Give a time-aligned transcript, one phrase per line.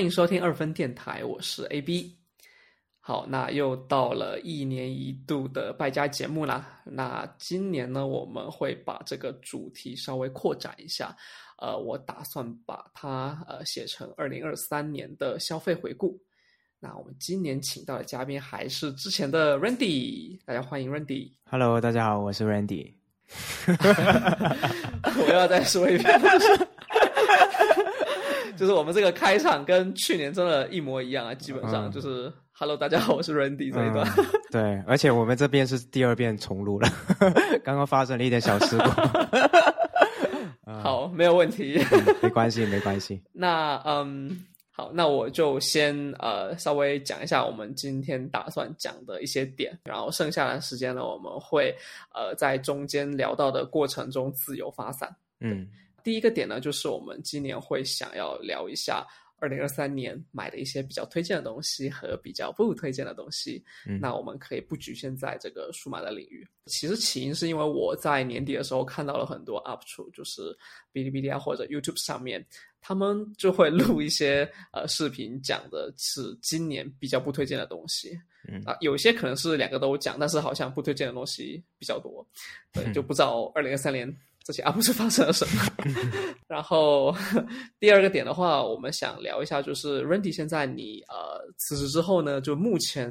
[0.00, 2.16] 欢迎收听二分电台，我是 AB。
[3.00, 6.80] 好，那又到了一年一度的败家节目啦。
[6.86, 11.14] 那今年呢，我们会把这个主题稍微扩展一下。
[11.58, 16.18] 呃，我打算把它呃写成二零二三年的消费回顾。
[16.78, 21.30] 那我们今年请到的嘉宾还是之前的 Randy，大家欢迎 Randy。
[21.44, 22.94] Hello，大家好，我是 Randy。
[23.68, 26.18] 我要再说一遍，
[28.60, 34.06] 就是我们这个开场跟去年真的一模一样啊，基本上就是 “Hello，大家好，我是 Randy” 这一段。
[34.18, 36.86] 嗯对，而且我们这边是第二遍重录了，
[37.64, 38.84] 刚刚发生了一点小事故。
[40.70, 41.82] 好，没有问题。
[41.90, 43.22] 嗯没关系，没关系。
[43.32, 51.74] 那嗯，好，那我就先呃稍微讲一下我们今天打算讲的一些点，然后剩下的时间呢，我们会
[52.14, 55.08] 呃在中间聊到的过程中自由发散。
[55.40, 55.66] 嗯
[56.02, 59.06] 第一个点呢，就是我们今年会想要聊一下
[59.38, 63.64] 二零二三年买的一些比较推荐的东西和比较不推荐的东西。
[63.86, 66.46] 嗯那我们可以不局限在这个数码的领域。
[66.66, 70.42] 其实起因是因为我在年底的时候看到了很多 UP 主，就是
[70.92, 72.44] 哔哩哔哩啊或者 YouTube 上面，
[72.80, 78.18] 他们就会录一些呃视频，讲的是今年比较不推荐的东西。
[78.48, 82.26] 嗯啊，有些可能是两个都讲，但是好像不推荐的东西比较多，
[82.72, 85.62] 对，就不知道二零二三年这些 UP 主发生了什么。
[86.48, 87.14] 然后
[87.78, 93.06] 第二个点的话，我们想聊一下，就是 Randy 现在你呃辞职之后呢，就目前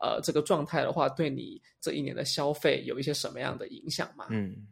[0.00, 4.26] 呃这个状态的话，对你这一年的消费有一些什么样的影响吗？
[4.30, 4.66] 嗯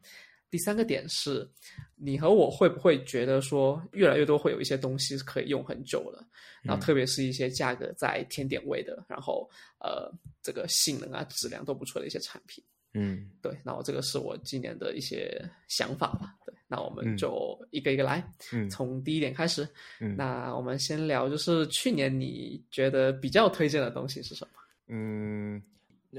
[0.50, 1.46] 第三个点是，
[1.94, 6.26] 你和我会不会觉得说，越来越多会有一些东西是可以用很久了，
[6.62, 9.46] 然后特别是一些价格在天点位的，然后
[9.78, 10.10] 呃
[10.42, 12.64] 这个性能啊、质量都不错的一些产品。
[12.98, 16.34] 嗯对，那我这个是我今年的一些想法吧。
[16.44, 18.22] 对，那我们嗯就一个一个来，
[18.52, 19.66] 嗯从第一点开始。
[20.00, 24.50] 嗯那我们先聊，就是去年你觉得比较推荐的东西是什么？
[24.88, 25.62] 嗯，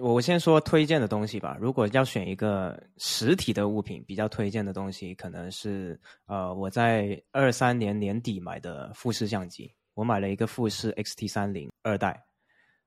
[0.02, 1.58] 我先说推荐的东西吧。
[1.60, 9.74] 如果要选一个实体的物品，比较推荐的东西，可能是呃我在二三年年底买的富士相机。
[9.96, 12.24] 我买了一个富士 XT 三零二代，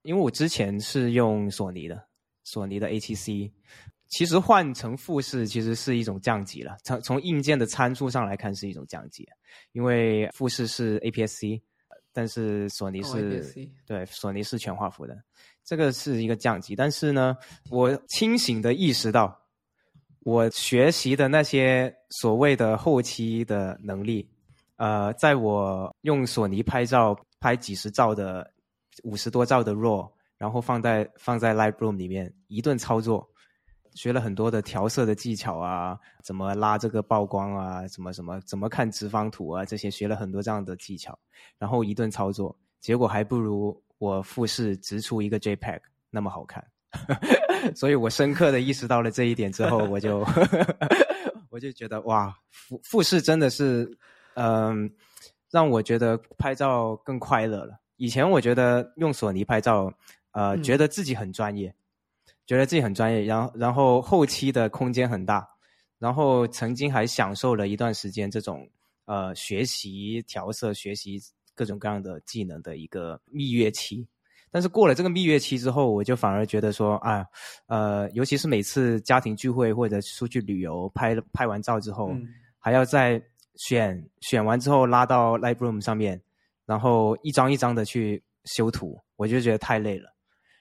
[0.01, 2.03] 因为我之前是用索尼的，
[2.45, 3.51] 索尼的 A7C。
[4.09, 9.27] 其实换成富士其实是一种降级了，从从硬件的参数上来看是一种降级，
[9.73, 11.63] 因为富士是 APS-C，
[12.13, 15.17] 但是索尼哦是、对索尼是全画幅的，
[15.65, 16.77] 这个是一个降级。
[16.77, 17.35] 但是呢，
[17.71, 19.35] 我清醒的意识到，
[20.21, 24.29] 我学习的那些所谓的后期的能力，
[24.77, 28.53] 呃，在我用索尼拍照拍几十兆的、
[29.05, 33.25] 五十多兆的 RAW，然后放在放在 Lightroom 里面一顿操作，
[33.95, 41.17] 学了很多的调色的技巧啊，怎么拉这个曝光啊，怎么什么，怎么看直方图啊，这些学了很多这样的技巧，
[41.61, 45.81] 然后一顿操作，结果还不如我复试直出一个 JPEG
[46.11, 46.67] 那么好看。
[47.77, 50.27] 所以我深刻的意识到了这一点之后，我就
[51.51, 53.89] 我就觉得哇，复复试真的是，
[54.35, 54.91] 嗯、
[55.53, 57.79] 让我觉得拍照更快乐了。
[57.97, 59.93] 以前我觉得用索尼拍照，
[60.33, 61.75] 呃，嗯觉得自己很专业，
[62.47, 65.49] 觉得自己很专业，然后然后后期的空间很大，
[65.99, 68.69] 然后曾经还享受了一段时间这种
[69.05, 71.21] 呃学习调色、学习
[71.55, 74.07] 各种各样的技能的一个蜜月期。
[74.51, 77.25] 但是过了这个蜜月期之后，我就反而觉得说，啊，
[77.69, 82.29] 呃，尤其是每次家庭聚会或者出去旅游，拍拍完照之后，嗯
[82.59, 83.21] 还要再
[83.57, 86.21] 选选完之后拉到 Lightroom 上面，
[86.67, 90.12] 然后一张一张的去修图，我就觉得太累了，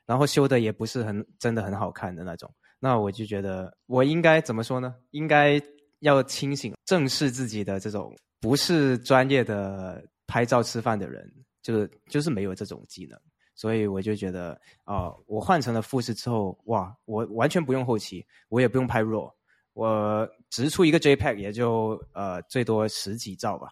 [0.06, 2.54] 然后修的也不是很真的很好看的那种。
[2.80, 4.96] 那我就觉得我应该怎么说呢？
[5.12, 5.62] 应该
[6.00, 13.20] 要清醒，正视自己的这种不是专业的拍照吃饭的人，就是就是没有这种技能。
[13.54, 19.32] 所以我就觉得啊、我换成了富士之后，哇，我完全不用后期，我也不用拍 RAW，
[19.74, 23.68] 我直出一个 JPEG 也就呃最多十几兆吧，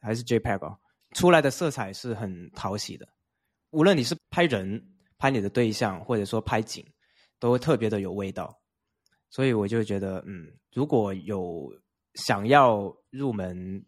[0.00, 0.78] 还是 JPEG 哦，
[1.14, 3.08] 出来的色彩是很讨喜的。
[3.70, 4.80] 无论你是拍人、
[5.18, 6.84] 拍你的对象，或者说拍景，
[7.38, 8.58] 都特别的有味道。
[9.30, 11.68] 所以我就觉得，嗯，如果有
[12.14, 13.84] 想要入门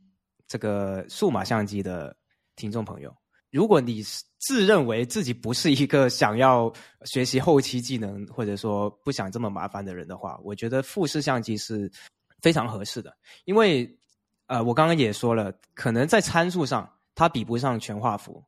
[0.49, 2.17] 这个数码相机的
[2.57, 3.15] 听众朋友，
[3.51, 4.03] 如果你
[4.39, 6.73] 自认为自己不是一个想要
[7.05, 11.91] 学习后期技能，或者说不想这么麻烦的人的话，我觉得富士相机是
[12.43, 13.17] 非常合适的。
[13.45, 13.89] 因为
[14.47, 18.45] 呃，我刚刚也说了，可能在参数上它比不上全画幅。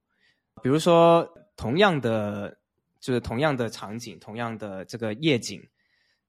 [0.62, 2.56] 比如说，同样的
[3.00, 5.62] 就是同样的场景，同样的这个夜景，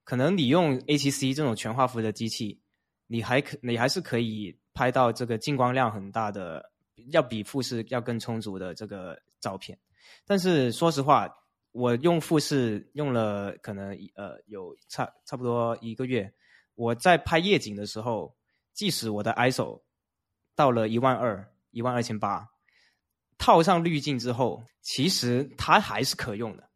[0.04, 2.60] 可能你用 A7C 这种全画幅的机器，
[3.08, 6.72] 你还可你还是可以拍到这个进光量很大的。
[7.12, 9.80] 要比富士要更充足的这个照片。
[10.26, 11.34] 但是说实话，
[11.72, 16.30] 我用富士用了可能呃有差差不多一个月，
[16.76, 18.36] 我在拍夜景的时候，
[18.74, 19.82] 即使我的 ISO
[20.56, 22.50] 到了一万二、一万二千八，
[23.40, 26.70] 套上滤镜之后，其实它还是可用的。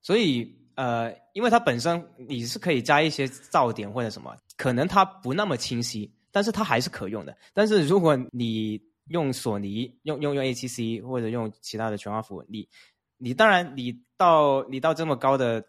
[0.00, 7.36] 所以呃，因为它本身你是可以加一些噪点或者什么，可能它不那么清晰，但是它还是可用的。
[7.52, 12.66] 但是如果你用索尼用用用 A7C 或者用其他的全画幅，你
[13.18, 15.62] 你当然你到你到这么高的，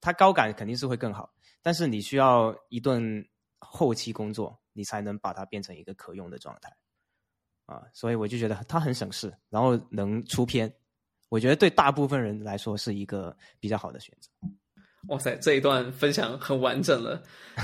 [0.00, 6.74] 它高感肯定是会更好，但是你需要一顿后期工作，你才能把它变成一个可用的状态
[7.66, 7.82] 啊。
[7.92, 10.72] 所以我就觉得它很省事，然后能出片。
[11.28, 14.30] 我觉得对大部分人来说是一个比较好的选择。
[15.08, 17.22] 哇塞，这一段分享很完整了。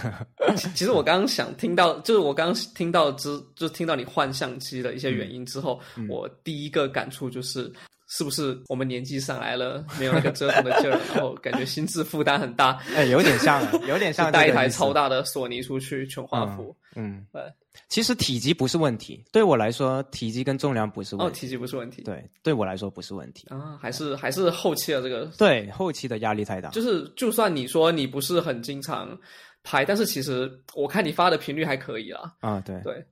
[0.74, 7.72] 其实我刚刚想听到，就是我刚刚听到之，就听到你换相机的一些原因之后，我第一个感触就是。
[8.10, 12.78] 是不是我们年纪上来了，没有那个折腾的劲儿， 然后感觉心智负担很大？
[12.94, 16.76] 哎，有点像， 有点像带一台超大的索尼出去全画幅。
[16.96, 17.42] 嗯，对。
[17.88, 21.30] 其实体积不是问题，对我来说，体积跟重量不是问题。
[21.30, 22.02] 哦，体积不是问题。
[22.02, 23.46] 对，对我来说不是问题。
[23.48, 25.26] 啊，还是还是后期的这个。
[25.38, 26.68] 对，后期的压力太大。
[26.70, 29.16] 就是，就算你说你不是很经常
[29.62, 32.32] 拍，但是其实我看你发的频率还可以啊。
[32.40, 33.04] 啊，对对。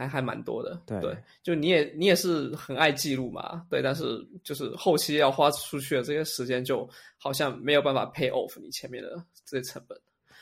[0.00, 6.88] 还还蛮多的，对，就你也你也是很爱记录嘛，对，但是就是后期要花出去的这些时间，就
[7.18, 9.98] 好像没有办法 pay off 你前面的这些成本。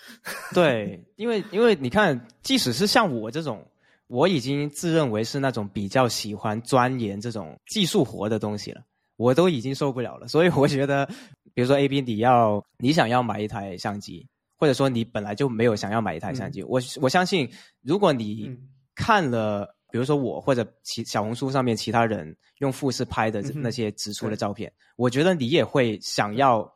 [0.55, 3.66] 对，因为因为你看，即使是像我这种，
[4.06, 8.82] 我已经自认为是那种比较喜欢钻研这种技术活的东西了，
[9.16, 10.28] 我都已经受不了了。
[10.28, 11.04] 所以我觉得，
[11.52, 14.25] 比如说 A B，你要你想要买一台相机，
[14.56, 17.50] 或者说你本来就没有想要买一台相机，我我相信，
[17.82, 18.56] 如果你
[18.99, 26.69] 看了，比如说我或者其小红书上面其他人用富士拍的那些直出的照片，我觉得你也会想要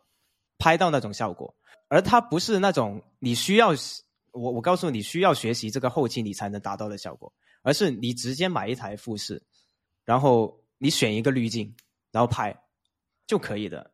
[0.57, 1.53] 拍到那种效果，
[1.89, 3.71] 而它不是那种你需要
[4.31, 7.31] 我我告诉你需要学习这个后期你才能达到的效果，
[7.63, 9.43] 而是你直接买一台富士，
[10.05, 11.75] 然后你选一个滤镜，
[12.13, 12.57] 然后拍
[13.27, 13.91] 就可以的。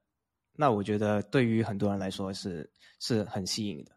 [0.55, 2.71] 那我觉得对于很多人来说是
[3.01, 3.93] 是很吸引的。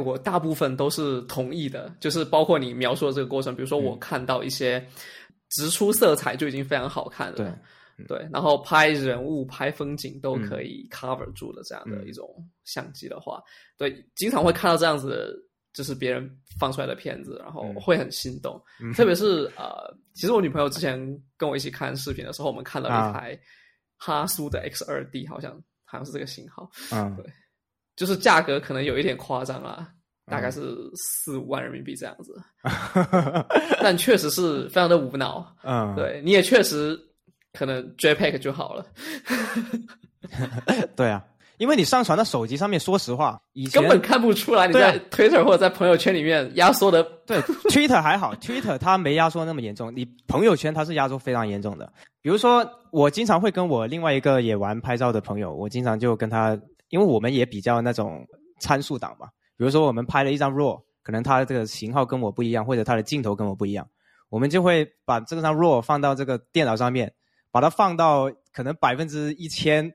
[0.00, 4.84] 我大部分都是同意的，就是包括你描述的这个过程，比如说我看到一些
[5.50, 12.28] 直出色彩就已经非常好看了，对对，然后拍人物、拍风景都可以 cover 住的这样的一种
[12.64, 13.40] 相机的话，
[13.78, 15.32] 对，经常会看到这样子的，
[15.72, 18.60] 就是别人放出来的片子，然后会很心动，
[18.94, 20.98] 特别是呃，其实我女朋友之前
[21.36, 23.38] 跟我一起看视频的时候，我们看到一台
[23.96, 25.52] 哈苏的 X 二 D，好像
[25.84, 27.24] 好像是这个型号，嗯，对。
[27.96, 29.88] 就是价格可能有一点夸张啊，
[30.26, 32.34] 大概是四五万人民币这样子，
[33.80, 35.46] 但确实是非常的无脑。
[35.62, 36.98] 嗯，对，你也确实
[37.52, 38.86] 可能 JPEG 就好了。
[40.96, 41.22] 对啊，
[41.58, 47.02] 因为你上传到手机上面，说实话，以前根本看不出来你在 Twitter 或者在朋友圈里面压缩的。
[47.26, 47.38] 对
[47.70, 51.92] ，Twitter 还好，Twitter 它没压缩那么严重，你朋友圈它是压缩非常严重的。
[52.22, 56.58] 比如说，我经常会跟我另外一个也玩拍照的朋友，我经常就跟他。
[56.94, 58.24] 因为我们也比较那种
[58.60, 63.84] 参数党嘛，比如说我们拍了一张 RAW，可能它这个型号跟我不一样，或者它的镜头跟我不一样，
[64.28, 67.12] 我们就会把这张 RAW 放到这个电脑上面，
[67.50, 69.92] 把它放到可能百分之一千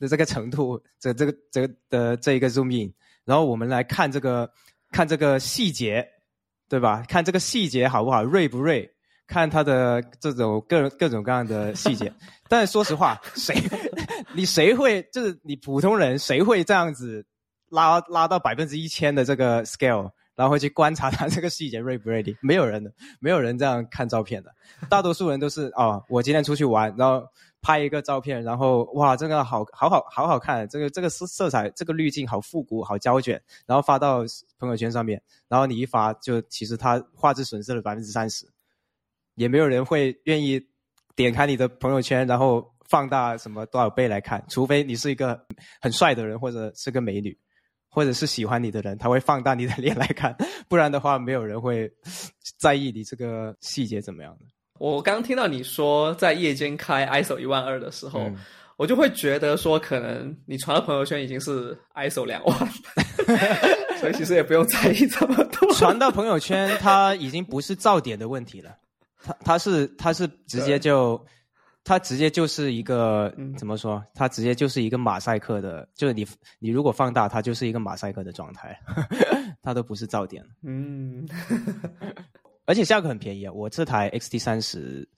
[0.00, 2.92] 的这个程度，这这个这个的这一个 zoom in，
[3.24, 4.50] 然后我们来看这个
[4.90, 6.04] 看这个细节，
[6.68, 7.04] 对吧？
[7.06, 8.92] 看这个细节好不好，锐不锐？
[9.28, 12.12] 看它的这种各各种各样的细节，
[12.48, 13.54] 但是说实话，谁
[14.34, 17.24] 你谁会就是你普通人谁会这样子
[17.68, 22.36] 拉拉到百分之一千的这个 scale，然后去观察它这个细节 ready 不 ready？
[22.40, 24.54] 没有人的，没有人这样看照片的，
[24.88, 27.26] 大多数人都是 哦，我今天出去玩，然后
[27.60, 34.24] 拍一个照片，然后哇，这个好好好好好看，这个这个色色彩，这个滤镜好复古，好胶卷，然后发到
[34.58, 38.46] 朋友圈上面，然后你一发，就其实它画质损失了百分之三十。
[39.36, 40.60] 也没有人会愿意
[41.14, 45.40] 点开你的朋友圈，然后放大什么多少倍来看，除非你是一个
[45.80, 47.34] 很帅的人，或者是个美女，
[47.88, 50.36] 或者是喜欢你的人，他会放大你的脸来看，
[50.68, 51.90] 不然的话，没有人会
[52.58, 54.44] 在意你这个细节怎么样的。
[54.78, 58.30] 我刚听到你说在夜间开 ISO 一万二的时候，
[58.76, 62.56] 我就会觉得说，可能你传到朋友圈已经是 ISO 两万，
[64.00, 65.70] 所以其实也不用在意这么多。
[65.74, 68.74] 传到朋友圈，它已经不是噪点的问题了。
[69.22, 71.22] 它它是它是直接就，
[71.82, 74.04] 他直接就是一个怎么说？
[74.14, 76.26] 它直接就是一个马赛克的，就是你
[76.58, 78.78] 你如果放大，它就是一个马赛克的状态，
[79.62, 80.44] 它都不是噪点。
[80.62, 81.26] 嗯，
[82.66, 85.08] 而且价格很便宜啊，我这台 XT 三十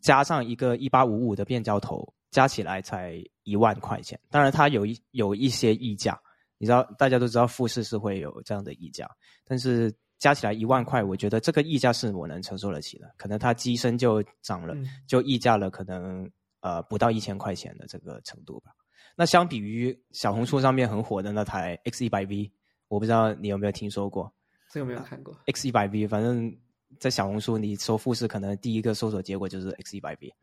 [0.00, 4.18] 加上一个一八五五的变焦头，加起来才一万块钱。
[4.30, 6.18] 当然，它有一有一些溢价，
[6.56, 9.08] 你知道，大家都知道富士是会有这样的溢价，
[9.44, 13.08] 但是加起来一万块，我觉得这个溢价是我能承受得起的。
[13.16, 14.74] 可能它机身就涨了，
[15.06, 16.28] 就溢价了，可能
[16.60, 18.72] 呃不到一千块钱的这个程度吧。
[19.16, 22.52] 那相比于小红书上面很火的那台 X 一百 V，
[22.88, 24.32] 我不知道你有没有听说过？
[24.70, 25.36] 这个没有看过。
[25.46, 26.56] X 一百 V，反正
[27.00, 30.34] 在小红书你搜富士，可能第一个搜索结果就是 X 一百 V。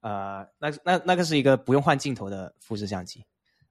[0.00, 3.24] 呃，那那那个是一个不用换镜头的富士相机，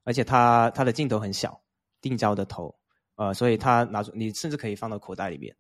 [0.04, 1.62] 而且它它的镜头很小，
[2.02, 2.76] 定焦的头，
[3.16, 5.56] 呃，所以它拿出你甚至可以放到口袋里面。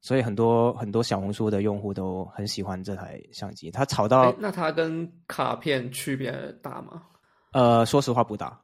[0.00, 4.34] 所以很多很多小红书的用户都很喜欢这台相机，它炒到。
[4.38, 6.30] 那它跟卡片区别
[6.62, 7.02] 大吗？
[7.52, 8.60] 呃，说实话不大。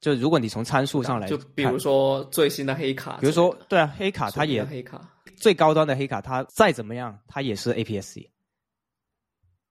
[0.00, 5.00] 就如果你从参数上来，就比如说最新的黑卡，比如说对啊，黑卡它也黑卡
[5.36, 8.28] 最高端的黑卡，它再怎么样，它也是 APS-C。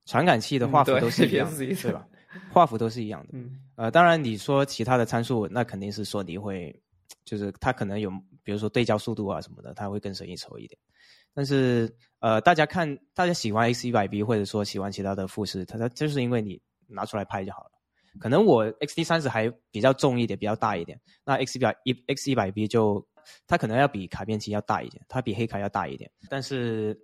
[0.06, 2.06] 传感器的画幅都是一样，对吧？
[2.50, 3.28] 画幅都是一样的。
[3.34, 3.60] 嗯。
[3.76, 6.74] 呃，当然你说其他的参数，那肯定是索尼会，
[7.24, 8.10] 就是它可能有，
[8.42, 10.78] 比如说对焦速度啊什么的，它会更胜一筹一点。
[11.32, 17.70] 但是呃，大家看，大家喜欢 X 一百 B 或者说喜欢其他的富士，它它就是因为你拿出来拍就好了。
[18.20, 21.00] 可能我 X T 三十还比较重一点，比较大一点。
[21.24, 23.04] 那 X 一百一 X 一百 B 就
[23.48, 26.08] 它可能要比卡片机要大一点，它比黑卡要大一点。
[26.30, 26.96] 但是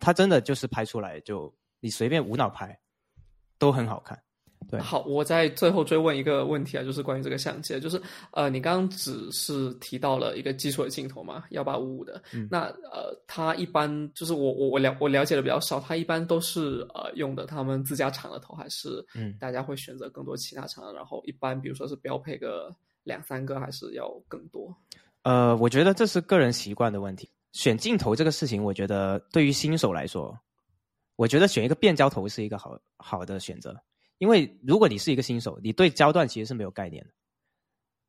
[0.00, 2.74] 它真的就是拍出来就你随便无脑拍
[3.58, 4.18] 都很好看。
[4.70, 8.00] 对，好，我在最后追问一个问题啊，就是关于这个相机，就是
[8.32, 24.74] 呃，你刚刚只是提到了一个基础的镜头嘛，幺八五五的，那呃，它一般就是我我我了我了解的比较少，它一般都是呃用的他们自家厂的头，还是嗯，大家会选择更多其他厂，然后一般比如说是标配个两三个，还是要更多？
[25.22, 27.28] 呃，我觉得这是个人习惯的问题。
[27.52, 30.36] 选镜头这个事情，我觉得对于新手来说，
[31.16, 33.78] 我觉得选一个变焦头是一个好好的选择。
[34.22, 37.10] 因为如果你是一个新手，你对焦段其实是没有概念的。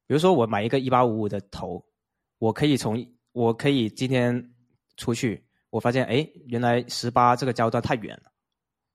[0.05, 1.83] 比如说，我买一个一八五五的头，
[2.37, 4.53] 我可以从我可以今天
[4.95, 8.31] 出去，我发现哎，原来十八这个焦段太远了。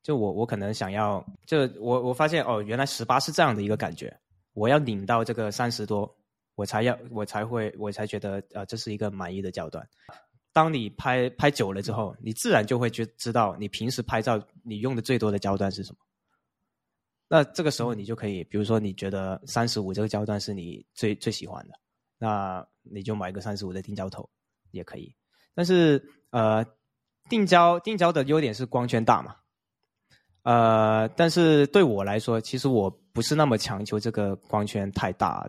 [0.01, 4.17] 就我我可能想要，就我我发现哦，原来十八是这样的一个感觉。
[4.53, 6.09] 我要拧到这个三十多，
[6.55, 9.85] 我才要我才会我才觉得呃，这是一个满意的焦段。
[10.53, 15.99] 当你拍拍久了之后，你自然就会觉知道你平时拍照你用的最多的焦段是什么。
[17.31, 21.75] 那这个时候你就可以，比如说你觉得三十五这个焦段是你最最喜欢的，
[22.17, 24.27] 那你就买个三十五的定焦头
[24.71, 25.15] 也可以。
[25.55, 26.65] 但是呃，
[27.29, 29.37] 定焦定焦的优点是光圈大嘛，
[30.43, 35.47] 呃，但是对我来说，其实我不是那么强求这个光圈太大。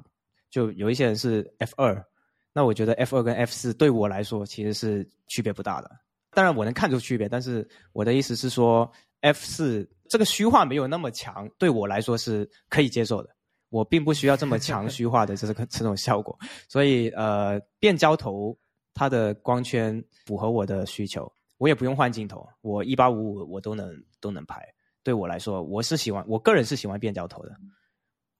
[0.49, 2.05] 就有一些人是 f 二，
[2.51, 5.89] 那我觉得 f 二跟 f 四对我来说其实是区别不大的。
[6.31, 9.89] 当然我能看出区别，但是我的意思是说 f 四。
[10.09, 13.29] 这个虚化没有那么强，对我来说是可以接受的。
[13.69, 16.35] 我并不需要这么强虚化的这个这种效果，
[16.67, 18.57] 所以呃，变焦头
[18.95, 24.67] 它的光圈符合我的需求，我也不用换镜头，我一八五五我都能都能拍。
[25.03, 27.55] 对我来说，我是喜欢，我个人是喜欢变焦头的，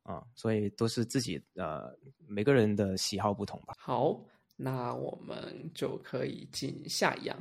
[0.02, 1.96] 啊，所以都是自己呃
[2.28, 3.76] 每个人的喜好不同吧。
[3.78, 4.20] 好，
[4.58, 5.38] 那我们
[5.76, 7.38] 就可以进下一样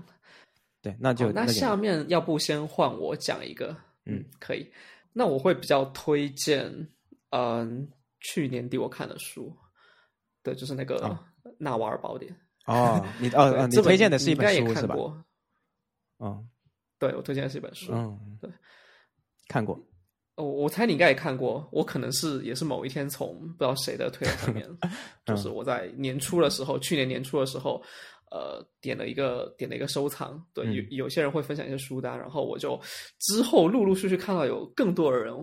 [0.83, 3.75] 对，那就那下面要不先换我讲一个。
[4.09, 4.71] 嗯，可以。
[5.13, 6.73] 那我会比较推荐，
[7.31, 7.89] 嗯，
[8.21, 9.55] 去年底我看的书，
[10.43, 11.01] 对，就是那个
[11.59, 12.33] 《纳瓦尔宝典》。
[12.73, 14.97] 哦，你哦，你推荐的是一本书是吧？
[16.19, 16.49] 嗯，
[16.99, 17.93] 对，我推荐的是一本书。
[17.93, 18.51] 嗯，对，
[19.49, 19.79] 看过。
[20.37, 21.69] 我我猜你应该也看过。
[21.73, 24.69] 我可能是也是某一天从不知道谁的推特上面，
[25.27, 27.83] 就是我在年初的时候，去年年初的时候。
[28.31, 32.79] 呃，点了一个点了一个收藏，对，有有些人会分享一些书单，然后我就
[33.19, 35.35] 之后陆陆续续看到有更多的人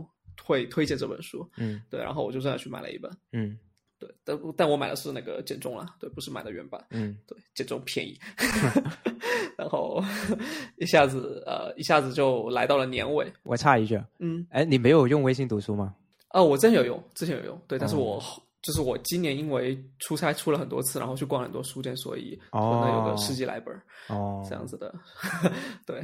[0.44, 3.58] 会推荐这本书，嗯，对，然后我就真的去买了一本，嗯，
[3.98, 8.20] 对，但但我买的是那个简中了，对，不是买的原版，嗯，对，简中便宜，
[9.58, 10.04] 然后
[10.78, 15.96] 一下子呃一下子就来到了年尾，我插一句，嗯，哎，你没有用微信读书吗？
[16.28, 18.22] 啊，我真有用，之前有用，对，但是我。
[18.66, 23.72] 就是我今年因为出差出了很多次，然后去逛很多书店，所以可能有个十几来本
[24.08, 24.92] 哦，这样子的，
[25.86, 26.04] 对，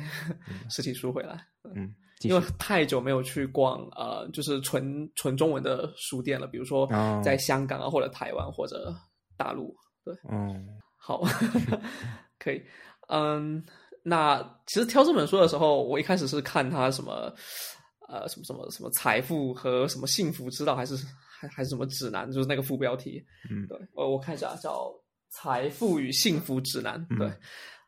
[0.70, 1.92] 实体书回来，嗯，
[2.22, 6.88] 因为太久没有去逛呃，就是纯纯中文的书店了，比如说
[7.24, 8.94] 在香港啊，或者台湾或者
[9.36, 9.76] 大陆，
[10.06, 11.24] 对，嗯，好，
[12.38, 12.62] 可以，
[13.08, 13.66] 嗯，
[14.04, 17.34] 那其实挑这本书的时候，我一开始是看它什么，
[18.08, 20.96] 呃，什么什么什么财富和什么幸福之道，还是。
[21.42, 22.32] 还还是什么指南？
[22.32, 23.26] 就是那个副标题。
[23.50, 24.86] 嗯，对，我我看一下，叫
[25.32, 27.04] 《财富与幸福指南》。
[27.18, 27.32] 对，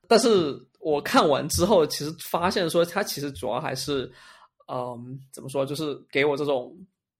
[0.07, 4.11] 但是我看完之后，其实发现说，它其实主要还是，
[4.67, 6.75] 嗯，怎么说，就是给我这种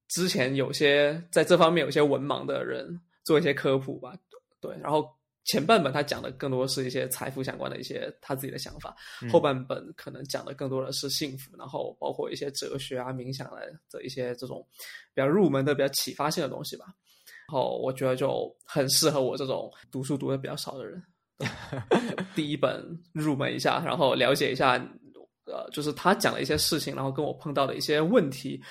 [0.08, 4.18] 之前有些在这方面有些文盲的人做一些科普吧。
[4.60, 5.08] 对，然后
[5.46, 8.96] 前半本他讲的更多是一些财富相关的一些他自己的想法，
[9.32, 14.66] 后半本可能讲的更多的是幸福，然后包括一些哲学啊、冥想的的一些这种
[15.14, 16.86] 比较入门的、比较启发性的东西吧。
[17.50, 21.04] 然后我觉得就很适合我这种读书读的比较少的人。
[22.36, 22.82] 第一本
[23.12, 24.78] 入门一下，然后了解一下，
[25.46, 28.62] 呃，就是他讲的一些事情，然后跟我碰到的一些问题，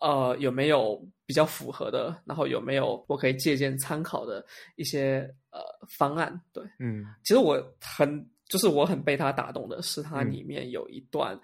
[0.00, 4.44] 呃，有没有比较符合的，然后有没有我可以借鉴参考的
[4.76, 6.40] 一些呃方案？
[6.52, 11.38] 对，嗯，其实我很就是我很被他打动的是，他里面有一段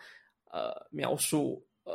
[0.51, 1.93] 呃描述呃。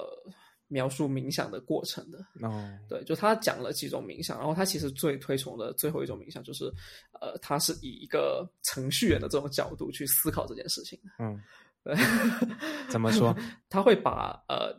[0.73, 2.17] 描述冥想的过程的
[2.47, 6.71] 哦，对，就他讲了几种冥想，然后他其实最推崇的最后一种冥想就是，
[7.19, 10.97] 呃，他是以一个程序员的这种角度去思考这件事情。
[11.19, 11.37] 嗯，
[12.89, 13.35] 怎么说？
[13.69, 14.75] 他会把呃，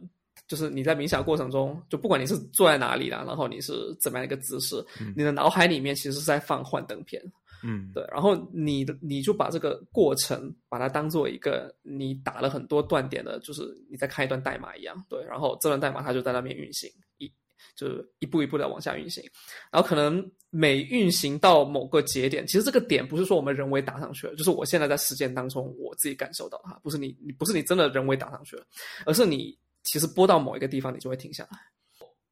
[0.46, 4.84] 就是你在冥想过程中，就不管你是坐在哪里啦，然后你是怎么样一个姿势，
[5.16, 7.22] 你的脑海里面其实是在放幻灯片。
[7.64, 17.11] 嗯，对，然后你的你就把这个过程把它当做一个你打了很多断点的，就是你在看一段代码一样，对，然后这段代码它就在那边运行，一
[17.74, 19.22] 就是一步一步的往下运行，
[19.70, 28.64] 然后可能每运行到某个节点，其实这个点不是说我们人为打上去了，就是我现在在实践当中我自己感受到哈，不是你你不是你真的人为打上去了，
[29.06, 31.58] 而是你其实播到某一个地方你就会停下来，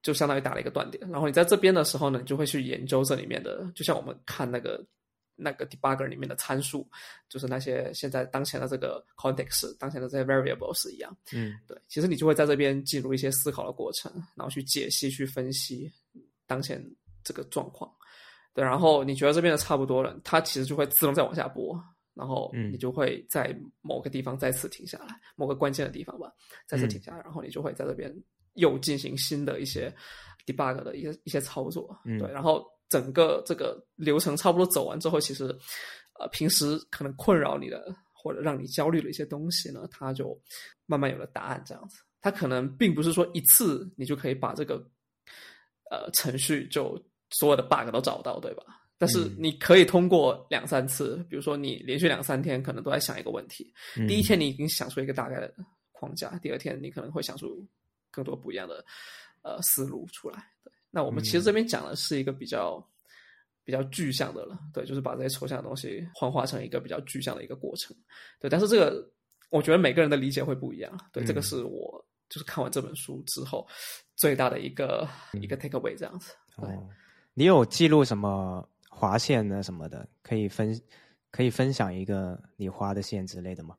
[0.02, 4.85] 就相当于打了一个断点，然后你在这边的时候呢，你就会去研究这里面的，就像我们看那个。
[5.42, 6.87] 那个 debugger 里面的参数，
[7.28, 11.16] 就是那些现在当前的这个 context，当前的这些 variables 一样。
[11.32, 15.90] 嗯，对，其实你就会在这边进入一些思考的过程，然后去解析、去分析
[16.47, 16.85] 当前
[17.25, 17.90] 这个状况。
[18.52, 21.83] 对，然后你觉得这边的差不多了，它其实就会自动再往下播，
[22.14, 26.31] 然后你就会在某个地方再次停下来，某个关键的地方吧，
[26.66, 28.14] 再次停下来，然后你就会在这边
[28.55, 29.90] 又进行新的一些
[30.44, 31.98] debug 的一些一些操作。
[32.05, 32.64] 对，然后。
[32.90, 35.44] 整个这个流程差不多走完之后，其实，
[36.18, 40.38] 呃，平时可能困扰你的或者让你焦虑的一些东西呢，它就
[40.85, 41.62] 慢慢有了答案。
[41.64, 44.85] 这样子，它可能并不是说一次你就可以把这个
[45.90, 48.64] 呃程序就所有的 bug 都找到，对吧？
[48.98, 53.72] 但是你可以通过两三次，比如说你连续两三天可能都在想一个问题，
[54.07, 55.55] 第一天你已经想出一个大概的
[55.92, 57.66] 框架，第二天你可能会想出
[58.11, 58.85] 更多不一样的
[59.40, 60.44] 呃思路出来。
[60.62, 60.70] 对。
[60.90, 62.85] 那我们其实这边讲的是一个比较
[63.64, 67.96] 比较具象的了，对，就是把这些抽象的东西幻化成一个比较具象的一个过程，
[68.40, 68.50] 对。
[68.50, 69.09] 但是这个
[69.50, 73.66] 我觉得每个人的理解会不一样，对，这个是我就是看完这本书之后
[74.16, 75.09] 最大的一个
[75.40, 76.35] 一个 take away 这样子。
[76.57, 76.88] 哦，
[77.35, 80.09] 你有记录什么划线呢什么的？
[80.22, 80.81] 可以分
[81.31, 83.76] 可以分享一个你划的线之类的吗？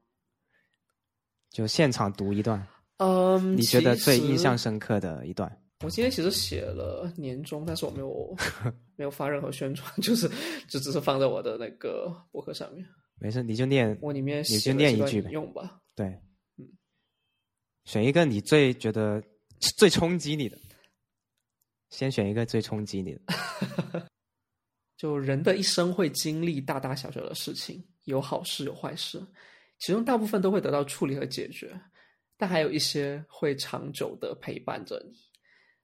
[1.50, 2.66] 就现场读一段，
[2.98, 5.61] 嗯，你觉得最印象深刻的一段。
[5.84, 8.36] 我今天其实写了年终，但是我没有
[8.96, 10.30] 没有发任何宣传，就是
[10.68, 12.86] 就只是放在我的那个博客上面。
[13.20, 15.82] 没事，你就念我里面你就念一句用吧。
[15.96, 16.06] 对，
[16.58, 16.68] 嗯，
[17.86, 19.22] 选一个你最觉得
[19.78, 20.58] 最冲击你的，
[21.90, 23.22] 先选一个最冲击你的。
[24.98, 29.20] 就人的一生会经历大大小小的事情，有好事有坏事，
[29.80, 31.76] 其中大部分都会得到处理和解决，
[32.38, 35.31] 但还有一些会长久的陪伴着你。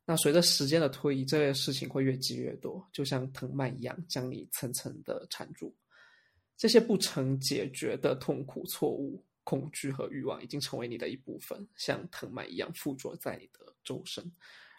[0.09, 5.75] 那随着时间的推移，这些事情会越积越多，就像藤蔓一样，将你层层的缠住。
[6.55, 14.23] 这些不曾解决的痛苦、错误、恐惧和欲望，已经成为你的一部分，像藤蔓一样附着在你的周身，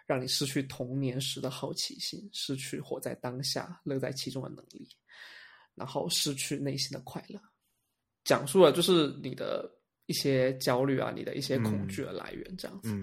[0.06, 4.88] 让你失去童年时的好奇心，失去活在当下、乐在其中的能力，
[5.74, 7.38] 然后失去内心的快乐。
[8.24, 9.70] 讲述了就是你的
[10.06, 12.98] 一些焦虑啊，你的一些恐惧的来源，这样子。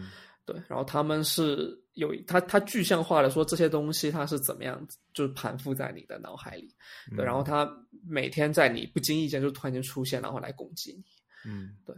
[0.45, 6.71] 对，然后他们是有他他具象化的说这些东西它是怎么样子，就是盘附在你的脑海里，
[7.15, 7.67] 对，然后他
[8.08, 11.03] 每天在你不经意间就突然间出现，然后来攻击你，
[11.49, 11.95] 嗯，对，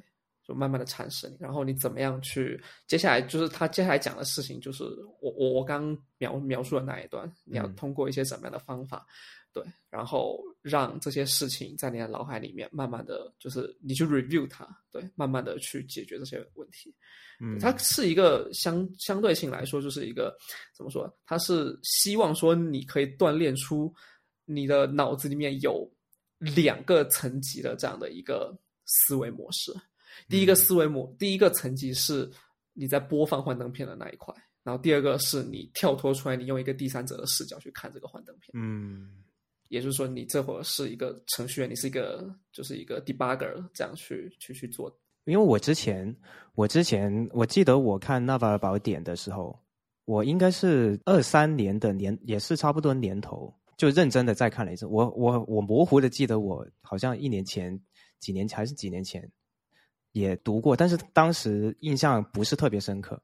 [0.48, 2.62] 就慢慢的蚕食你，然后你怎么样去？
[2.88, 4.84] 接下来就是他接下来讲的事情，就是
[5.20, 9.06] 我我我刚描描述的那一段，你要通过一些怎么样的方法。
[9.54, 16.94] 对，然后让这些事情在你的脑海里面慢慢的就是你去 review 它，对，慢慢的去解决这些问题。
[17.40, 20.38] 嗯，它是一个相相对性来说，就是一个
[20.76, 21.12] 怎么说？
[21.26, 23.92] 它是希望说你可以锻炼出
[24.46, 25.90] 你的脑子里面有
[26.38, 28.56] 两个层级的这样的一个
[28.86, 29.74] 思维模式。
[30.28, 32.30] 第一个思维模，第一个层级是
[32.74, 38.52] 你在播放幻灯片的那一块，然后第二个是你跳脱出来，你用一个第三者的视角去看这个幻灯片。
[38.54, 39.24] 嗯。
[39.70, 44.90] 也就是说，你这会儿是一个程序员，你是一个就是一个 debugger 这样去去去做。
[45.26, 46.16] 因为我之前，
[46.56, 49.60] 我之前我记得我看《纳瓦尔宝典》的时候，
[50.06, 54.86] 我应该是二三年的年，也是差不多年头，就认真的再看了一次。
[54.86, 57.78] 我我我模糊的记得，我好像一年前、
[58.22, 59.30] 几年还是几年前
[60.18, 63.22] 也读过，但是当时印象不是特别深刻，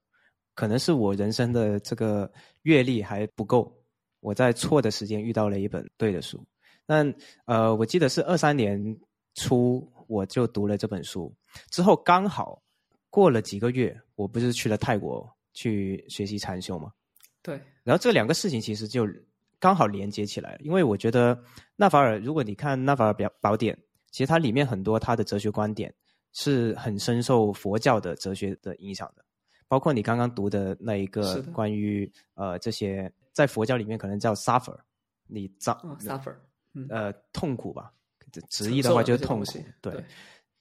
[0.53, 2.32] 可能是我人生的这个
[2.63, 3.73] 阅历还不够。
[4.19, 6.41] 我在错的时间遇到了一本对的书，
[6.86, 7.03] 那
[7.43, 8.97] 呃，我记得是二三年
[9.36, 11.34] 初我就读了这本书，
[11.69, 12.62] 之后刚好
[13.10, 16.89] 过了几个月，我不是去了泰国去学习禅修吗？
[17.41, 19.06] 对，然后这两个事情其实就
[19.60, 21.38] 刚好连接起来了，因为我觉得
[21.75, 23.77] 纳法尔，如果你看纳法尔表宝典，
[24.10, 25.93] 其实它里面很多他的哲学观点
[26.34, 29.24] 是很深受佛教的哲学的影响的，
[29.67, 33.12] 包括你刚刚读的那一个关于呃这些。
[33.34, 34.78] 在佛教里面可能叫 suffer，
[35.26, 36.36] 你遭 suffer，
[36.88, 37.91] 呃痛苦吧，
[38.48, 39.60] 直译的话就是痛苦。
[39.82, 40.06] 对，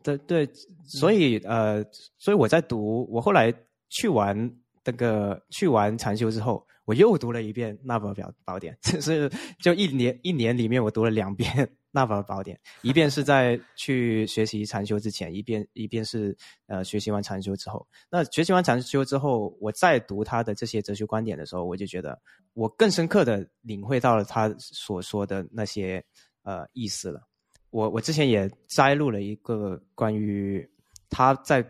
[0.02, 0.50] 对对，
[0.86, 1.84] 所以呃，
[2.16, 3.52] 所以我在读，我后来
[3.90, 4.50] 去完
[4.86, 9.30] 那个去完禅修之后，我又读了一遍《那本表宝典》， 就是
[9.62, 11.70] 就一年一年里面我读了两遍。
[11.94, 16.34] 纳法尔宝典，一遍是在去学习禅修之前，一遍一遍是
[16.66, 17.86] 呃学习完禅修之后。
[18.10, 22.18] 那学习完禅修之后，我再读他的这些哲学观点的时候，我就觉得
[22.54, 26.02] 我更深刻的领会到了他所说的那些
[26.44, 27.20] 呃意思了。
[27.68, 30.66] 我我之前也摘录了一个关于
[31.10, 31.62] 他在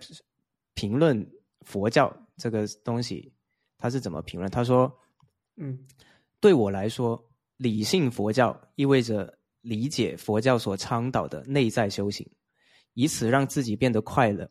[0.75, 1.29] 评论
[1.67, 3.35] 佛教这个东西，
[3.77, 4.49] 他是怎么评论？
[4.49, 4.93] 他说
[5.59, 5.85] ：“嗯，
[6.39, 7.21] 对我来说，
[7.57, 12.29] 理性佛教意味着。”理解佛教所倡导的内在修行，
[12.95, 14.49] 以此让自己变得快乐、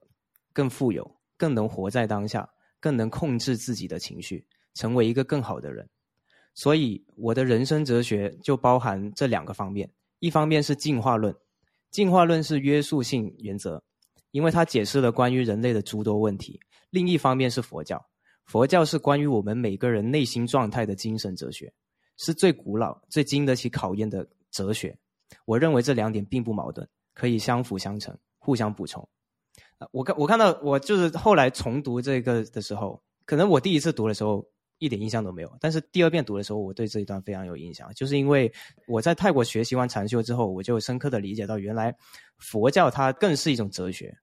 [0.53, 5.87] 更富有、更能活在当下、更能控制自己的情绪，成为一个更好的人。
[6.53, 11.35] 所以，我的人生哲学就包含这两个方面：一方面是进化论，
[11.91, 13.83] 进化论是约束性原则，
[14.31, 18.01] 因为它解释了关于人类的诸多问题；另一方面是佛教，
[18.45, 21.73] 佛教是关于我们每个人内心状态的精神哲学，
[22.17, 24.25] 是最古老、最经得起考验的。
[24.51, 24.97] 哲学，
[25.45, 29.07] 我认为这两点并不矛盾，可以相辅相成，互相补充。
[29.91, 34.45] 我看我看到我就是后来重读这个的时候，可能我第一次读的时候
[34.77, 38.51] 一点印象都没有，但是第二遍读的时候，我对这一段非常有印象，就是因为
[38.87, 41.95] 我在泰国学习完禅修之后，我就深刻的理解到，原来
[42.37, 44.15] 佛教它更是一种哲学。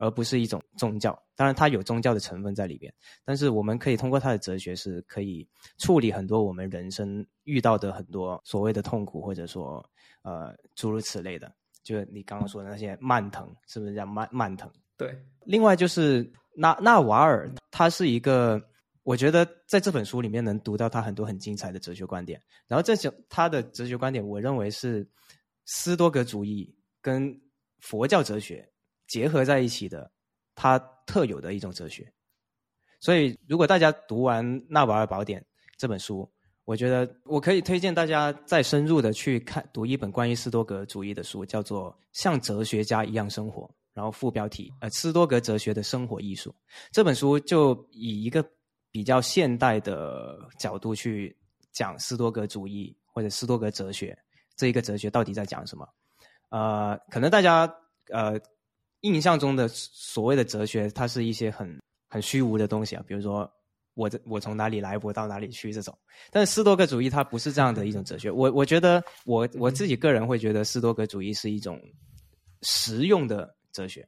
[0.00, 9.84] 而不是一种宗教，当然它有宗教的成分在里边，但是我们可以通过它的哲学，是可以处理很多我们人生遇到的很多所谓的痛苦，或者说
[10.22, 14.72] 呃诸如此类的，就是你刚刚说的那些蔓藤，是不是叫蔓蔓藤？
[14.96, 15.14] 对。
[15.44, 18.58] 另外就是纳纳瓦尔，他是一个，
[19.02, 25.06] 我觉得在这本书里面能读到他很多很精彩的哲学观点，然后这些他的哲学观点，我认为是
[25.66, 27.38] 斯多格主义跟
[27.80, 28.66] 佛教哲学。
[29.10, 30.08] 结合在一起的，
[30.54, 32.10] 它特有的一种哲学。
[33.00, 35.40] 所以，如果大家读完《纳瓦尔宝典》
[35.76, 36.30] 这本书，
[36.64, 46.54] 我觉得我可以推荐大家再深入的去看读一本关于斯多格主义的书，叫做《像哲学家一样生活》，然后副标题呃斯多格哲学的生活艺术。
[46.92, 48.48] 这本书就以一个
[48.92, 51.36] 比较现代的角度去
[51.72, 54.16] 讲斯多格主义或者斯多格哲学
[54.54, 55.88] 这一个哲学到底在讲什么。
[56.50, 57.68] 呃，可能大家
[58.12, 58.38] 呃。
[59.00, 63.50] 印象中的所谓的哲学，它是一些很很虚无的东西啊，比如说
[63.94, 65.96] 我这我从哪里来，我到哪里去这种。
[66.30, 71.80] 但是斯多格主义它不是这样的一种哲学，我我觉得我我自己个人会觉得斯多格主义是一种
[72.62, 74.06] 实用的哲学。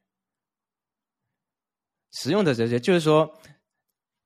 [2.12, 3.33] 实用的哲学就是说，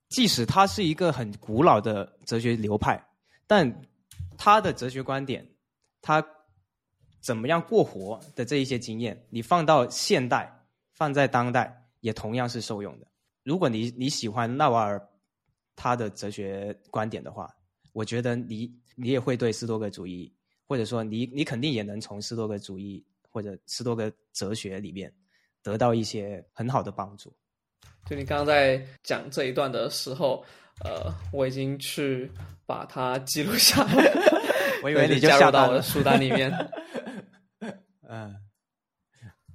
[0.08, 3.00] 即使它是一个很古老的哲学流派，
[3.46, 3.82] 但
[4.36, 5.48] 他的哲学观点，
[6.02, 6.26] 他
[7.20, 10.52] 怎么样过活的这一些经验，你放到现代。
[10.96, 13.06] 放在当代也同样是受用的。
[13.44, 15.00] 如果你你喜欢纳瓦尔
[15.76, 17.48] 他的哲学观点的话，
[17.92, 20.34] 我觉得你你也会对斯多格主义，
[20.66, 25.12] 或者说你你肯定也能从斯多格主义或者斯多格哲学里面
[25.62, 27.30] 得到一些很好的帮助。
[28.06, 30.42] 就你刚刚在讲这一段的时候，
[30.82, 32.30] 呃，我已经去
[32.64, 34.12] 把它记录下来，
[34.82, 36.50] 我以为你 就加入到我的书单里面。
[38.08, 38.34] 嗯。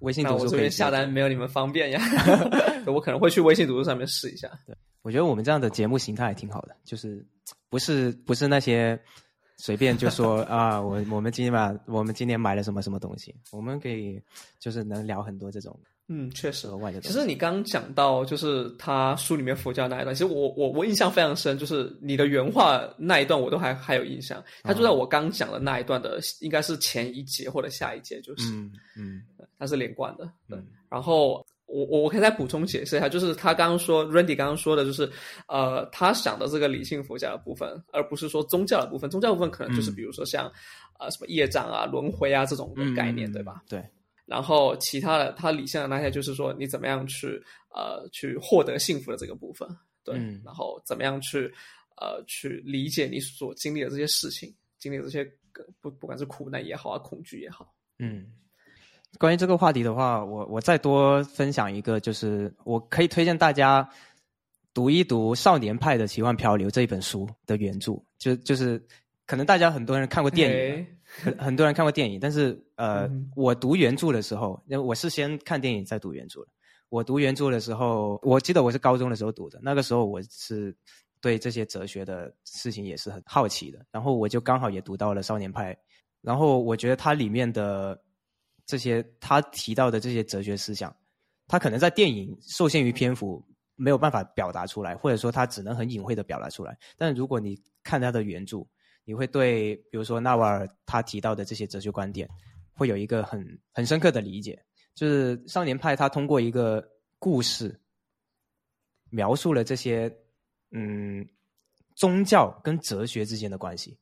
[0.02, 2.02] 微信读书这边下单，没有你们方便呀。
[2.88, 4.50] 我可能会去微信读书上面试一下。
[4.66, 7.26] 对，我觉得我们这样的节目形态也挺好的，就是
[7.70, 9.00] 不是不是那些
[9.58, 14.22] 随便就说 啊，我我们今天买我们今年买了什么什么东西，我们可以
[14.60, 15.80] 就是能聊很多这种。
[16.14, 17.00] 嗯，确实额外的。
[17.00, 24.44] 其实你刚刚讲到，就是他书里面佛教那一段，其实我我我印象非常深，就是你的原话那一段，我都还还有印象。
[24.62, 29.22] 他就在我刚讲的那一段的，应该是前一节或者下一节，就是嗯嗯
[29.58, 30.30] 它是连贯的。
[30.50, 35.10] 对，嗯然后我我我可以再补充解释一下，就是他刚刚说 Randy 刚刚说的，就是
[35.48, 39.10] 呃，他想的这个理性佛教的部分，而不是说宗教的部分。
[39.10, 40.52] 宗教部分可能就是嗯比如说像、
[41.00, 43.64] 呃什么业障啊、轮回啊这种的嗯，概念，嗯对吧？？
[43.70, 43.82] 对，
[44.26, 49.68] 然后其他的，他理性的那些就是说你怎么样去呃去获得幸福的这个部分，
[50.04, 51.52] 对，嗯然后怎么样去
[51.98, 55.24] 呃去理解你所经历的这些事情，经历的这些
[55.56, 58.26] 呃不不管是苦难也好啊，恐惧也好，嗯。
[59.20, 63.86] 关于这个话题的话，我我再多分享一个，就是我可以推荐大家
[64.74, 68.82] 读一读《少年派的奇幻漂流》这一本书的原著，就就是
[69.26, 76.48] 可能大家很多人看过电影诶，很很多人看过电影，但是呃，嗯我读原著的时候，因为我是先看电影再读原著的。
[76.90, 80.76] 我读原著的时候，我记得我是高中的时候读的，那个时候我是
[81.22, 85.74] 对这些哲学的事情也是很好奇的，然后我就刚好也读到了《少年派》，
[86.22, 87.98] 然后我觉得它里面的
[88.66, 90.94] 这些他提到的这些哲学思想，
[91.48, 93.42] 他可能在电影受限于篇幅
[93.76, 96.78] 没有办法表达出来，或者说他只能很隐晦的表达出来。
[96.98, 98.66] 但如果你看他的原著，
[99.04, 102.30] 你会对比如说纳瓦尔他提到的这些哲学观点，
[102.74, 104.62] 会有一个很很深刻的理解。
[104.94, 106.86] 就是少年派他通过一个
[107.18, 107.80] 故事，
[109.10, 110.14] 描述了这些
[110.72, 111.26] 嗯
[111.96, 113.98] 宗教跟哲学之间的关系。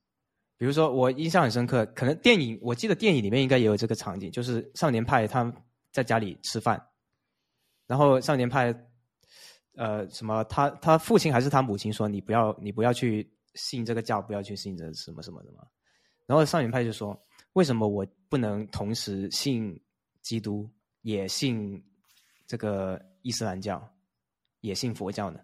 [0.57, 5.53] 比如说，我印象很深刻，可能电影我记得电影里面应该也有这个场景，就是少年派他
[5.93, 6.83] 在家里吃饭，
[7.87, 8.75] 然后少年派
[9.75, 15.65] 呃什么他他父亲还是他母亲说你不要你不要去信这个教，不要去信这什么什么的嘛，
[16.25, 17.19] 然后少年派就说
[17.53, 19.79] 为什么我不能同时信
[20.21, 20.69] 基督，
[21.01, 21.83] 也信
[22.45, 23.81] 这个伊斯兰教，
[24.61, 25.39] 也信佛教呢？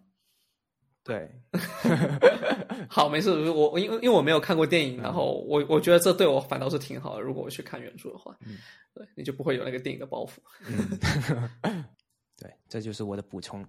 [1.03, 1.29] 对，
[2.89, 7.21] 好，没事，我我因为因为我没有看过电影，嗯然后我我觉得这对我反倒是挺好的。
[7.21, 8.57] 如果我去看原著的话，嗯
[8.93, 10.37] 对你就不会有那个电影的包袱。
[10.67, 11.85] 嗯，
[12.37, 13.63] 对，这就是我的补充。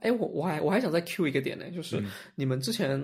[0.00, 3.00] 哎，我我还我还想再 Q 一个点呢，就是嗯你们之前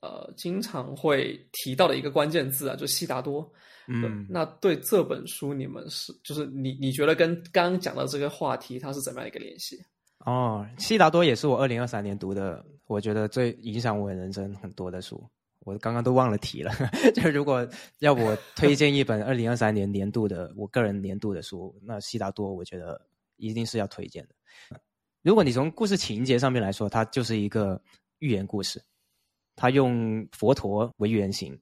[0.00, 3.50] 呃经常会提到的一个关键字啊，就是悉达多。
[3.88, 9.76] 嗯，那对这本书你们是就是你你觉得跟刚刚讲的这个话题它是怎么样一个联系？
[10.24, 15.22] 哦，悉达多也是我二零二三年读的，我觉得最影响我人生很多的书。
[15.64, 16.72] 我刚刚都忘了提了，
[17.14, 23.00] 就如果要我推荐一本二零二三年年度的我个人年度的书，那悉达多我觉得
[23.36, 24.80] 一定是要推荐的。
[25.22, 27.80] 如果你从故事情节上面来说，它就是一个
[28.18, 28.82] 寓言故事，
[29.54, 31.58] 它用佛陀为原型，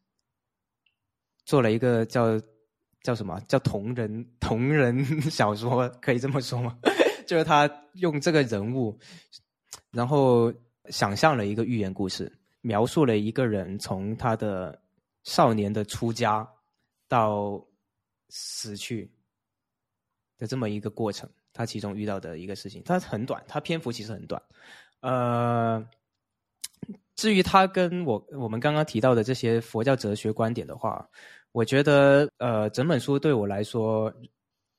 [1.44, 2.40] 做了一个叫
[3.02, 6.78] 叫什么叫同人 同人小说，可以这么说吗？
[7.26, 8.98] 就是他用这个人物，
[9.90, 10.52] 然后
[10.86, 14.82] 想象了一个寓言故事，描述了一个人从他的
[15.24, 16.48] 少年的出家
[17.06, 17.64] 到
[18.30, 19.08] 死去
[20.38, 24.42] 的这么一个过程，他其中遇到的一个事情，它很短，它篇幅其实很短。
[25.00, 25.86] 呃，
[27.16, 31.06] 至于他跟我我们刚刚提到的这些佛教哲学观点的话，
[31.52, 34.12] 我觉得呃，整本书对我来说。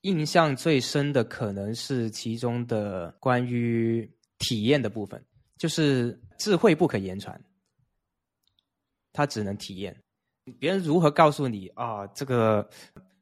[0.03, 5.23] 印象最深的可能是其中的关于体验的部分，
[5.59, 7.39] 就是智慧不可言传，
[9.13, 9.95] 他只能体验。
[10.57, 12.07] 别人如何告诉你啊？
[12.15, 12.67] 这个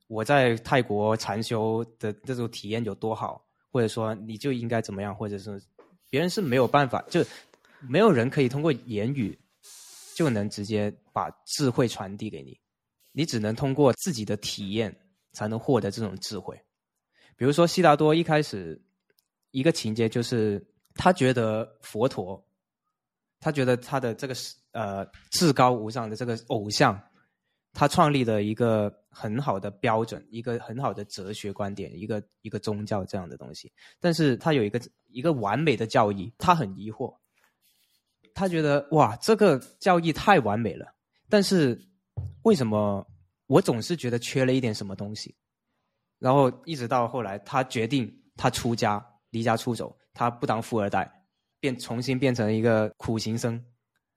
[0.08, 5.62] 我在泰国禅修的这种体验有多好，或者说你就应该怎么样，或者是
[6.10, 7.24] 别人是没有办法，就
[7.80, 9.38] 没有人可以通过言语
[10.16, 12.60] 就能直接把智慧传递给你，
[13.12, 14.96] 你只能通过自己的体验
[15.34, 16.60] 才能获得这种智慧。
[17.36, 18.82] 比如说，悉达多一开始
[19.52, 20.62] 一个情节就是
[20.96, 22.46] 他觉得佛陀，
[23.40, 24.36] 他觉得他的这个
[24.72, 27.02] 呃至高无上的这个偶像，
[27.74, 33.72] 他创立了一个很好的标准，一个很好的哲学观点，一个一个宗教这样的东西。
[34.00, 37.16] 但是他有一个一个完美的教义，他很疑惑，
[38.34, 40.94] 他觉得哇，这个教义太完美了，
[41.30, 41.80] 但是
[42.44, 43.06] 为什么
[43.48, 45.36] 我总是觉得缺了一点什么东西？
[46.18, 51.10] 然后一直到后来，他决定他出家，离家出走，他不当富二代，
[51.60, 53.64] 变重新变成一个苦行僧，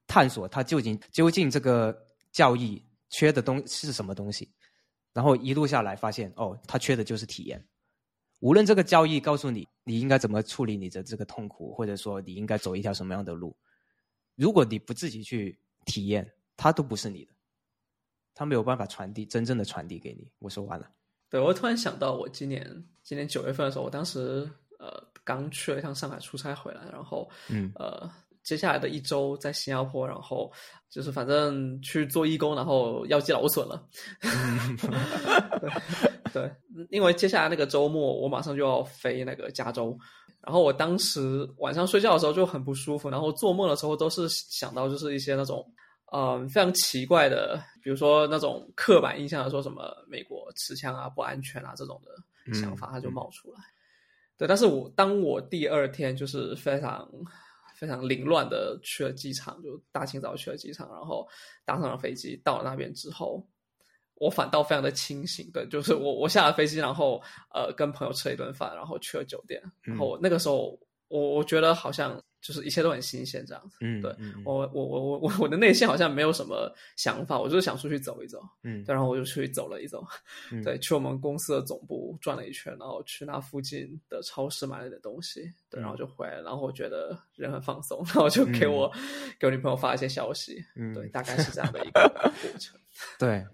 [0.05, 1.97] 探索他究竟究竟这个
[2.31, 4.51] 教义缺的东是什么东西。
[5.13, 7.63] 然后一路下来发现，哦，他缺的就是体验。
[8.39, 13.55] 无论这个交易告诉你你应该怎么处理你的这个痛苦，或者说你应该走一条什么样的路，
[14.35, 17.31] 如果你不自己去体验，它都不是你的，
[18.33, 20.31] 它没有办法传递真正的传递给你。
[20.39, 20.91] 我说完了。
[21.29, 24.49] 对我突然想到，我今年今年九月份的时候，我当时
[24.79, 24.91] 呃
[25.23, 28.09] 刚去了一趟上海出差回来，然后嗯呃
[28.43, 30.51] 接下来的一周在新加坡，然后
[30.89, 33.83] 就是反正去做义工，然后腰肌劳损了。
[35.61, 35.71] 对
[36.33, 36.51] 对，
[36.89, 39.97] 因为接下来那个周末我马上就要飞那个加州，
[40.41, 45.65] 然后我当时晚上睡觉的时候就很不舒服，然后做梦的时候都是想到就是一些那种
[46.11, 53.59] 嗯非常奇怪的，比如说那种刻板印象的说什么美国持枪啊不安全啊这种的想法，它就冒出来。
[54.35, 57.07] 对，但是我当我第二天就是非常
[57.83, 61.27] 非常凌乱的去了机场，就大清早去了机场，然后
[61.65, 63.45] 搭上了飞机到了那边之后，
[64.15, 65.51] 我反倒非常的清醒。
[65.51, 67.21] 对，就是我我下了飞机，然后
[67.53, 73.77] 呃跟朋友吃了一顿饭，然后去了酒店，然后那个时候我我觉得好像就是一切都很新鲜这样子。
[73.79, 78.41] 嗯，对我我我我我我的内心好像没有什么想法，我就是想出去走一走。
[78.63, 80.05] 嗯，对，然后我就出去走了一走，
[80.51, 88.91] 嗯 对，去我们公司的总部转了一圈，然后去那附近的超市买了点东西，对，然后就回来，然后我觉得人很放松，然后就给我、
[89.39, 92.77] 给我女朋友发一些消息，嗯对，大概是这样的一个 过程。
[93.17, 93.45] 对，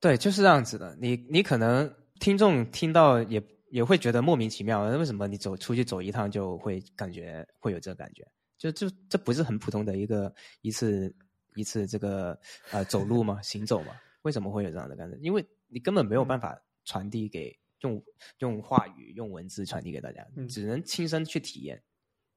[0.00, 0.96] 对，就是这样子的。
[1.00, 8.26] 你你可能听众听到也也会觉得莫名其妙，为什么你走出去走一趟就会感觉会有这个感觉？
[8.56, 11.14] 就就这不是很普通的一个一次
[11.54, 12.38] 一次这个
[12.72, 13.40] 呃走路吗？
[13.42, 13.94] 行走吗？
[14.22, 15.16] 为什么会有这样的感觉？
[15.20, 18.02] 因为你根本没有办法传递给用
[18.38, 21.80] 用话语用文字传递给大家，嗯只能亲身去体验。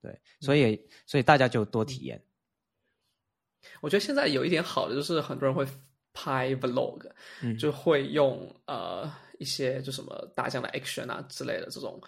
[0.01, 2.23] 对，所以所以大家就多体验。
[3.79, 5.65] 我觉得现在有一点好的就是很多人会
[6.13, 7.09] 拍 vlog，、
[7.41, 11.99] 嗯就会用呃一些就什么大疆的 Action 啊之类的这种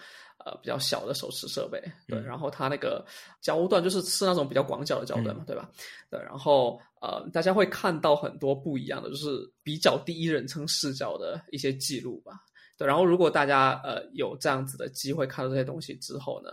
[0.46, 3.04] 呃比较小的手持设备，对，嗯然后它那个
[3.42, 5.70] 焦段就是是那种比较广角的焦段嘛，嗯对吧？
[6.12, 12.34] 对，然后呃大家会看到很多不一样的，就是比较第一人称视角的一些记录吧。
[12.78, 16.52] 对，然后如果大家呃有这样子的机会看到这些东西之后呢，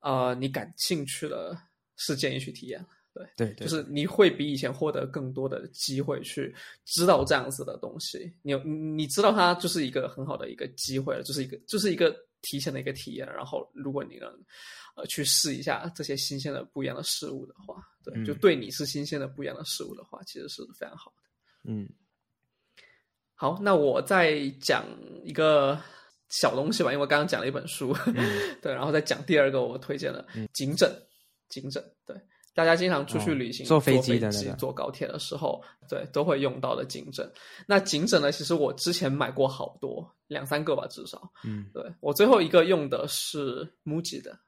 [0.00, 1.60] 呃，你感兴趣了，
[1.96, 2.84] 是建议去体验。
[3.12, 8.32] 对，对，对就是你会比以前获得更多的机会去知道这样子的东西。
[8.42, 13.26] 你有你你知道它就是一个很好的一个机会了，就是一个就是一个提前的一个体验。
[13.34, 14.28] 然后如果你能
[14.96, 21.70] 呃去试一下这些新鲜的不一样的事物的话，对，嗯就对你是新鲜的不一样的事物的话，其实是非常好的。
[21.70, 21.88] 嗯
[23.34, 24.84] 好，那我再讲
[25.24, 25.80] 一个
[26.28, 27.96] 小东西吧，因为我刚刚讲了一本书，
[28.60, 30.90] 对，然后再讲第二个我推荐的颈枕，
[31.48, 32.14] 颈枕，对，
[32.60, 37.26] 大家经常出去哦旅行、坐飞飞机的那个坐高铁的时候，对，都会用到的颈枕。
[37.66, 41.32] 那颈枕呢，其实我之前买过好多，两三个吧，至少。
[41.42, 44.38] 嗯对我最后一个用的是 MUJI 的，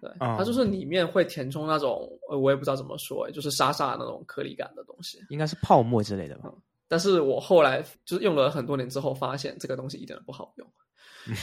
[0.00, 5.18] 对，哦它就是里面会填充那种，呃我也不知道怎么说，哎，就是沙沙的那种颗粒感的东西。
[5.28, 6.50] 应该是泡沫之类的吧？
[6.88, 10.66] 但是我后来就是用了很多年之后，发现这个东西一点都不好用。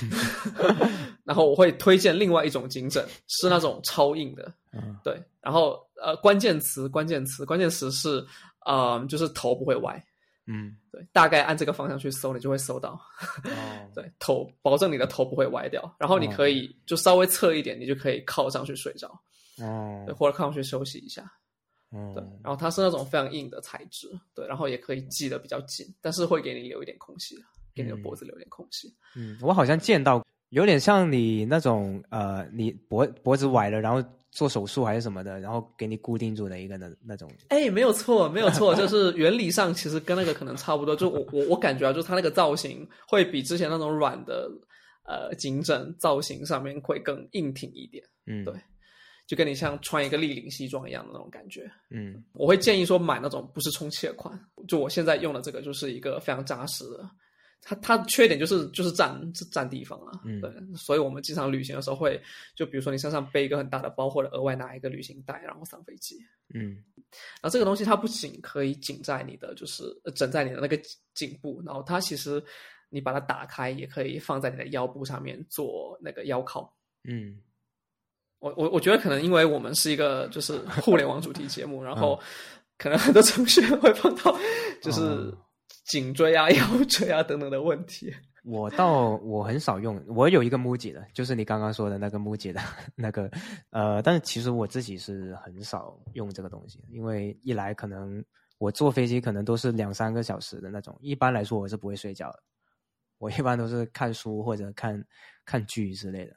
[1.24, 4.52] 然后我会推荐另外一种颈枕，是那种超硬的，
[4.84, 5.22] 嗯对。
[5.42, 8.26] 然后呃，关键词关键词关键词是，
[8.66, 10.04] 呃，就是头不会歪，
[10.46, 13.00] 嗯，对，大概按这个方向去搜，你就会搜到，
[13.46, 15.96] 哦， 对，头保证你的头不会歪掉。
[16.00, 19.08] 然后你可以就稍微侧一点，你就可以靠上去睡着，
[19.60, 21.24] 哦对，，或者靠上去休息一下。
[21.90, 27.38] 嗯对，然后它是那种非常硬的材质，对，然后也可以系得比较紧，但是会给你留一点空隙，
[27.74, 28.94] 给你的脖子留一点空隙。
[29.16, 34.04] 嗯，我好像见到，有点像你那种呃，你脖脖子崴了，然后
[34.38, 37.28] 做手术还是什么的，然后给你固定住的一个那那种。
[37.48, 40.96] 哎，没有错，没有错， 就是原理上其实跟那个可能差不多。
[40.96, 44.48] 就我我我感觉啊，就是它那个造型会比之前那种软的
[45.08, 48.54] 呃颈枕造型上面会更硬挺一点，嗯，对
[49.26, 51.68] 就跟你像穿一个立领西装一样的那种感觉。
[51.90, 57.10] 嗯我会建议说买那种不是充气的款，就我现在用的这个就是一个非常扎实的。
[57.62, 60.40] 它它缺点就是就是占是占地方啊，嗯。
[60.40, 62.22] 对，所以我们经常旅行的时候会，
[62.56, 66.18] 就比如说你身上背一个很大的包，或者额外拿一个旅行袋，然后上飞机。
[66.54, 66.84] 嗯。
[67.42, 70.80] 然后这个东西它不仅可以紧在你的，就是呃枕在你的那个
[71.14, 72.44] 颈部，然后它其实
[72.90, 76.74] 你把它打开，也可以放在你的腰部上面做那个腰靠。
[77.04, 77.42] 嗯。
[78.40, 82.22] 我我我觉得可能因为我们是一个就是互联网主题节目，然 后
[82.78, 84.38] 可能很多程序员会碰到
[84.80, 85.38] 就是哦
[85.88, 88.14] 颈椎啊、 腰椎啊等等的问题。
[88.44, 92.62] 我倒我很少用，我有一个 MUJI 的，就是你刚刚说的那个 MUJI 的
[92.96, 93.30] 那个，
[93.72, 98.24] 呃，但是其实我自己是很少用这个东西，因为一来可能
[98.58, 102.42] 我坐飞机可能都是两三个小时的那种，一般来说我是不会睡觉的，
[103.18, 105.04] 我一般都是看书或者看
[105.44, 106.34] 看剧之类的。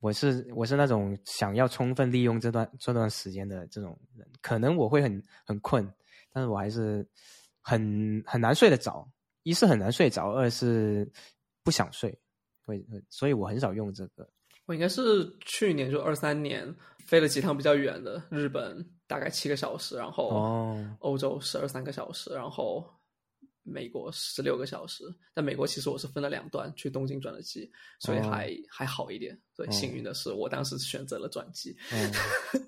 [0.00, 5.88] 我是我是那种想要充分利用这段这段时间的这种人，可能我会很很困，
[6.32, 7.06] 但是我还是
[7.68, 9.06] 很很难睡得着。
[9.44, 11.10] 一是很难睡着，二是
[11.62, 12.10] 不想睡，
[12.66, 14.28] 会会，所以我很少用这个。
[14.66, 16.74] 我应该是去年就二三年
[17.06, 22.84] 飞了几趟比较远的，日本大概七个小时，然后哦欧洲十二三个小时，然后
[23.62, 25.04] 美国十六个小时。
[25.32, 29.40] 但美国其实我是分了两段去东京转的机，所以哦还、还好一点。
[29.54, 31.74] 所以哦幸运的是，我当时选择了转机。
[31.90, 32.12] 嗯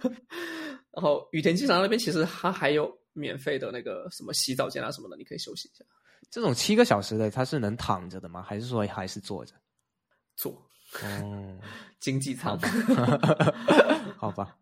[0.93, 5.85] 然后羽田机场那边其实它还有免费的那个什么洗澡间啊什么的，你可以休息一下。
[6.31, 8.43] 这种七个小时的，它是能躺着的吗？
[8.43, 9.55] 还是说还是坐着？
[10.37, 10.53] 坐
[11.03, 11.59] 哦，
[12.01, 12.59] 经济舱。
[14.17, 14.57] 好吧，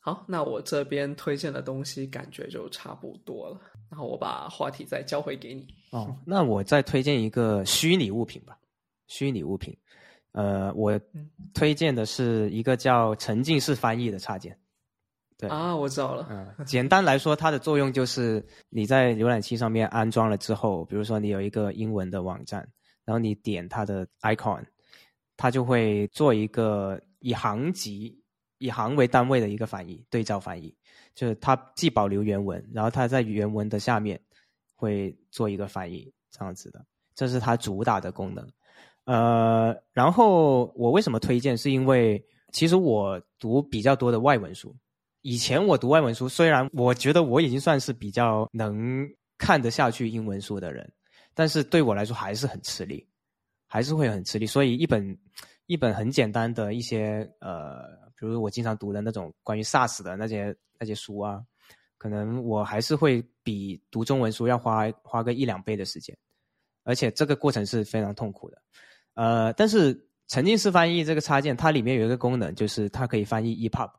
[0.00, 3.60] 好，那我这边推荐的东西感觉就差不多了，
[3.90, 5.66] 然后我把话题再交回给你。
[5.92, 8.58] 哦，那我再推荐一个虚拟物品吧。
[9.06, 9.74] 虚拟物品，
[10.32, 14.58] 呃，我嗯推荐的是一个叫沉浸式翻译的插件。
[15.38, 16.26] 对啊，我知道了。
[16.28, 22.68] 嗯，简单来说，它的作用就是你在浏览器上面安装了之后，比如说你有一个英文的网站，
[23.04, 24.64] 然后你点它的 icon，
[25.36, 28.20] 它就会做一个以行级、
[28.58, 30.74] 以行为单位的一个翻译，对照翻译，
[31.14, 34.20] 就是它既保留原文，然后它在原文的下面
[34.74, 36.84] 会做一个翻译，这样子的，
[37.14, 38.44] 这是它主打的功能。
[39.04, 41.56] 呃，然后我为什么推荐？
[41.56, 42.20] 是因为
[42.52, 44.74] 其实我读比较多的外文书。
[45.28, 49.06] 以前我读外文书，虽然我觉得我已经算是比较能
[49.36, 50.90] 看得下去英文书的人，
[51.34, 53.06] 但是对我来说还是很吃力，
[53.66, 54.46] 还是会很吃力。
[54.46, 55.18] 所以一本
[55.66, 57.82] 一本很简单的一些呃，
[58.18, 61.42] 比如我经常读的那种关于 SaaS 的那些那些书啊，
[61.98, 66.16] 可能我还是会比读中文书要花花个一两倍的时间，
[66.84, 68.62] 而且这个过程是非常痛苦的。
[69.12, 73.90] 呃，但是沉浸式翻译这个插件，它里面有一个功能，就是它可以翻译 E EPUB。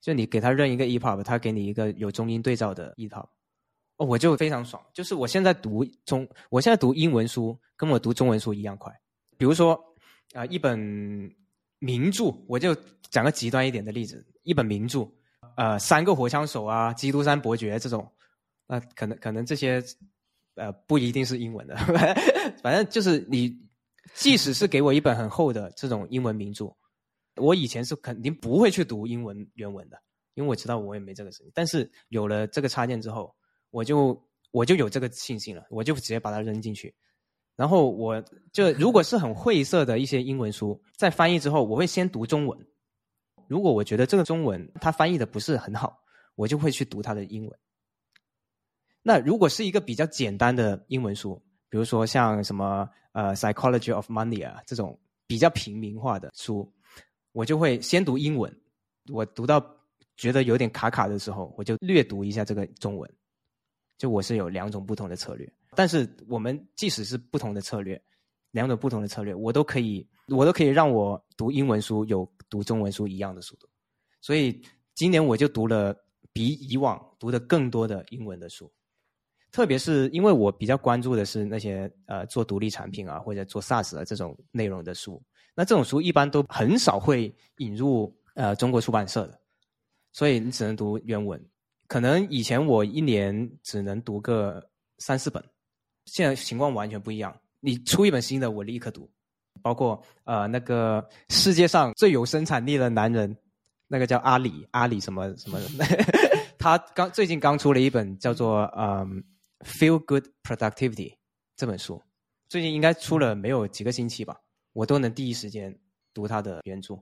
[0.00, 3.26] 就你给他认一个 EPUB，他给你一个有中英对照的 EPUB，
[3.96, 4.82] 哦，我就非常爽。
[4.94, 8.90] 就是我现在读中，我现在读英文书，跟我读中文书一样快。
[9.36, 9.78] 比如说，
[10.32, 10.78] 啊、一本
[11.78, 12.74] 名著，我就
[13.10, 15.06] 讲个极端一点的例子，一本名著，
[15.56, 18.10] 呃，三个火枪手啊，基督山伯爵这种，
[18.66, 19.82] 那、可能可能这些，
[20.54, 21.76] 呃，不一定是英文的，
[22.62, 23.54] 反正就是你，
[24.14, 26.74] 即使是给我一本很厚的这种英文名著。
[27.40, 30.00] 我以前是肯定不会去读英文原文的，
[30.34, 31.50] 因为我知道我也没这个事情。
[31.54, 33.34] 但是有了这个插件之后，
[33.70, 34.20] 我就
[34.50, 36.94] 我就有这个信心了，我就直接把它扔进去。
[37.56, 38.22] 然后我
[38.52, 42.58] 就如果是很晦涩的一些英文书，在翻译之后，我会先读中文。
[43.48, 45.98] 如果我觉得这个中文它翻译的不是很好，
[46.36, 47.58] 我就会去读它的英文。
[49.02, 56.72] 那如果是一个比较简单的英文书，比如说像什么呃《Psychology of Money》啊这种比较平民化的书。
[57.32, 58.54] 我就会先读英文，
[59.12, 59.64] 我读到
[60.16, 63.10] 觉得有点卡卡的时候，我就略读一下这个中文。
[63.98, 68.02] 就我是有两种不同的策略，但是我们即使是不同的策略，
[68.50, 73.68] 两种不同的策略，我都可以，我都可以让我读英文书有读中文书一样的速度。
[74.22, 74.58] 所以
[74.94, 75.94] 今年我就读了
[76.32, 78.72] 比以往读的更多的英文的书，
[79.52, 85.22] 特别是因为我比较关注的是那些呃做独立产品啊或者做 SaaS 的这种内容的书。
[85.54, 89.40] 那这种书一般都很少会引入呃中国出版社的，
[90.12, 91.40] 所以你只能读原文。
[91.86, 94.64] 可能以前我一年只能读个
[94.98, 95.44] 三四本，
[96.06, 97.36] 现在情况完全不一样。
[97.60, 99.10] 你出一本新的，我立刻读。
[99.62, 103.36] 包括呃那个世界上最有生产力的男人，
[103.88, 105.58] 那个叫阿里，阿里什么什么，
[106.58, 109.22] 他刚最近刚出了一本叫做嗯、
[109.60, 111.16] Feel Good Productivity
[111.56, 112.00] 这本书，
[112.48, 114.40] 最近应该出了没有几个星期吧。
[114.72, 115.76] 我都能第一时间
[116.14, 116.98] 读他的原著，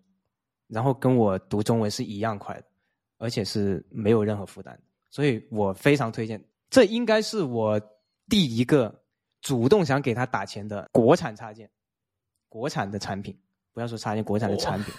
[0.67, 2.65] 然后跟我读中文是一样快的，
[3.19, 6.43] 而且是没有任何负担的，所以我非常推荐。
[6.71, 7.81] 这应该是我
[8.29, 9.03] 第一个
[9.41, 11.71] 主动想给他打钱的国产插件，
[12.49, 13.39] 国产的产品，
[13.73, 14.95] 不要说插件，国产的产品，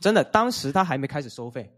[0.00, 1.70] 真的，当时他还没开始收费，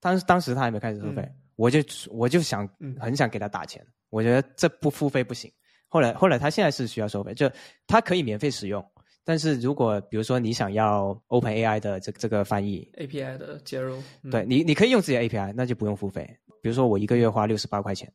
[0.00, 1.80] 当当时他还没开始收费，嗯我就
[2.10, 5.52] 我就想嗯很想给他打钱，我觉得这不付费不行。
[5.88, 7.50] 后来后来他现在是需要收费，就
[7.86, 8.84] 他可以免费使用。
[9.24, 16.28] 但是如果比如说你想要 Open AI 的这这个翻译，API 的接入，嗯对你你可以用自己的 API，那就不用付费。
[16.60, 18.12] 比如说我一个月花六十八块钱，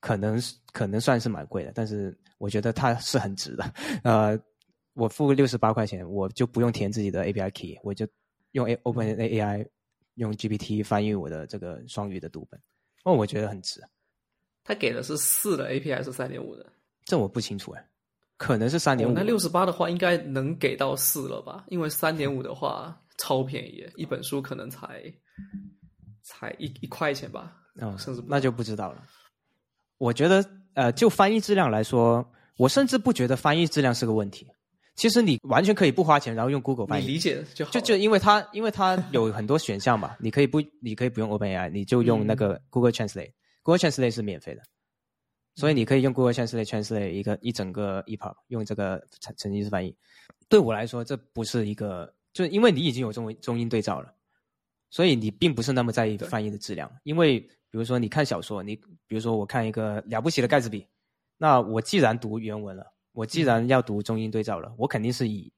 [0.00, 3.72] 可能是可能算是蛮贵的，但是我觉得它是很值的。
[4.04, 4.38] 呃，
[4.94, 8.06] 我付六十八块钱，我就不用填自己的 API key，我就
[8.52, 9.66] 用 A Open AI
[10.14, 12.60] 用 GPT 翻译我的这个双语的读本，
[13.04, 13.82] 哦，我觉得很值。
[14.64, 16.66] 他给的是四的 API 还是三点五的？
[17.04, 17.89] 这我不清楚哎，
[18.40, 19.12] 可能是三点五。
[19.12, 21.62] 哦那六十八的话，应该能给到四了吧？
[21.68, 25.12] 因为三点五的话超便宜，一本书可能才
[26.22, 27.54] 才一一块钱吧。
[27.82, 29.02] 哦甚至，那就不知道了。
[29.98, 32.26] 我觉得，呃，就翻译质量来说，
[32.56, 34.46] 我甚至不觉得翻译质量是个问题。
[34.96, 37.70] 其实你完全可以不花钱，然后用 Google 翻译，你理解就好。
[37.70, 43.32] 就就因为它因为它有很多选项嘛，你可以不你可以不用 OpenAI，你就用那个 Google Translate。
[43.62, 44.62] Google Translate 是免费的，
[45.60, 49.94] 所以你可以用 Google Translate translate 一个一整个 EPUB，用这个沉沉浸式翻译。
[50.48, 54.10] 对我来说，这不是一个，就是因为你已经有中文中英对照了，
[54.88, 56.90] 所以你并不是那么在意翻译的质量。
[57.02, 58.74] 因为比如说你看小说，你
[59.06, 60.86] 比如说我看一个了不起的盖茨比，
[61.36, 65.52] 那我既然读原文了，我既然要读中英对照了，我肯定是以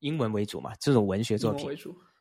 [0.00, 0.74] 英文为主嘛。
[0.78, 1.66] 这种文学作品，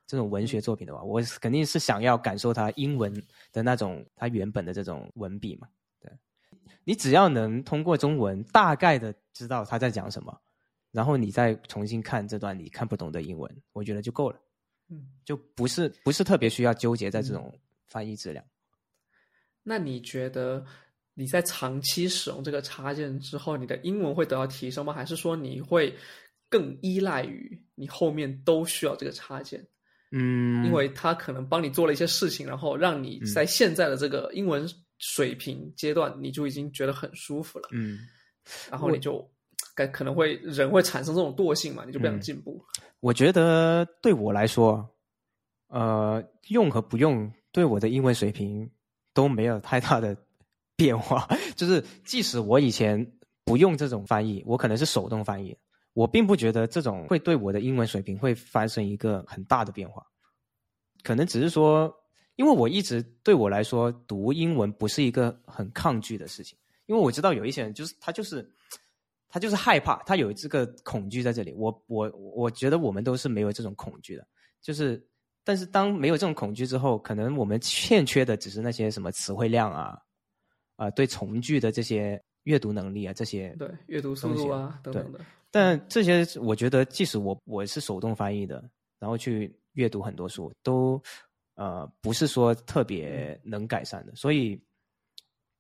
[0.08, 3.14] 这种文学作品的话，我肯定是想要感受它英文
[3.52, 5.68] 的那种它原本的这种文笔嘛。
[6.86, 10.40] 对，你只要能通过中文大概的知道他在讲什么。
[10.92, 14.40] 然后你再重新看这段你看不懂的英文，我觉得就够了，
[14.90, 17.52] 嗯，就不是不是特别需要纠结在这种
[17.88, 18.46] 翻译质量。
[19.64, 20.64] 那你觉得
[21.16, 24.94] 你在长期使用这个插件之后，你的英文会得到提升吗？
[24.94, 25.92] 还是说你会
[26.48, 29.66] 更依赖于你后面都需要这个插件？
[30.12, 34.70] 嗯，因为它可能帮你做了一些事情，然后让你在现在的这个英文
[35.06, 38.00] 水平阶段，你就已经觉得很舒服了，嗯，
[38.72, 39.30] 然后你就。
[39.76, 41.84] 该可能会人会产生这种惰性嘛？
[41.84, 42.64] 你就不想进步。
[43.00, 44.88] 我觉得对我来说，
[45.70, 48.70] 呃，用和不用对我的英文水平
[49.16, 50.16] 都没有太大的
[50.76, 51.28] 变化。
[51.58, 53.04] 就是即使我以前
[53.44, 55.58] 不用这种翻译，我可能是手动翻译，
[55.94, 60.06] 我并不觉得这种会对我的英文水平会发生一个很大的变化。
[61.02, 61.92] 可能只是说，
[62.36, 68.50] 因为我一直对我来说读英文不是一个很抗拒的事情，因为我知道有一些人就是他就是。
[69.36, 71.52] 他就是害怕，他有这个恐惧在这里。
[71.58, 74.28] 我我我觉得我们都是没有这种恐惧的，
[74.62, 75.04] 就是，
[75.44, 79.98] 但是当没有这种恐惧之后，可能我们欠缺的只是那些什么词汇量啊，
[80.76, 85.20] 啊，对从句的这些阅读能力啊，这些对阅读速度啊等等的。
[85.50, 88.64] 但这些我觉得，即使我我是手动翻译的，
[89.00, 91.02] 然后去阅读很多书，都
[91.56, 94.16] 呃不是说特别能改善的。
[94.16, 94.62] 所以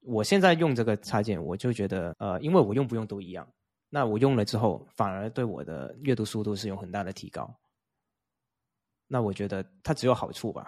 [0.02, 3.48] 我现在用这个插件，我就觉得呃，因为我用不用都一样。
[3.90, 7.54] 那我用了之后，反而对我的阅读速度是有很大的提高。
[9.08, 10.68] 那我觉得它只有好处吧，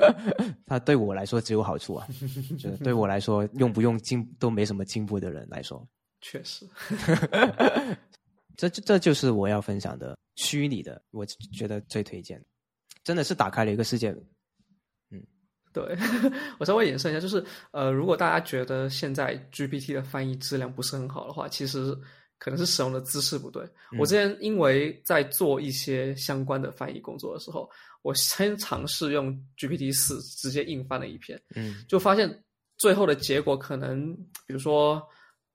[0.66, 2.06] 它对我来说只有好处啊。
[2.58, 5.88] 就对我来说，用不用进都没什么进步的人来说，
[6.20, 6.68] 确实。
[8.56, 12.44] 这这就是我要分享的虚拟的，我觉得最推荐，
[13.02, 14.14] 真的是打开了一个世界。
[15.74, 15.98] 嗯，对
[16.58, 21.96] 我稍微延伸一下，就是呃，如果大家觉得现在 GPT 的翻译质量不是很好的话，其实。
[22.42, 23.62] 可能是使用的姿势不对。
[23.98, 27.68] 我之前因为在做一些相关的翻译工作的时候，
[28.00, 32.42] 我先尝试用 GPT 四直接硬翻了一篇，嗯，就发现
[32.78, 34.16] 最后的结果可能，
[34.46, 35.06] 比如说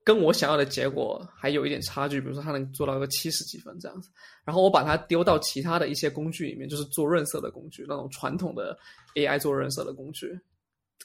[0.04, 2.20] 跟我想要的结果还有一点差距。
[2.20, 4.08] 比如说它能做到个七十几分这样子，
[4.44, 8.78] 然后我把它丢到其他的一些工具里面，就是做润色的工具，那种传统的
[9.16, 10.38] AI 做润色的工具，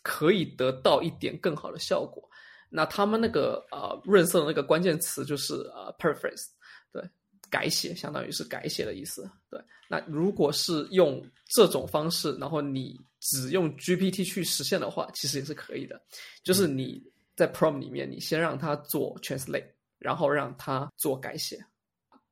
[0.03, 2.24] 可以得到一点更好的效果。
[2.70, 6.45] 那他们那个呃润色的那个关键词就是呃 paraphrase，
[6.93, 7.03] 对，
[7.49, 9.30] 改写相当于是改写的意思。
[9.49, 9.59] 对，
[9.89, 16.01] 那如果是用这种方式，然后你只用 GPT 去实现的话，其实也是可以的。
[16.43, 17.03] 就是你
[17.36, 21.62] 在 prompt 里面，你先让它做 translate，然后让它做改写，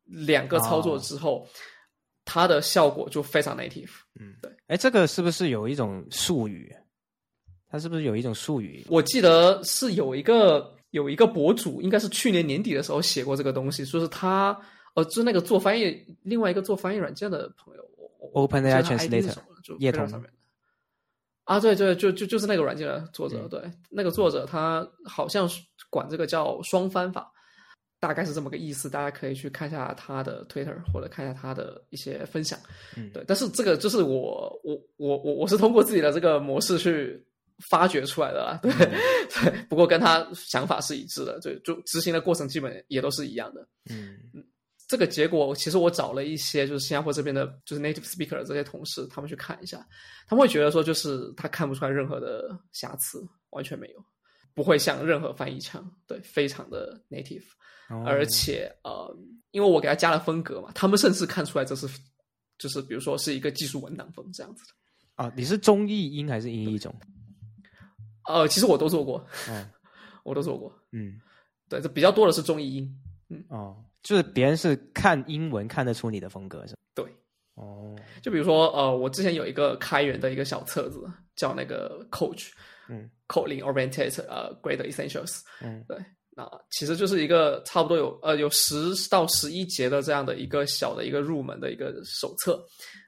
[0.06, 1.46] 两个操作之后，
[2.32, 3.90] 它的效果就非常 native。
[4.20, 4.52] 嗯，对。
[4.68, 6.72] 哎，这个是不是有一种术语？
[7.68, 8.86] 它是不是有一种术语？
[8.88, 14.56] 我记得是有一个有一个博主，应该是去年年底的时候写过这个东西，说是他
[14.94, 17.84] 呃，就那个做翻译，另外一个做翻译软件的朋友
[18.36, 20.30] ，OpenAI Translator，就页上面的
[21.46, 23.60] 啊，对对，就就就是那个软件的作者，对，
[23.90, 25.60] 那个作者他好像是
[25.90, 27.32] 管这个叫双翻法，
[28.00, 32.58] 大概是这么个意思，大家可以去看一下他的 Twitter 或者看一下他的一些分享，
[32.96, 37.24] 嗯，对，但是这个就是我我我我我是通过自己的这个模式去。
[37.70, 38.72] 发掘出来的啦，对
[39.52, 43.68] 对，不过跟他想法是一致的，就就执行的过程基本也都是一样的。
[43.90, 44.42] 嗯嗯，
[44.88, 49.86] 这个结果其实我找了一些就是新加坡这边的，就是 native speaker 的这些同事，他们去看一下，
[50.26, 54.06] 他们会觉得说，就是他看不出来任何的瑕疵，完全没有，
[54.60, 57.46] 不会像任何翻译腔，对，非常的 native，
[58.06, 59.18] 而且呃，
[59.52, 61.88] 因为我给他加了风格嘛，他们甚至看出来这是
[62.58, 64.74] 就是比如说是一个技术文档风这样子的。
[65.16, 66.94] 啊，你是中译英还是英译中？
[68.26, 69.66] 呃，其实我都做过，嗯，
[70.26, 71.22] 我都做过，嗯，
[71.70, 76.80] 对，这比较多的是中译英，嗯，哦，就是别人是看英文看得出你的风格是吧？
[76.94, 77.06] 对，
[77.54, 82.52] 哦，就比如说，呃，我之前有一个开源的一个小册子，叫那个 Coach，
[82.90, 85.98] 嗯，Coding Oriented，呃，Great Essentials，嗯，对，
[86.32, 88.76] 那，其实就是一个差不多有呃有十
[89.10, 92.60] 到十一节的这样的一个小的一个入门的一个手册。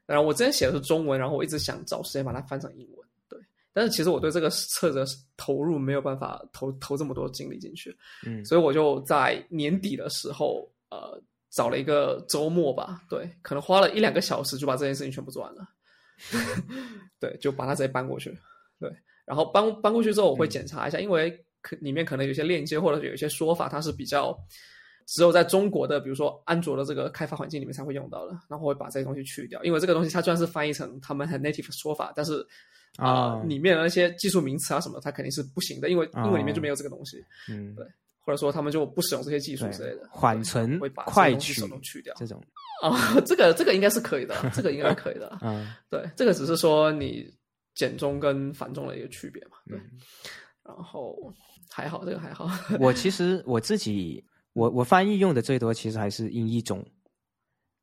[0.05, 3.07] 然后我之前写的是中文，然后我一直想找时间把它翻成英文。
[3.27, 3.39] 对，
[3.73, 5.05] 但是其实我对这个册子
[5.37, 11.19] 投入没有办法投投这么多精力进去，嗯所以我就在年底的时候，呃，
[11.49, 15.65] 找了一个周末吧，对，可能花了一两个小时就把这件事情全部做完了。
[17.19, 18.37] 对，就把它直接搬过去。
[18.79, 18.91] 对，
[19.31, 24.37] 然后搬搬过去之后，我会检查一下，因为可里面可能有些链接或者有一些说法，它是比较
[25.07, 32.45] 只有在中国的，比如说安卓的这个开发环境里面才会用到的，然后我会把这些东西去掉，因为这个东西它虽然是翻译成他们很 native 的说法，但是
[32.97, 37.85] 啊、哦里面的那些技术名词啊什么，它肯定是不行的，因为哦英文里面就没有这个东西，嗯对。
[38.23, 42.39] 或者说他们就不使用这些技术之类的，缓存会把快取手动去掉这种，
[42.83, 45.35] 啊、这个这个应该是可以的，这个应该是可以的。
[45.41, 45.73] 嗯。
[45.89, 47.27] 对，这个只是说你
[47.73, 49.57] 简中跟繁中的一个区别嘛。
[49.67, 49.91] 对，嗯
[50.63, 51.33] 然后
[51.69, 52.47] 还好，这个还好。
[52.79, 56.85] 我其实我自己，我我翻译用的最多其实还是英译中，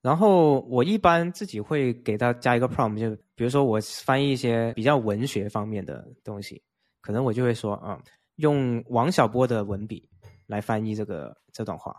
[0.00, 6.62] 然后我一般自己会给他加一个 prompt，就比如说我翻译一些比较文学方面的东西，
[7.00, 8.00] 可能我就会说啊、
[8.36, 10.08] 用王小波的文笔
[10.46, 11.94] 来翻译这个这段话，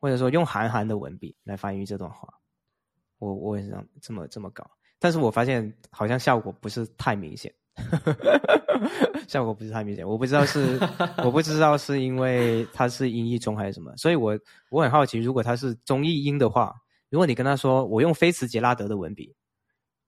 [0.00, 2.28] 或者说用韩寒的文笔来翻译这段话，
[3.18, 4.68] 我我也是这样这么这么搞，
[4.98, 7.52] 但是我发现好像效果不是太明显。
[9.28, 10.78] 效果不是太明显，我不知道是
[11.18, 14.36] 我不知道是因为它是音译中还是什么，所以我
[14.70, 16.74] 我很好奇，如果它是中译英的话，
[17.08, 19.32] 如果你跟他说我用菲茨杰拉德的文笔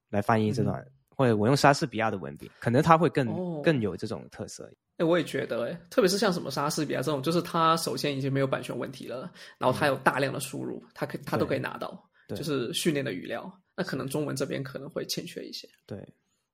[0.09, 0.85] 来翻译这段，
[1.15, 4.69] 或者我用莎士比亚的文笔，可能他会更、哦更有这种特色。
[4.97, 13.53] 哎，我也觉得，哎，特别是像什么莎士比亚这种，就是它首先已经没有版权问题了，然后它有大量的输入，它可它都可以拿到，就是训练的语料。
[13.81, 15.67] 那可能中文这边可能会欠缺一些。
[15.87, 16.07] 对，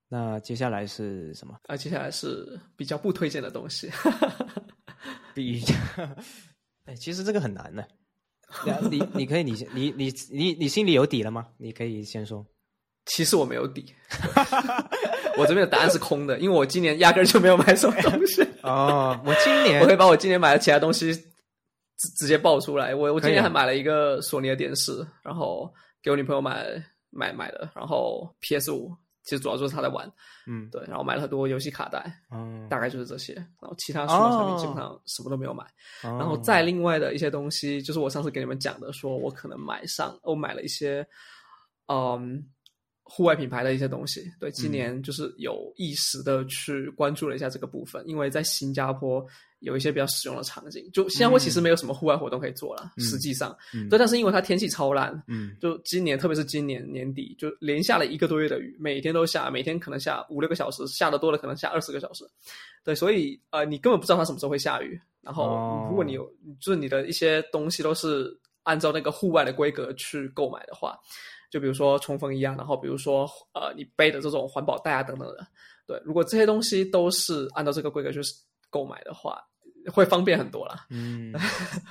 [0.09, 1.59] 那接下来是什么？
[1.67, 3.91] 啊，接下来是比较不推荐的东西。
[5.35, 5.61] 比
[6.85, 7.85] 哎，其实这个很难的。
[8.89, 11.49] 你你可以你先你你你你心里有底了吗？
[11.57, 12.47] 你可以先说。
[13.07, 13.93] 其实我没有底，
[15.37, 18.41] 我这边的答案是空的，因为我今年压根儿就没有买什么东西。
[18.63, 22.95] 哦，我今年我可以把我今年买的其他东西直直接爆出来。
[22.95, 25.73] 我我今年还买了一个索尼的电视，然后
[26.03, 26.65] 给我女朋友买
[27.17, 28.95] 买买的，然后 PS 五
[29.25, 30.09] 其实主要就是他在玩，
[30.47, 30.69] 嗯。
[30.71, 35.65] 对，然后买了很多游戏卡带，嗯，大概就是这些，然后其他数码产品基本上什么都没有买。
[36.03, 41.05] 然然后再另外的一些东西，就是我上次给你们讲的，说我可能买上，我买了一些，
[41.89, 42.45] 嗯，
[43.09, 44.31] 户外品牌的一些东西。
[44.41, 49.25] 对，今年就是有意识的去关注了一下这个部分，因为在新加坡
[49.61, 50.91] 有一些比较实用的场景。
[50.93, 62.25] 就新加坡其实没有什么户外活动可以做了，嗯实际上，嗯对，但是因为它天气超烂，嗯就今年，特别是今年年底，就连下了一个多月的雨，每天都下，每天可能下五六个小时，下的多了可能下二十个小时。
[62.85, 65.01] 对，所以呃，你根本不知道它什么时候会下雨。
[65.23, 66.25] 然后哦，如果你有，
[66.61, 68.33] 就是你的一些东西都是
[68.63, 70.97] 按照那个户外的规格去购买的话，
[71.51, 75.47] 就比如说冲锋衣啊，然后比如说呃，你背的这种环保袋啊等等的，
[75.87, 78.21] 对，如果这些东西都是按照这个规格去
[78.71, 79.41] 购买的话，
[79.93, 80.87] 会方便很多啦。
[80.91, 81.33] 嗯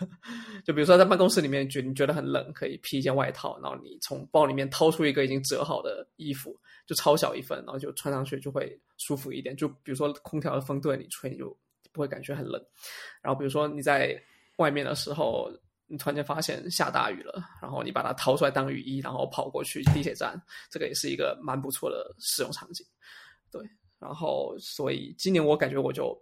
[0.65, 9.55] 就比如说在办公室里面觉你觉得很冷，可以披一件外套，然后你从包里面掏出一个已经折好的衣服，就超小一份，然后就穿上去就会舒服一点。
[9.55, 11.55] 就比如说空调的风对你吹，你就
[11.93, 12.61] 不会感觉很冷。
[13.21, 14.19] 然后比如说你在
[14.57, 15.49] 外面的时候，
[15.87, 22.85] 你突然间发现下大雨了，然后你把它掏出来当雨衣，然后跑过去地铁站，这个也是一个蛮不错的使用场景。
[23.51, 23.61] 对，
[23.99, 26.17] 然后所以今年我感觉我就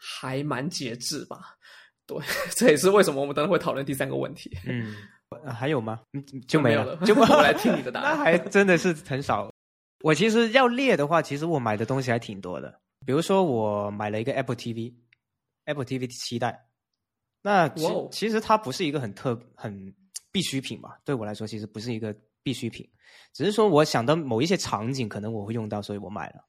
[0.00, 1.56] 还蛮节制吧。
[2.06, 2.16] 对，
[2.56, 4.56] 这也是为什么我们等会会讨论第三个问题。
[4.66, 4.94] 嗯，
[5.44, 6.00] 呃还有吗？
[6.12, 9.52] 嗯就没没有了就不 我来听你的答案 那还真的是很少。
[10.02, 12.80] 我其实要列的话，其实我买的东西还挺多的。
[13.04, 16.67] 比如说，我买了一个 Apple TV，Apple TV 七代。
[17.42, 19.94] 那其其实它不是一个很特很
[20.30, 20.98] 必需品吧？
[21.04, 22.88] 对我来说，其实不是一个必需品，
[23.32, 26.44] 只是说我想到某一些场景可能我会用到，所以我买了。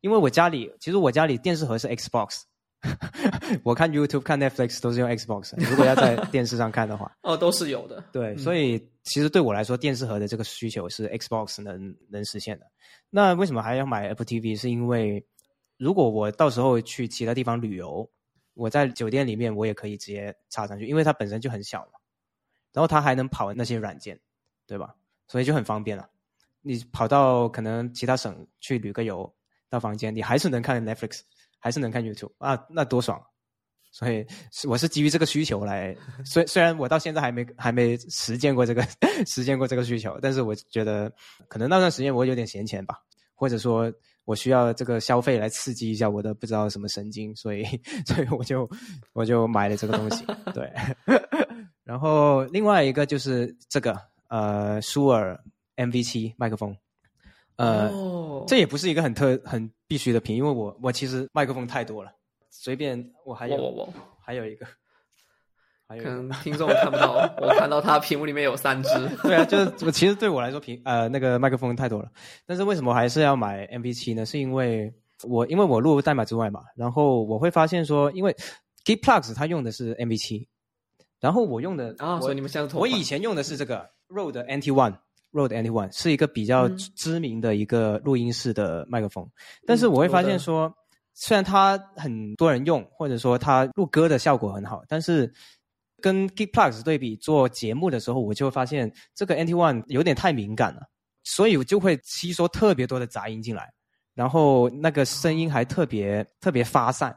[0.00, 2.42] 因为我家里其实我家里电视盒是 Xbox，
[3.62, 5.54] 我看 YouTube 看 Netflix 都是用 Xbox。
[5.70, 8.02] 如果要在 电视上看的话，哦，都是有的。
[8.12, 12.66] 对，嗯所以其实对我来说，电视盒的这个需求是 Xbox 能能实现的。
[13.10, 14.56] 那为什么还要买 Apple TV？
[14.56, 15.24] 是因为
[15.76, 18.08] 如果我到时候去其他地方旅游，
[18.54, 21.98] 我在酒店里面我也可以直接插上去，因为它本身就很小嘛，
[22.72, 24.18] 然后它还能跑那些软件，
[24.66, 24.94] 对吧？
[25.28, 26.08] 所以就很方便了。
[26.60, 29.34] 你跑到可能其他省去旅个游，
[29.68, 31.20] 到房间你还是能看 Netflix，
[31.58, 33.20] 还是能看 YouTube 啊，那多爽！
[33.90, 34.26] 所以
[34.66, 35.94] 我是基于这个需求来，
[36.24, 38.82] 虽虽然我到现在还没还没实践过这个
[39.26, 41.12] 实践过这个需求，但是我觉得
[41.48, 42.98] 可能那段时间我有点闲钱吧，
[43.34, 43.92] 或者说
[44.24, 47.64] 我需要这个消费来刺激一下我的不知道什么神经，所以
[48.06, 48.68] 所以我就
[49.12, 50.24] 我就买了这个东西。
[50.54, 50.72] 对，
[51.84, 53.98] 然后另外一个就是这个
[54.28, 55.38] 呃舒尔
[55.76, 56.76] MV 七麦克风，
[57.56, 62.12] 呃，哦这也不是一个很特很必须的品，因为我我其实麦克风太多了，
[62.50, 64.66] 随便我还有我我我，还有一个，
[65.92, 66.10] 还有可。
[66.10, 68.88] 能听众看不到， 我看到他屏幕里面有三只。
[69.22, 72.10] 对啊，就是我其实对我来说屏呃那个麦克风太多了，
[72.46, 74.24] 但是为什么还是要买 MV 七呢？
[74.24, 74.92] 是因为
[75.24, 78.34] 我因为我录代码之外嘛，然后我会发现说，因为
[78.84, 80.48] Geek Plugs 它用的是 MV 七，
[81.20, 84.96] 然后我用的啊，我所以你们现在同我以前用的是这个 Rode NT One。
[85.32, 89.26] Rode NT One 是一个比较嗯知名的一个录音室的麦克风，
[89.66, 90.70] 但是我会发现说，
[91.14, 95.32] 虽然它很多人用，或者说它录歌的效果很好，但是
[96.02, 100.82] 跟 Geek Plugs 对比做节目的时候，我就会发现这个 NT One 有点太敏感了，
[101.24, 103.72] 所以我就会吸收特别多的杂音进来，
[104.12, 107.16] 然后那个声音还特别特别发散。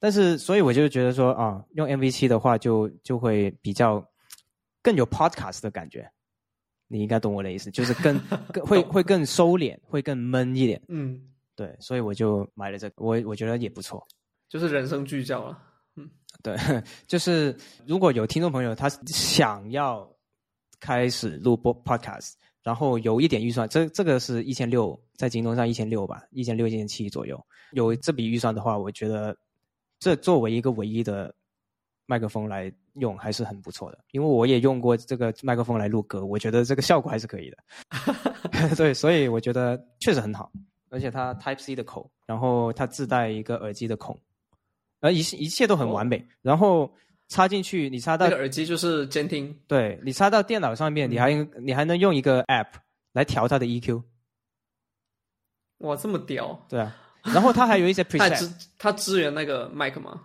[0.00, 4.06] 但是，所以我就觉得说啊，用 MV 七的话就就会比较
[4.82, 6.06] 更有 podcast 的感觉。
[6.88, 8.20] 你应该懂我的意思，就是更
[8.52, 10.82] 更会会更收敛，会更闷一点。
[10.88, 11.18] 嗯，
[11.56, 14.06] 对，所以我就买了这个，我我觉得也不错。
[14.46, 15.58] 就是人声聚焦了。
[16.42, 16.56] 对，
[17.06, 20.06] 就是如果有听众朋友他想要
[20.78, 22.32] 开始录播 podcast，
[22.62, 27.42] 然后有一点预算，这这个是一千六，在京东上一千六吧，一千六、一千七左右，
[27.72, 29.34] 有这笔预算的话，我觉得
[29.98, 31.34] 这作为一个唯一的
[32.04, 37.56] 麦克风来用还是很不错的，因为我也用过这个麦克风来录歌，我觉得这个效果还是可以的。
[38.76, 40.52] 对，所以我觉得确实很好，
[40.90, 44.20] 而且它 Type C 的口，然后它自带一个耳机的孔，
[45.04, 46.26] 而一一切都很完美。
[46.40, 46.90] 然后
[47.28, 52.68] 插进去，你插到那个耳机就是监听，对你插到电脑上面，你还你还能用一个 App
[53.12, 54.02] 来调它的 EQ，
[55.78, 56.58] 哇，这么屌！
[56.68, 56.96] 对啊。
[57.22, 60.22] 然后它还有一些 它 preset，支它支援那个 Mac 吗？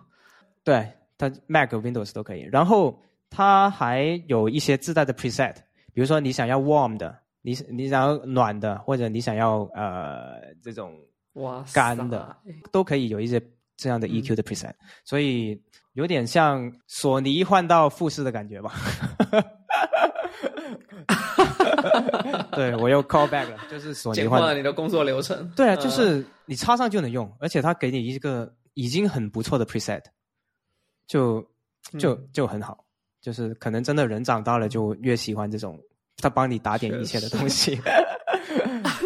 [0.64, 2.42] 对，它 Mac、Windows 都可以。
[2.50, 5.54] 然后它还有一些自带的 preset，
[5.92, 10.94] 比如说你想要 warm 的，你你想要暖的，或者你想要呃这种
[11.34, 12.36] 哇，干的
[12.70, 13.40] 都可以有一些
[13.80, 14.72] 这样的 EQ 的 preset，、
[15.04, 15.58] 所以
[15.94, 18.74] 有点像索尼换到富士的感觉吧。
[22.52, 25.50] 对我又 call back 了，就是索尼换了你的工作流程。
[25.56, 30.02] 对啊，呃就是你插上就能用，而且它给你一个已经很不错的 preset，
[31.06, 31.40] 就
[31.98, 32.84] 就嗯就很好。
[33.22, 35.78] 就是可能真的人长大了，就越喜欢这种
[36.20, 37.80] 他帮你打点一切的东西。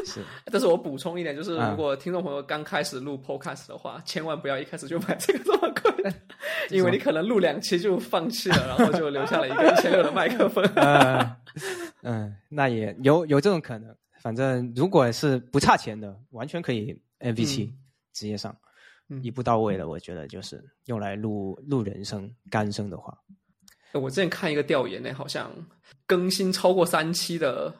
[0.05, 6.13] 是，但是我补充一点，就是啊如果听众朋友刚开始录 podcast 的话，千万不要一开始就买这个这么贵，
[6.71, 10.65] 因为你可能录两期就放弃了，然后就留下了一个一千六的麦克风。
[10.77, 11.37] 呃，
[12.03, 13.95] 嗯，那也有有这种可能。
[14.21, 17.79] 反正如果是不差钱的，完全可以 MV 七、嗯
[18.15, 18.57] 直接上，
[19.09, 19.89] 嗯一步到位的。
[19.89, 23.17] 我觉得就是用来录录人声、干声的话，
[24.01, 25.51] 我之前看一个调研呢，好像
[26.07, 27.73] 更新超过三期的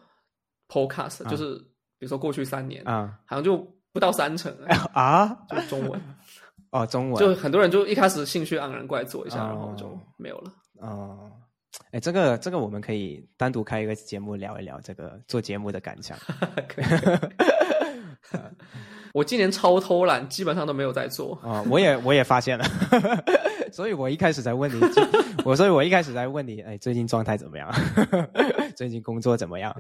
[0.69, 1.31] podcast，、啊。
[1.31, 1.57] 就是
[1.99, 3.19] 比如说过去三年，啊。
[3.27, 3.57] 好像就
[3.93, 4.53] 不到三成，
[4.95, 5.29] 啊？
[5.51, 6.01] 就是中文，
[6.71, 7.19] 哦，中文。
[7.19, 9.49] 就很多人就一开始兴趣盎然过来做一下，哦。
[9.49, 10.53] 然后就没有了。
[10.81, 11.31] 哦，
[11.93, 16.17] 哎，这个这个我们可以单独开一个节目聊一聊这个做节目的感想。
[16.69, 16.85] 可以
[19.15, 21.39] 我今年超偷懒，基本上都没有在做。
[21.43, 22.65] 哦，我也我也发现了，
[23.73, 24.81] 所以我一开始在问你，
[25.45, 27.73] 我所以我一开始在问你，哎，最近状态怎么样？
[28.75, 29.75] 最近工作怎么样？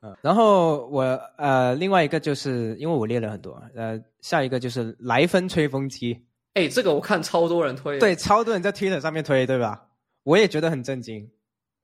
[0.00, 1.02] 嗯，然后我
[1.36, 6.18] 呃，另外一个就是因为我列了很多，呃，下一个就是莱芬吹风机，
[6.54, 9.82] 哎，这个我看超多人推，对，超多人在 Twitter 上面推，对吧？
[10.22, 11.28] 我也觉得很震惊，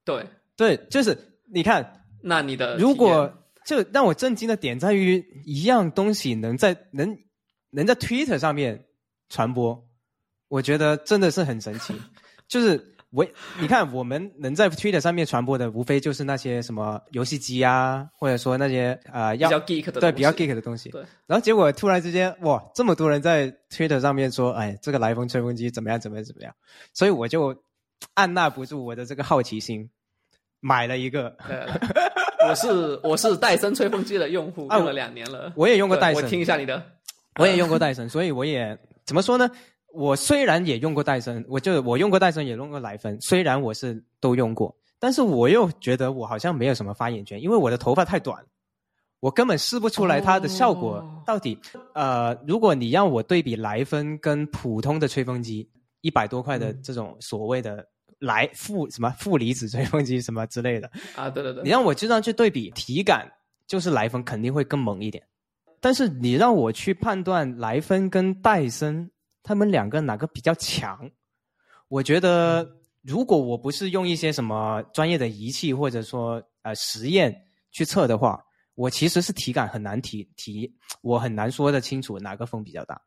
[0.04, 0.24] 对，
[0.56, 1.16] 对，就是
[1.52, 3.32] 你看，那你的如果验
[3.66, 7.16] 就让我震惊的点在于，一样东西能在能
[7.70, 8.86] 能在 Twitter 上面
[9.28, 9.86] 传播，
[10.48, 11.94] 我觉得真的是很神奇。
[12.48, 13.24] 就是我
[13.60, 20.90] 你看，我们能在 Twitter 上面传播的，无非就是那些什么游戏机啊，或者说那些呃要比较 geek 的对比较 geek 的东西。
[20.90, 26.54] 对，然后结果突然之间，哇，这么多人在 Twitter 上面说，哎，这个来风吹风机怎么样，怎么样，怎么样？
[26.92, 27.62] 所以我就
[28.14, 29.90] 按捺不住我的这个好奇心，
[30.60, 31.36] 买了一个。
[32.42, 35.52] 呃， 我是我是戴森吹风机的用户，啊用了两年了。
[35.56, 36.82] 我也用过戴森，我听一下你的。
[37.38, 39.50] 我也用过戴森，所以我也怎么说呢？
[39.92, 48.38] 我虽然也用过戴森，我就我用过戴森，也用过莱芬，虽然我是都用过，但是我又觉得我好像没有什么发言权，因为我的头发太短，
[49.20, 51.58] 我根本试不出来它的效果哦到底。
[51.94, 55.68] 呃，如果你让我对比莱芬跟普通的吹风机，
[56.02, 57.84] 一百多块的嗯这种所谓的
[58.20, 63.30] 来负什么负离子吹风机什么之类的，啊，对对对，你让我这样去对比，体感
[63.66, 65.24] 就是莱芬肯定会更猛一点。
[65.80, 69.10] 但是你让我去判断莱芬跟戴森
[69.42, 71.10] 他们两个哪个比较强，
[71.88, 72.70] 我觉得
[73.02, 77.34] 如果我不是用一些什么专业的仪器或者说呃实验
[77.70, 78.44] 去测的话，
[78.74, 83.00] 我其实是体感很难提提，我很难说得清楚哪个风比较大。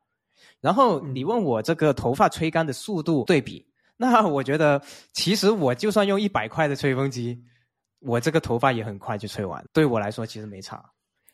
[0.60, 3.64] 然后你问我这个头发吹干的速度对比，
[3.98, 4.82] 那我觉得
[5.14, 7.42] 其实我就算用一百块的吹风机，
[8.00, 10.84] 我这个头发也很快就吹完，对我来说其实没差。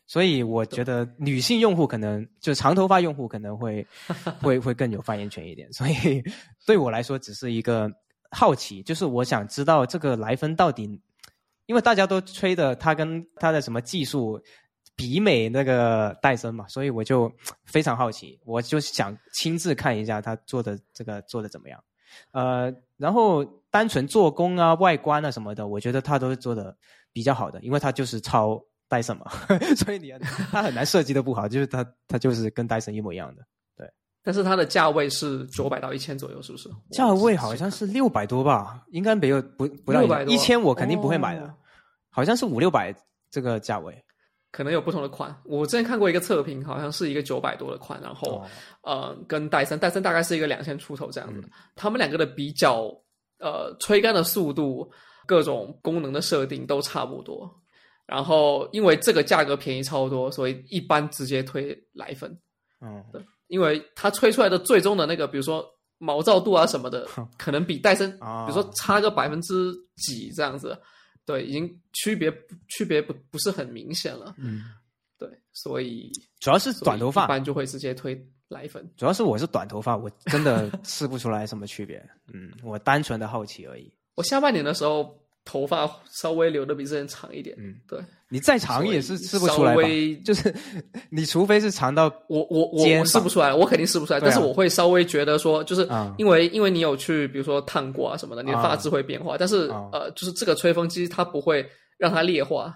[0.06, 3.86] 所以我觉得女性用户可能就长头发用户可能会
[4.42, 5.72] 会会更有发言权一点。
[5.72, 6.22] 所以
[6.66, 7.88] 对我来说只是一个
[8.32, 11.00] 好奇，就是我想知道这个莱芬到底，
[11.66, 14.40] 因为大家都吹的他跟他的什么技术
[14.96, 17.32] 比美那个戴森嘛，所以我就
[17.64, 21.82] 非常好奇，我就想亲自看一下他做的这个做的怎么样。
[22.32, 26.76] 呃，然后单纯做工啊、外观啊什么的，我觉得它都是做的
[27.12, 28.62] 比较好的，因为它就是抄。
[28.90, 29.30] 戴森嘛，
[29.78, 30.12] 所以你
[30.50, 33.42] 它很难设计的不好，就是它它就是跟戴森一模一样的，
[33.76, 33.88] 对。
[34.20, 36.68] 但是它的价位是九百到一千左右，是不是？
[36.90, 41.54] 价位好像是六百多吧，应该没有不不到一千，我肯定不会买的。
[42.08, 42.92] 好像是五六百
[43.30, 43.94] 这个价位，
[44.52, 45.34] 可能有不同的款。
[45.44, 48.44] 我之前看过一个测评，好像是一个九百多的款，然后
[48.82, 51.42] 呃，跟戴森，戴森大概是一个两千出头这样子。
[51.76, 52.86] 他们两个的比较，
[53.38, 54.90] 呃，吹干的速度、
[55.26, 57.48] 各种功能的设定都差不多。
[58.06, 62.36] 然后，因为这个价格便宜超多，所以一般直接推奶粉。
[62.80, 65.64] 嗯，对，因为它吹出来的最终的那个，比如说
[65.98, 67.06] 毛躁度啊什么的，
[67.38, 70.76] 可能比戴森，比如说差个百分之几这样子，
[71.30, 72.32] 对，已经区别
[72.68, 74.34] 区别不不是很明显了。
[74.38, 74.64] 嗯，
[75.18, 76.10] 对，所以
[76.40, 78.90] 主要是短头发，一般就会直接推奶粉。
[78.96, 82.04] 主要是我是短头发，我真的试不出来什么区别。
[82.32, 83.92] 嗯，我单纯的好奇而已。
[84.16, 85.19] 我下半年的时候。
[85.50, 87.98] 头发稍微留的比之前长一点，嗯，对，
[88.28, 89.74] 你再长也是试不出来
[90.24, 90.54] 就是
[91.10, 94.20] 你除非是长到我我我我试不出来，我肯定试不出来。
[94.20, 95.88] 但是我会稍微觉得说，就是
[96.18, 99.36] 因为因为你有去比如说烫过啊什么的，你的发质会变化。
[99.36, 102.72] 但是呃，就是这个吹风机它不会让它裂化，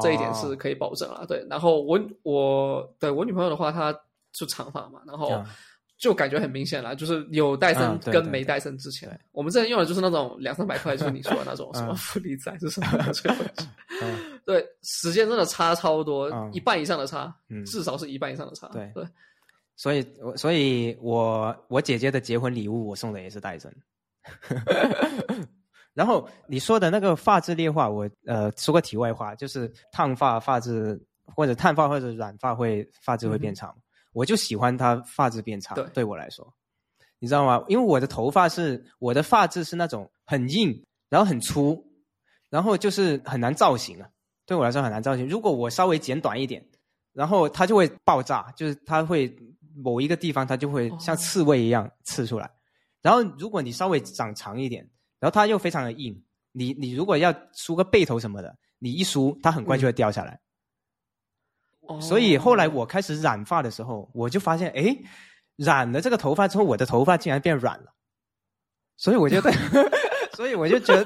[0.00, 1.26] 这一点是可以保证啊。
[1.28, 3.92] 对，然后我我对我女朋友的话，她
[4.32, 5.44] 是长发嘛，然后。
[5.96, 13.66] 就感觉很明显了，就是有戴森跟没戴森之前，我们之前用的就是那种两三百块，就是你说的那种什么负离子是什么吹风机，
[14.44, 17.34] 对，时间真的差超多，一半以上的差，
[17.64, 18.68] 至少是一半以上的差。
[18.68, 19.06] 对对，
[19.76, 23.72] 所以，我所以我我姐姐的结婚礼物，我送的也是戴森。
[25.94, 31.00] 然后你说的那个发质劣化，我呃说个题外话，就是烫发发质
[31.36, 33.72] 或者烫发或者染发会发质会变长。
[34.14, 36.50] 我就喜欢它发质变长，对我来说，
[37.18, 37.62] 你知道吗？
[37.68, 41.84] 因为我的头发是我的发质是那种很硬，然后很粗，
[42.48, 44.08] 然后就是很难造型啊。
[44.46, 45.28] 对我来说很难造型。
[45.28, 46.64] 如果我稍微剪短一点，
[47.12, 49.34] 然后它就会爆炸，就是它会
[49.74, 52.50] 某一个地方它就会像刺猬一样刺出来。
[53.02, 54.88] 然后如果你稍微长长一点，
[55.18, 60.38] 然后它又非常的硬，你你如果要梳个背头什么的，你一梳它很快就会掉下来。
[62.00, 64.96] 所以后来我开始染发的时候，我就发现，哎，
[65.56, 67.86] 染了这个头发之后，我的头发竟然变软了。
[68.96, 69.52] 所以我觉得，
[70.34, 71.04] 所以我就觉得，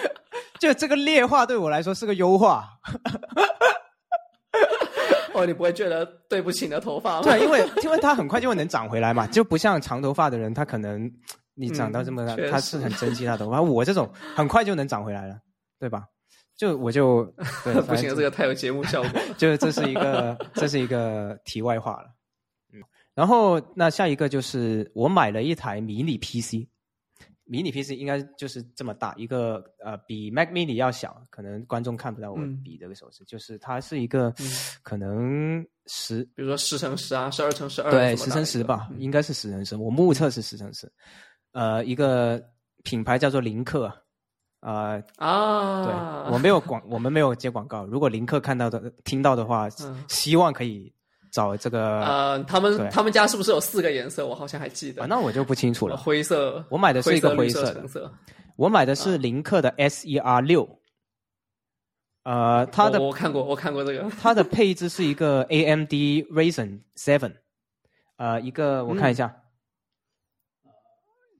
[0.58, 2.66] 就这个劣化对我来说是个优化。
[5.34, 7.22] 哦，你不会觉得对不起你的头发吗？
[7.28, 11.10] 对，因为因为它很快就会能长回来嘛，就不像长头发的人，他可能
[11.54, 13.60] 你长到这么大，他是很珍惜他头发。
[13.60, 15.38] 我这种很快就能长回来了，
[15.78, 16.04] 对吧？
[16.56, 17.24] 就我就
[17.86, 19.20] 不行，这个太有节目效果。
[19.36, 22.08] 就这是一个，这是一个题外话了。
[22.72, 22.80] 嗯，
[23.14, 26.66] 然后那下一个就是我买了一台迷你 PC，
[27.44, 34.34] 迷你 PC 应该就是这么大一个，呃，比 Mac Mini 要小，可能观众看不到我比这个手势，就是它是一个
[34.82, 40.90] 可能十，比如说十乘十啊，十二乘十二，对，十乘十吧，应该是十乘十，我目测是十乘十。
[41.52, 42.42] 呃，一个
[42.82, 43.92] 品牌叫做林克。
[44.60, 47.84] 呃啊，对我没有广，我们没有接广告。
[47.84, 49.68] 如果林克看到的、听到的话，
[50.08, 50.92] 希望可以
[51.30, 52.00] 找这个。
[52.04, 54.26] 呃，他们他们家是不是有四个颜色？
[54.26, 55.06] 我好像还记得。
[55.06, 55.96] 那我就不清楚了。
[55.96, 58.10] 灰色，我买的是一个灰色的。
[58.56, 60.68] 我买的是林克的 S E R 六。
[62.24, 64.10] 呃，它的我看过，我看过这个。
[64.20, 67.34] 它的配置是一个 A M D Ryzen Seven，
[68.16, 69.32] 呃，一个我看一下。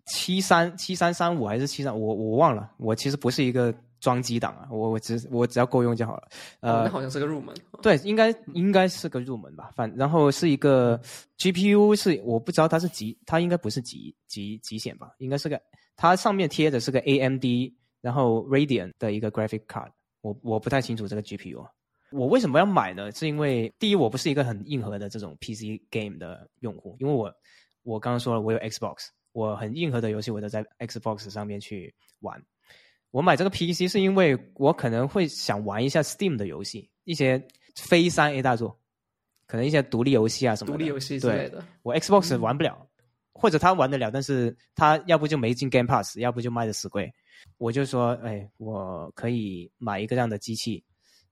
[0.06, 2.70] 七三七三三五还是七三，我我忘了。
[2.78, 6.28] 我其实不是一个装机党啊，我我只我只要够用就好了。
[6.60, 7.54] 呃，那好像是个入门。
[7.82, 9.70] 对，应该应该是个入门吧。
[9.74, 11.00] 反然后是一个
[11.38, 15.10] GPU 是我不知道它是极，它应该不是极极极显吧？
[15.18, 15.60] 应该是个
[15.96, 17.44] 它上面贴的是个 AMD，
[18.00, 19.90] 然后 Radeon 的一个 graphic card。
[20.20, 21.66] 我我不太清楚这个 GPU。
[22.12, 23.10] 我为什么要买呢？
[23.10, 27.32] 是因为第一，我不是一个很硬核的这种 PC game 的用户，因为我
[27.82, 32.42] 我刚刚说了，我有 Xbox，我很硬核的游戏我都在 Xbox 上面去玩。
[33.10, 38.78] 我买这个 PC 是因为我可能会想玩一下 Steam 的游戏，一些非三 A 大作，
[39.46, 40.78] 可能一些独立游戏啊什么的。
[40.78, 42.88] 独立游戏之类的，我 Xbox 玩不了，
[43.34, 47.12] 或者他玩得了，但是他要不就没进 Game Pass，要不就卖的死贵。
[47.58, 50.82] 我就说，哎，我可以买一个这样的机器，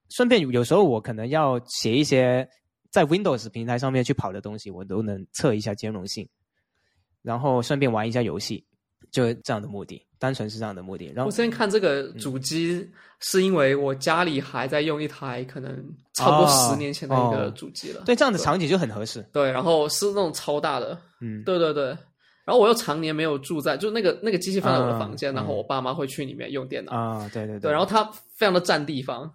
[0.09, 2.47] 顺便有时候我可能要写一些
[2.91, 6.29] 在 Windows 平台上面去跑的东西，我都能测一下兼容性，
[7.25, 8.63] 然后顺便玩一下游戏。
[9.11, 11.05] 就这样的目的，单纯是这样的目的。
[11.15, 12.85] 然后我之前看这个主机，
[13.21, 15.71] 是因为我家里还在用一台可能
[16.15, 18.01] 差不多十年前的一个主机了。
[18.05, 19.25] 对，这样的场景就很合适。
[19.31, 21.85] 对，然后是那种超大的，嗯，对对对。
[22.43, 27.71] 然后我又常年没有住在，就那个那个机器放在我的房间，然后我爸妈会去里面用电脑啊，对对对。
[27.71, 28.03] 然后它
[28.35, 29.31] 非常的占地方，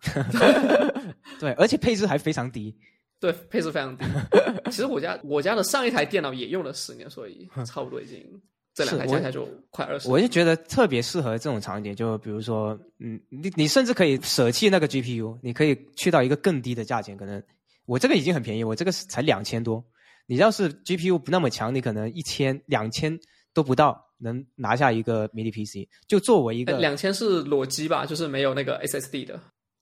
[1.41, 2.77] 对，而且配置还非常低，
[3.21, 4.05] 对，配置非常低。
[4.67, 8.25] 其实我家我家的上一台电脑也用了十年，所以差不多已经。
[8.73, 10.09] 这两台加起来就快二十。
[10.09, 17.17] 我就觉得特别适合这种场景，就比如说，嗯，你你甚至可以舍弃那个 GPU，你可以去到一个更低的价钱。
[17.17, 17.43] 可能
[17.85, 19.85] 我这个已经很便宜，我这个才两千多。
[20.27, 23.19] 你要是 GPU 不那么强，你可能一千、两千
[23.53, 25.89] 都不到能拿下一个迷你 PC。
[26.07, 29.39] 就作为一个两千是裸机吧，就是没有那个 SSD 的。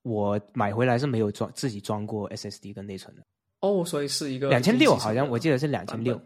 [0.08, 3.22] 我买回来是没有装自己装过 SSD 跟内存的。
[3.60, 6.20] 哦，所以是一个两千六，好像我记得是两千六。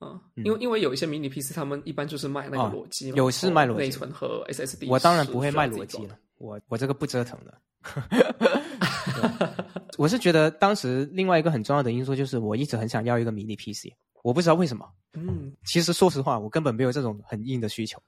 [0.00, 4.88] 嗯，因为因为有一些迷你 PC，他们一般就是卖那个裸机，有是卖裸机内存和 SSD。
[4.88, 7.60] 我当然不会卖裸机了，我我这个不折腾的。
[9.98, 13.88] 我是觉得当时另外一个很重要的因素就是，我一直很想要一个迷你 PC，
[14.22, 14.88] 我不知道为什么。
[15.12, 18.00] 嗯，其实说实话，我根本没有这种很硬的需求，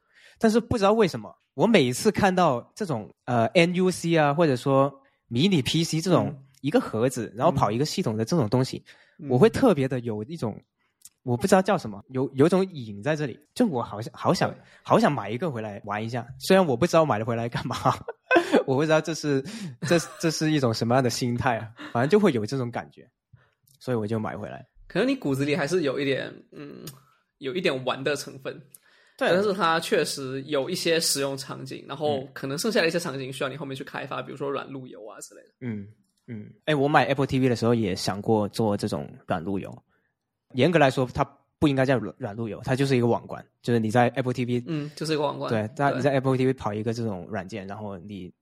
[0.43, 4.93] 但是不知道为什么，我每一次看到这种呃 NUC 啊，或者说
[5.28, 8.84] 迷你 PC 这种一个盒子，然后跑一个系统的这种东西，
[9.30, 10.61] 我会特别的有一种。
[11.24, 17.76] 我不知道叫什么，有有种瘾在这里，就我好像好想好想买一个回来玩一下，虽然我不知道买了回来干嘛，
[18.66, 19.40] 我不知道这是
[19.82, 23.09] 这这是一种什么样的心态啊，反正就会有这种感觉，
[23.78, 24.66] 所以我就买回来。
[24.88, 26.84] 可能你骨子里还是有一点嗯，
[27.38, 28.61] 有一点玩的成分，
[29.27, 35.49] 对，但是它确实有一些使用场景，然后可能剩下的一些场景需要你后面去开发，比如说软路由啊之类的。
[35.61, 35.87] 嗯
[36.27, 39.77] 嗯，哎，我买 Apple TV 的时候也想过做这种软路由。
[40.55, 41.25] 严格来说，它
[41.59, 45.51] 不应该叫软软路由，它就是一个网关，就是你在 Apple TV，嗯，就是一个网关。
[45.51, 48.33] 对，在你在 Apple TV 跑一个这种软件，然后你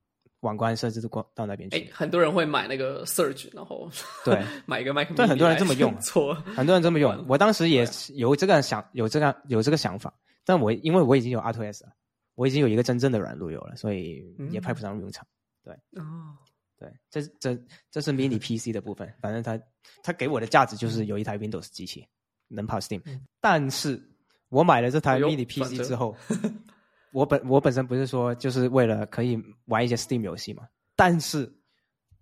[0.41, 1.79] 网关设置过到那边去。
[1.79, 3.91] 哎，很多人会买那个 Surge，然后
[4.25, 5.17] 对， 买一个麦克风。
[5.19, 7.23] 对，很多人这么用，错，很多人这么用。
[7.29, 10.13] 我当时也有这个想，有这个有这个想法，
[10.51, 11.93] 但我因为我已经有 R2S 了，
[12.35, 15.25] 我已经有一个真正的软路由了，所以也派不上用场。
[15.63, 15.73] 对，
[16.03, 16.37] 哦，
[16.77, 17.57] 对，这这
[17.91, 19.57] 这是 Mini PC 的部分，反正它
[20.03, 22.05] 它给我的价值就是有一台 Windows 机器。
[22.53, 23.01] 能跑 Steam，
[23.41, 24.03] 但是
[24.49, 26.17] 我买了这台 Mini PC 之后，
[27.15, 30.67] 我本我本身不是说就是为了可以玩一些 Steam 游戏嘛？
[30.97, 31.49] 但是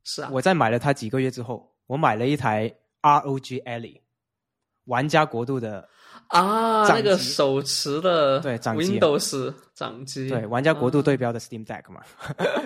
[0.05, 2.69] 是啊，我在买了它几个月之后，我买了一台
[3.01, 4.03] ROG Ally
[4.85, 5.89] 玩家国度的
[6.29, 12.03] 啊，那个手持的对掌机 Windows 掌机，对玩家国度对标的 Steam Deck 嘛？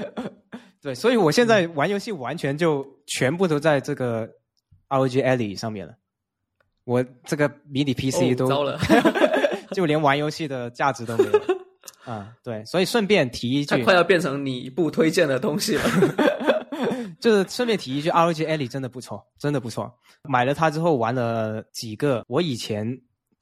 [0.83, 4.29] 对，所以我现在玩游戏完全就全部都在这个
[4.89, 5.95] ROG Ally 上面了。
[6.85, 8.77] 我这个迷你 PC 都糟了，
[9.71, 11.41] 就连玩游戏的价值都没有。
[12.05, 15.85] 啊，对，所以顺便提一句，快要变成你不推荐的东西了。
[17.21, 19.89] 就是顺便提一句，ROG Ally 真的不错，真的不错。
[20.25, 22.85] 买了它之后，玩了几个我以前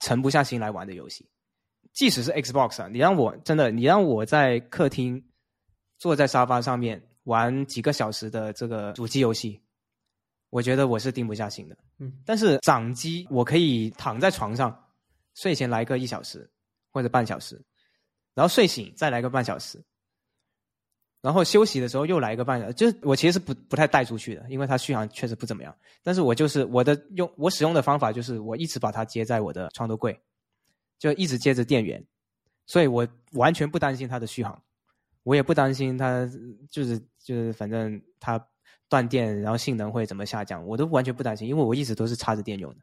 [0.01, 1.29] 沉不下心来玩的游戏。
[1.93, 5.23] 即使是 Xbox 啊，你让我真的，你让我在客厅
[5.97, 9.61] 坐在沙发上面玩几个小时的这个主机游戏。
[10.49, 14.77] 我觉得我是定不下心的，嗯，但是掌机我可以躺在床上，
[15.33, 16.49] 睡前来个一小时
[16.91, 17.55] 或者半小时，
[18.33, 19.81] 然后睡醒再来个半小时，
[21.21, 22.73] 然后休息的时候又来一个半小时。
[22.73, 25.75] 就是我其实是不不太带出去的，因为它续航确实不怎么样。
[26.03, 30.19] 但是我就是我的用我使用的方法就是我一直把它接在我的床头柜，
[30.99, 32.03] 就一直接着电源，
[32.65, 34.61] 所以我完全不担心它的续航，
[35.23, 36.29] 我也不担心它
[36.69, 38.45] 就是就是反正它。
[38.89, 42.81] 断电，然后性能会怎么下降，我都完全不担心，因为我一直都是插着电用的。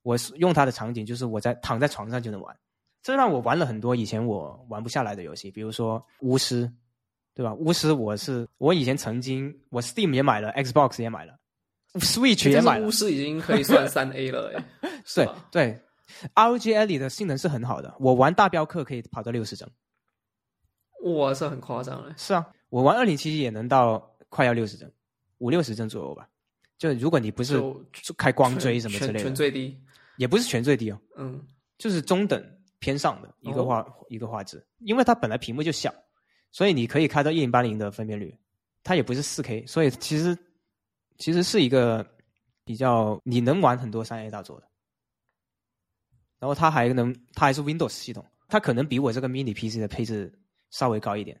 [0.00, 2.58] 我用它的场景就是我在躺在床上就能玩，
[3.02, 6.72] 这让我玩了很多以前我玩不下来的游戏，比如说巫师，
[7.36, 7.52] 对吧？
[7.54, 11.38] 巫师我是我以前曾经我 Steam 也买了，Xbox 也买了
[11.94, 12.86] ，Switch 也买了。
[12.86, 14.64] 巫师已经可以算 三 A 了，哎，
[15.14, 15.80] 对对
[16.34, 19.68] ，ROG Ally 的性能是很好的，我玩大镖客可以跑到六十帧，
[21.04, 22.14] 哇，这很夸张哎。
[22.16, 24.90] 是啊，我玩二零七七也能到快要六十帧。
[25.38, 26.26] 五六十帧左右吧。
[26.78, 27.54] 就如果你不是
[27.92, 29.78] 就开光追什么之类的，全最低，
[30.16, 31.42] 也不是全最低哦，嗯，
[31.76, 32.42] 就是中等
[32.78, 35.92] 偏上的一个哦画、一个画质，因为它本来屏幕就小，
[36.56, 38.34] 所以你可以开到一零八零的分辨率，
[38.82, 40.34] 它也不是四 K，所以其实
[41.18, 42.02] 其实是一个
[42.64, 44.66] 比较你能玩很多三 A 大作的。
[46.38, 50.32] 然后它还能，它还是 Windows 系统，它可能比我这个 mini PC 的配置
[50.70, 51.38] 稍微高一点。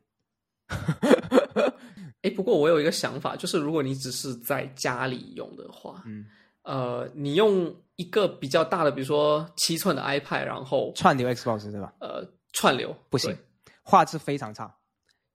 [2.20, 6.26] 哎，不过我有一个想法，就是如果你只是在家里用的话，嗯，
[6.60, 11.94] 呃，你用一个比较大的，比如说七寸的 iPad，然后串流 Xbox 对吧？
[12.00, 13.34] 呃串流不行，
[13.82, 14.76] 画质非常差，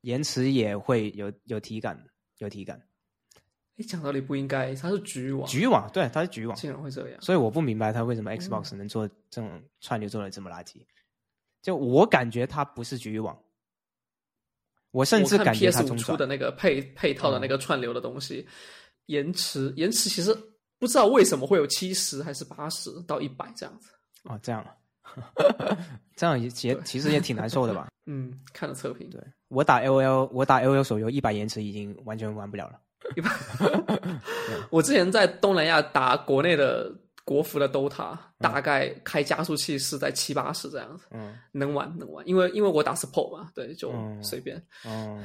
[0.01, 2.01] 延迟也会有有体感，
[2.37, 2.81] 有体感。
[3.75, 7.21] 你，讲道理不应该，它是局域网，局域网对，它是局域网，竟然会这样。
[7.21, 10.85] 所以我不明白它为什么 Xbox 能做这种串流做的这么垃圾。
[11.61, 13.39] 就我感觉它不是局域网，
[14.91, 15.97] 我甚至感觉它中。
[15.97, 18.47] 出的那个配配套的嗯那个串流的东西，
[19.05, 20.35] 延迟延迟其实
[20.77, 23.91] 不知道为什么会有七十还是八十到一百这样子。
[24.23, 24.75] 哦，这样啊，
[26.15, 27.89] 这样也也其实也挺难受的吧？
[28.05, 29.21] 嗯，看了测评，对
[29.51, 32.79] 我打 L O L，我打 L O L 手游一百延迟已经完全玩不了了。
[34.71, 36.89] 我之前在东南亚打国内的
[37.25, 44.61] 国服的 DOTA，大嗯概开加速器是在七八十这样子，嗯能玩能玩，因为因为我打 support 嘛，对，就嗯随便。
[44.85, 45.21] 嗯，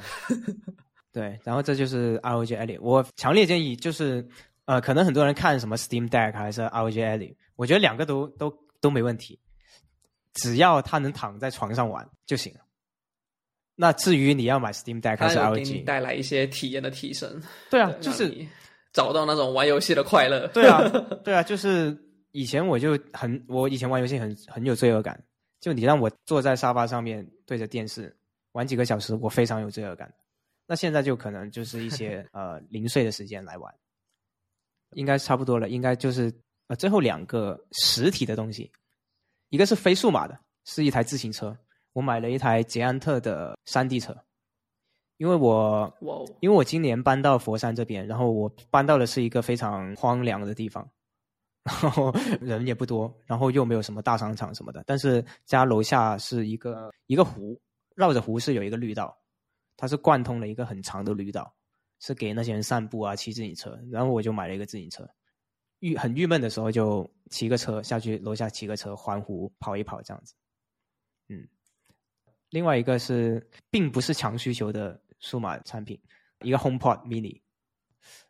[1.13, 4.27] 对，然后这就是 R O G Ally，我强烈建议就是
[4.65, 9.39] 呃，可能很多人看什么 Steam Deck 还是 R O G Ally，我觉得两个都都都没问题，
[10.33, 12.59] 只要他能躺在床上玩就行了。
[13.79, 18.35] 那至于你要买 Steam Deck 还是它有 R O 给你 G，带来一些体验的提升，对啊，对就是
[18.91, 20.47] 找到那种玩游戏的快乐。
[20.47, 20.81] 对啊，
[21.23, 21.95] 对啊，就是
[22.31, 25.23] 以前我就很，我以前玩游戏很很有罪恶感，
[25.61, 28.15] 就你让我坐在沙发上面对着电视
[28.53, 30.11] 玩几个小时，我非常有罪恶感。
[30.65, 33.73] 那现在就可能就是一些 呃零碎的时间来玩，
[34.95, 35.69] 应该差不多了。
[35.69, 36.33] 应该就是
[36.67, 38.71] 呃最后两个实体的东西，
[39.49, 41.55] 一个是非数码的，是一台自行车，
[41.93, 44.15] 我买了一台捷安特的山地车，
[45.17, 45.91] 因为我
[46.41, 50.87] 因为我今年搬到佛山这边，然后我搬到的是一个非常荒凉的地方，
[51.81, 57.59] 然后人也不多，然后又没有什么大商场什么的，但是家楼下是一个一个湖，
[57.95, 59.17] 绕着湖是有一个绿道，
[59.75, 61.51] 它是贯通了一个很长的绿道，
[61.99, 65.09] 是给那些人散步啊、骑自行车，然后我就买了一个自行车，
[65.79, 70.35] 郁很郁闷的时候就骑个车下去楼下骑个车环湖跑一跑这样子，
[71.29, 71.47] 嗯。
[72.49, 75.99] 另外一个是并不是强需求的数码产品，
[76.41, 77.41] 一个 HomePod Mini，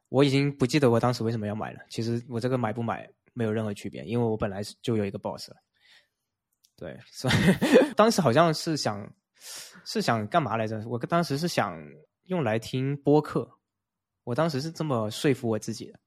[0.09, 1.80] 我已经不记得我当时为什么要买了。
[1.89, 5.57] 其实我这个买不买没有任何区别，因为我本来就有一个 Boss 了。
[6.76, 9.07] 对， 所以当时好像是想
[9.86, 10.82] 是想干嘛来着？
[10.88, 11.78] 我当时是想
[12.26, 13.49] 用来听播客，
[14.24, 15.99] 我当时是这么说服我自己的。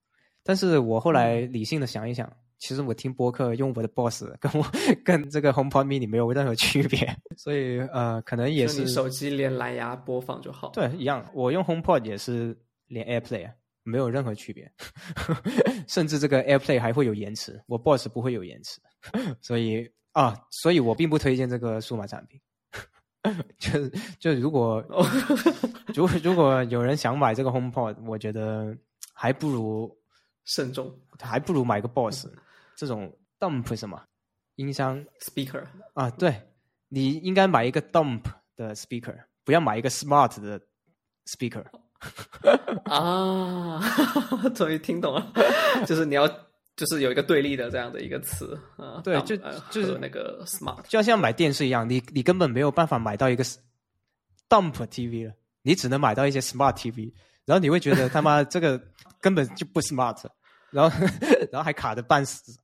[0.43, 4.65] 但是我后来理性的想一想，其实我听播客用我的 Boss 跟我
[5.03, 10.69] 跟这个 HomePod Mini 没有任何区别，所以呃，可能也是你手机连蓝牙播放就好。
[10.69, 11.29] 对一样。
[11.35, 12.57] 我用 HomePod 也是
[12.87, 13.51] 连 AirPlay
[13.83, 14.71] 没有任何区别，
[15.89, 18.79] 甚至这个 AirPlay 还会有延迟，我 Boss 不会有延迟，
[19.41, 22.39] 所以啊，所以我并不推荐这个数码产品。
[23.59, 23.89] 就
[24.19, 24.85] 就如果
[25.95, 28.77] 如果如果有人想买这个 HomePod，我觉得
[29.15, 29.91] 还不如
[30.45, 32.27] 慎重还不如买个 Boss
[32.81, 34.03] 这种 Dump 什么
[34.57, 35.63] 音箱 speaker
[35.93, 36.35] 啊，对
[36.89, 38.23] 你应该买一个 Dump
[38.57, 40.59] 的 speaker，不要买一个 Smart 的
[41.27, 41.63] speaker。
[42.87, 43.79] 啊，
[44.57, 45.31] 终于听懂了，
[45.87, 46.27] 就是你要
[46.75, 53.45] 就是有一个对立的这样的一个词啊，对就呃就是那个 smart 就像买电视一样，你你根本没有办法买到一个
[54.49, 57.13] Dump TV 了，你只能买到一些 Smart TV，
[57.45, 58.81] 然后你会觉得他妈这个
[59.21, 60.25] 根本就不 smart，
[60.71, 61.07] 然后
[61.53, 62.59] 然后还卡的半死。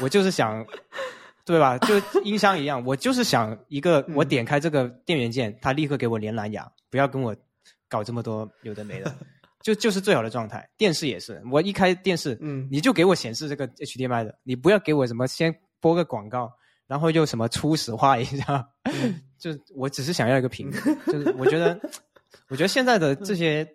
[0.00, 0.64] 我就是想，
[1.44, 1.78] 对吧？
[1.78, 7.34] 就音箱一样，我就是想一个，我点开这个电源键，它立刻给我连蓝牙，不要跟我
[7.88, 9.14] 搞这么多有的没的，
[9.62, 10.68] 就就是最好的状态。
[10.76, 16.52] 电视也是，我一开电视，嗯你就给我显示这个 HDMI 的，你不要给我什么先播个广告，
[16.86, 18.68] 然后又什么初始化一下，
[19.38, 20.70] 就我只是想要一个屏，
[21.06, 21.78] 就是我觉得，
[22.48, 23.66] 我觉得现在的这些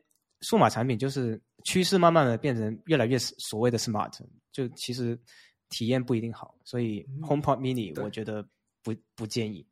[0.41, 4.11] 数码产品就是趋势慢慢的变成越来越所谓的 smart，
[4.51, 5.19] 就其实
[5.69, 8.45] 体验不一定好，所以 HomePod Mini 我觉得
[8.83, 9.65] 不不建议，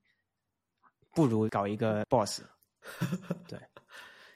[1.13, 2.41] 不如搞一个 Boss。
[3.47, 3.59] 对，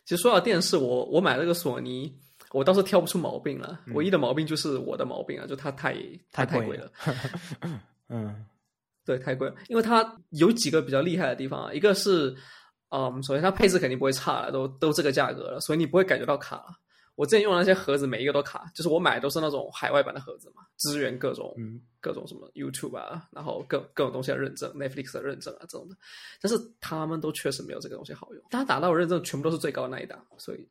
[0.05, 2.13] 其实说到电视，我我买了个索尼，
[2.51, 3.79] 我倒是挑不出毛病了。
[3.85, 3.93] 嗯。
[3.93, 5.93] 唯一的毛病就是我的毛病啊，就它太
[6.31, 6.91] 太太贵贵了，
[8.09, 8.45] 嗯。
[9.05, 9.55] 对，太贵了。
[9.67, 12.35] 因为它有几个比较厉害的地方啊，一个是，
[12.89, 16.75] 嗯，首先它配置肯定不会差了，都都这个价格了，所以你不会感觉到卡了。
[17.19, 25.97] 我之前用的那些盒子，每一个都卡，就是我买的都是那种海外版的盒子嘛，支援各种、嗯各种什么 YouTube 啊，然后各各种东西的认证，Netflix 的认证啊这种的，
[26.41, 28.41] 但是他们都确实没有这个东西好用。
[28.49, 30.65] 他拿到的认证全部都是最高的那一档，所以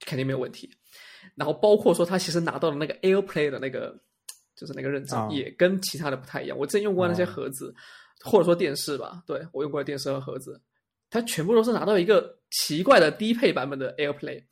[0.00, 0.70] 肯定没有问题。
[1.36, 3.98] 然后包括说他其实拿到的那个 AirPlay 的那个，
[4.54, 6.58] 就是那个认证，啊也跟其他的不太一样。
[6.58, 7.74] 我之前用过那些盒子，
[8.22, 10.60] 或者说电视吧，对我用过的电视和盒子，
[11.14, 14.42] 它全部都是拿到一个奇怪的低配版本的 AirPlay。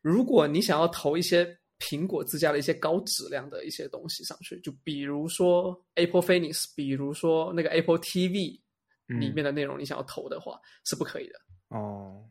[0.00, 1.44] 如果你想要投一些
[1.80, 8.60] 苹果自家的一些高质量的一些东西上去，就比如说 Apple Phoenix，比如说那个 Apple TV
[9.08, 11.34] 嗯里面的内容，你想要投的话、是不可以的。
[11.70, 12.24] 哦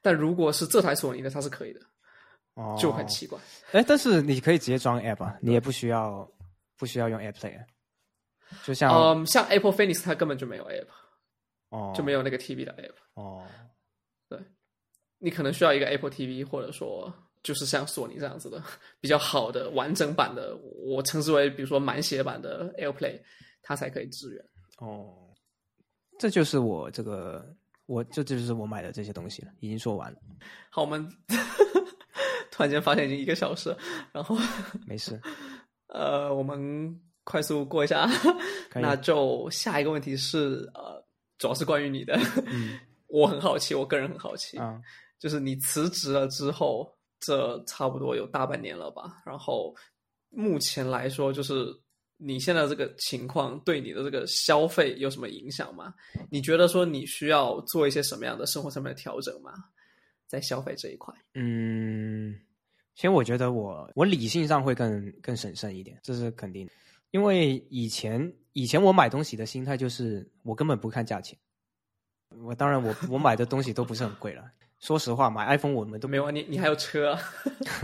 [0.00, 1.80] 但如果是这台索尼的，它是可以的，
[2.54, 3.38] 哦，就很奇怪。
[3.72, 6.26] 哎，但是你可以直接装 app 啊，你也不需要
[6.78, 7.64] 不需要用 AirPlay，啊
[8.64, 10.86] 就像、嗯，像 Apple Phoenix 它根本就没有 App，
[11.70, 13.20] 哦就没有那个 TV 的 App。
[13.20, 13.44] 哦
[14.28, 14.38] 对
[15.18, 18.62] 你可能需要一个 Apple TV，或者说就是像索尼这样子的
[19.00, 23.20] 比较好的完整版的，我称之为比如说满血版的 AirPlay，
[23.62, 24.44] 它才可以支援。
[24.78, 25.28] 哦，
[26.18, 27.54] 这就是我这个
[27.86, 30.18] 我这这就是我买的这些东西了，已经说完了，
[30.70, 31.06] 好，我们
[32.50, 33.78] 突然间发现已经一个小时了，
[34.12, 34.36] 然后
[34.86, 35.20] 没事，
[35.88, 38.08] 呃，我们快速过一下，
[38.74, 40.99] 那就下一个问题是呃，
[41.40, 44.80] 主要是关于你的，嗯 我很好奇，我个人很好奇，啊
[45.18, 46.88] 就是你辞职了之后，
[47.18, 49.20] 这差不多有大半年了吧？
[49.26, 49.74] 然后
[50.28, 51.66] 目前来说，就是
[52.16, 55.92] 你现在这个情况对你的这个消费有什么影响吗？
[56.30, 59.52] 你觉得说你需要做一些什么样的生活上面的调整吗？
[60.26, 62.32] 在消费这一块，嗯，
[62.94, 66.72] 其实我觉得我我理性上会更更审慎一点，这是肯定的，
[67.10, 71.38] 因为以前以前我买东西的心态就是我根本不看价钱，
[72.44, 74.44] 我当然我我买的东西都不是很贵了。
[74.80, 76.30] 说实话，买 iPhone 我们都没有啊？
[76.30, 77.20] 你你还有车、啊？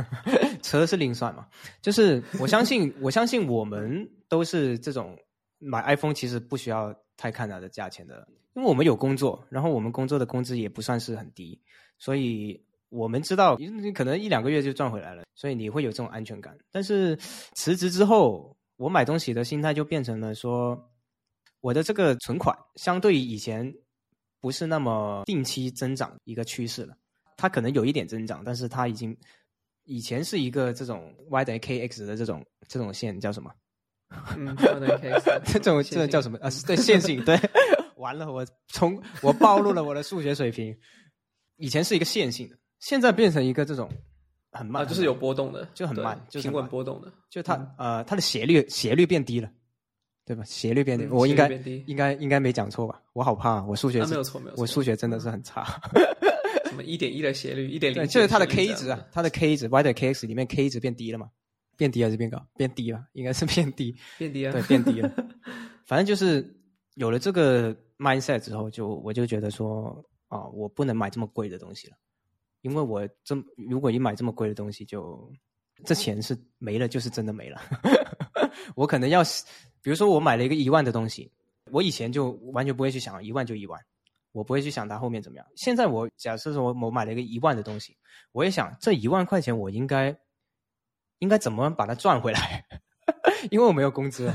[0.62, 1.46] 车是另算嘛。
[1.82, 5.14] 就是我相信，我相信我们都是这种
[5.58, 11.60] 买 iPhone 其实不需要太看它的价钱的，因为我们有工作，然后我们工作的工资也不算是很低，
[11.98, 16.56] 所以我们知道你可能一两个月就赚回来了，所以你会有这种安全感。
[16.72, 17.14] 但是
[17.56, 20.90] 辞职之后，我买东西的心态就变成了说，
[21.60, 23.72] 我的这个存款相对于以前
[24.40, 26.94] 不是那么定期增长一个趋势了。
[27.36, 29.16] 它可能有一点增长，但是它已经
[29.84, 33.50] 以前是一个这种 y 等于 kx 的这种这种线叫什么？
[35.52, 36.38] 这种这种叫什么？
[36.38, 37.24] 啊，对，线性。
[37.24, 37.38] 对，
[37.96, 40.76] 完了，我从我暴露了我的数学水平。
[41.56, 43.90] 以前是一个线性的，现在变成一个这种
[44.56, 47.12] 很慢，啊，就是有波动的，就很慢对平稳波动的。
[47.30, 49.50] 就它、嗯呃它的斜率斜率变低了，
[50.24, 50.42] 对吧？
[50.44, 51.48] 斜率变低，嗯我应该
[51.86, 53.00] 应该应该没讲错吧？
[53.12, 54.62] 我好怕，我数学、啊，没有错，没有错。
[54.62, 55.80] 我数学真的是很差。
[56.66, 61.30] 什么一点一的斜率，一点零，就是它的 k 值啊，它的 k 值 y 的 kx 里面 k 值变低了嘛？
[61.76, 62.44] 变低还是变高？
[62.56, 63.94] 变低了，应该是变低。
[64.18, 65.10] 变低啊，对，变低了。
[65.86, 66.44] 反正就是
[66.94, 71.96] 有了这个 mindset 之后，就我就觉得说啊，我不能买这么贵的东西了，
[72.66, 75.32] 因为我这如果一买这么贵的东西就，
[75.84, 77.60] 这钱是没了，就是真的没了。
[78.74, 79.22] 我可能要，
[79.80, 81.30] 比如说我买了一个一万的东西，
[81.70, 83.80] 我以前就完全不会去想一万就一万，
[84.32, 85.46] 我不会去想它后面怎么样。
[85.54, 87.96] 现在我假设说我我买了一个一万的东西，
[88.32, 90.18] 我也想这一万块钱我应该
[91.20, 92.64] 应该怎么把它赚回来。
[93.52, 94.28] 因为我没有工资，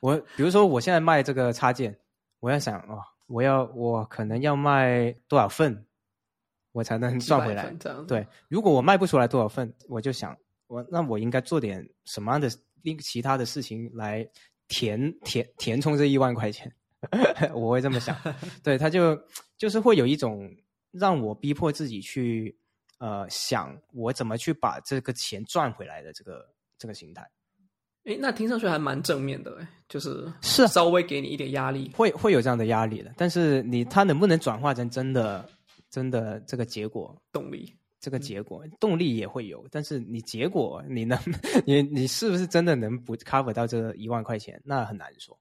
[0.00, 1.98] 我比如说我现在卖这个插件，
[2.40, 5.86] 我要想哦，我要我可能要卖多少份，
[6.76, 7.74] 我才能赚回来。
[8.06, 10.36] 对，如果我卖不出来多少份，我就想
[10.66, 12.50] 我那我应该做点什么样的
[12.82, 14.28] 另其他的事情来
[14.68, 16.70] 填填填充这一万块钱，
[17.54, 18.14] 我会这么想。
[18.62, 19.18] 对，他就
[19.56, 20.54] 就是会有一种
[20.90, 22.54] 让我逼迫自己去
[22.98, 26.46] 呃想我怎么去把这个钱赚回来的这个
[26.76, 27.26] 这个心态。
[28.04, 31.90] 诶，那听上去还蛮正面的，诶，就是是啊稍微给你一点压力。
[31.96, 35.48] 会会有这样的压力的，但是你他能不能转化成真的
[35.96, 37.16] 真的这个结果？
[37.32, 41.18] 动力，这个结果动力也会有，但是你结果你能
[41.64, 44.60] 你你是不是真的能不 cover 到这一万块钱？
[44.62, 45.34] 那很难说。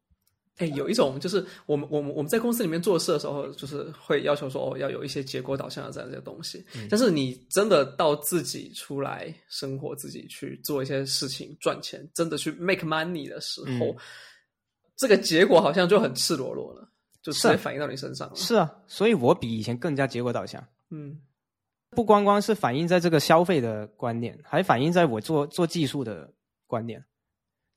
[0.56, 6.64] 哎，有一种就是我们我们我们在公司里面做事的时候，就是会要求说哦，要有一些结果导向的这样一些东西。
[6.74, 13.96] 嗯但是你真的到自己出来生活，自己去做一些事情赚钱，真的去 make money 的时候，嗯
[14.96, 16.90] 这个结果好像就很赤裸裸了，
[17.26, 18.36] 就直是反映到你身上了。
[18.36, 21.20] 是啊，所以我比以前更加结果导向，嗯，
[21.90, 26.32] 不光光是反映在这个消费的观念，还反映在我做做技术的
[26.68, 27.04] 观念。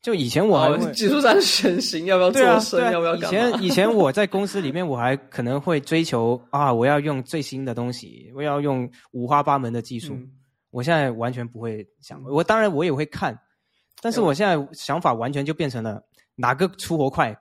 [0.03, 3.21] 就以前我还会、哦，技术上选型要不要做深，对啊要不要以？
[3.21, 10.15] 前以前我在公司里面，我还可能会追求啊，我要用最新的东西，我要用五花八门的技术。
[10.15, 10.31] 嗯
[10.71, 13.37] 我现在完全不会想，我当然我也会看，
[14.03, 15.99] 但是我现在想法完全就变成了
[16.35, 17.35] 哪个出活快，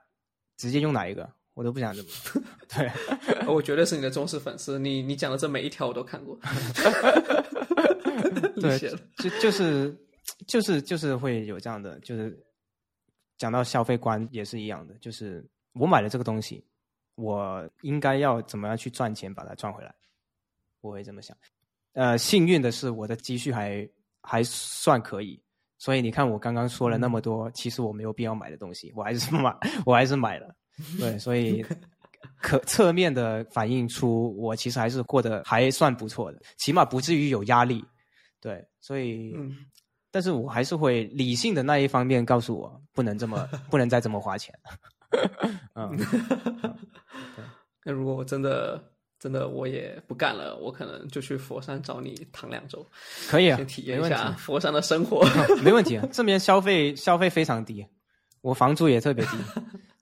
[0.55, 2.09] 直接用哪一个，我都不想这么。
[2.69, 2.87] 对，
[3.47, 6.37] 我绝对是你的忠实粉丝，你你讲的这每一条我都看过。
[8.61, 8.77] 对，
[9.17, 9.97] 就就是
[10.45, 12.37] 就是就是会有这样的，就是
[13.39, 15.43] 讲到消费观也是一样的，就是
[15.73, 16.63] 我买了这个东西，
[17.15, 19.91] 我应该要怎么样去赚钱把它赚回来，
[20.81, 21.35] 我会这么想。
[21.93, 23.89] 呃，幸运的是我的积蓄还
[24.21, 25.41] 还算可以，
[25.79, 29.57] 所以你看我刚刚说了那么多，其实我没有必要买的东西，我还是买，
[29.87, 30.55] 我还是买了。
[30.99, 31.65] 对，所以
[32.41, 37.83] 可侧面的反映出我其实还是过得还算不错的，起码不至于有压力。
[38.39, 39.35] 对，所以，
[40.11, 44.53] 但是我还是会理性的那一方面告诉我，不能这么， 不能再这么花钱。
[45.73, 45.97] 嗯，
[47.83, 48.81] 那如果我真的
[49.19, 52.85] 真的我也不干了，我可能就去佛山找你躺两周，
[53.27, 55.25] 可以啊，体验一下佛山的生活。
[55.63, 57.85] 没问题啊，这边消费消费非常低，
[58.41, 59.37] 我房租也特别低。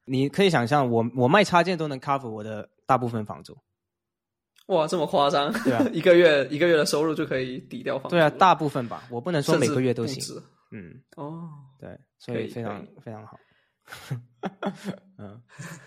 [0.05, 3.57] 你可以想象，我我卖插件都能 cover 我的大部分房租。
[4.67, 5.51] 哇，这么夸张？
[5.63, 8.15] 对啊， 一个月一个月的收入就可以抵掉房租。
[8.15, 10.21] 对啊，大部分吧，我不能说每个月都行。
[10.71, 11.49] 嗯，哦，
[11.79, 13.39] 对，所以非常非常好。
[15.19, 15.39] 嗯，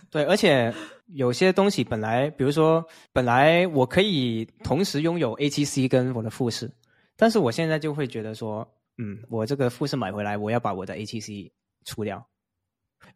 [0.09, 0.73] 对，而且
[1.07, 6.71] 有些东西本来，比如说本来我可以同时拥有 A T C 跟我的复式，
[7.17, 8.65] 但是我现在就会觉得说，
[8.99, 11.53] 嗯，我这个复式买回来，我要把我的 A T C
[11.85, 12.25] 出掉。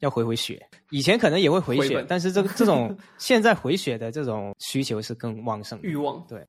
[0.01, 6.47] 要回回血，以前可能也会回血，但是这个 这种现在回血的这种需求是更旺盛，欲望对，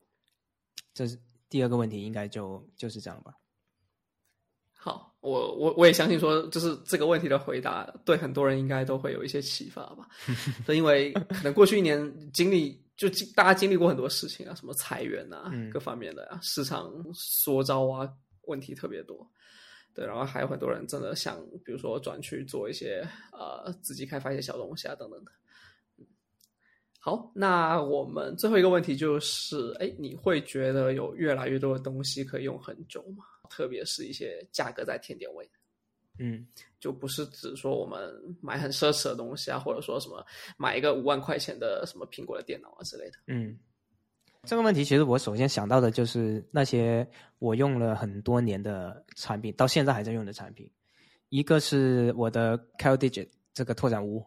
[0.93, 1.17] 这是
[1.49, 3.33] 第二个问题，应该就就是这样吧。
[4.75, 10.07] 好，我我我也相信说，就是这个问题的回答对很多人应该都会有一些启发吧。
[10.67, 18.09] 因为可能过去一年经历，就大家经历过很多事情啊，什么裁员啊，各方面的啊，市场缩招啊，
[18.47, 19.25] 问题特别多。
[19.93, 25.31] 对，然后还有很多人真的想，比如说转去做一些呃自己开发一些小东西啊等等的。
[26.99, 33.25] 好，那我们最后一个问题就是，哎，你会觉得有越来越多的东西可以用很久吗？
[33.49, 35.47] 特别是一些价格在天点位，
[36.17, 36.47] 嗯，
[36.79, 38.09] 就不是只说我们
[38.41, 40.25] 买很奢侈的东西啊，或者说什么
[40.57, 43.59] 买一个五万块钱的什么苹果的电脑啊之类的，嗯。
[44.45, 47.07] 这个问题其实我首先想到的就是那些
[47.39, 50.69] 我用了很多年的产品，到现在还在用的产品。
[51.29, 54.23] 一个是我的 CalDigit 这个拓展坞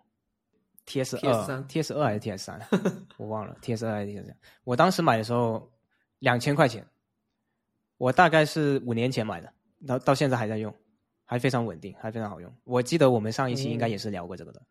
[0.86, 2.60] ，TS 二，TS 二还是 TS 三，
[3.18, 4.36] 我忘了，TS 二还是 TS 三。
[4.64, 5.70] 我当时买的时候
[6.18, 6.84] 两千块钱，
[7.98, 9.52] 我大概是五年前买的，
[9.86, 10.74] 到到现在还在用，
[11.24, 12.52] 还非常稳定，还非常好用。
[12.64, 14.62] 我记得我们上一期应该也是聊过这个的，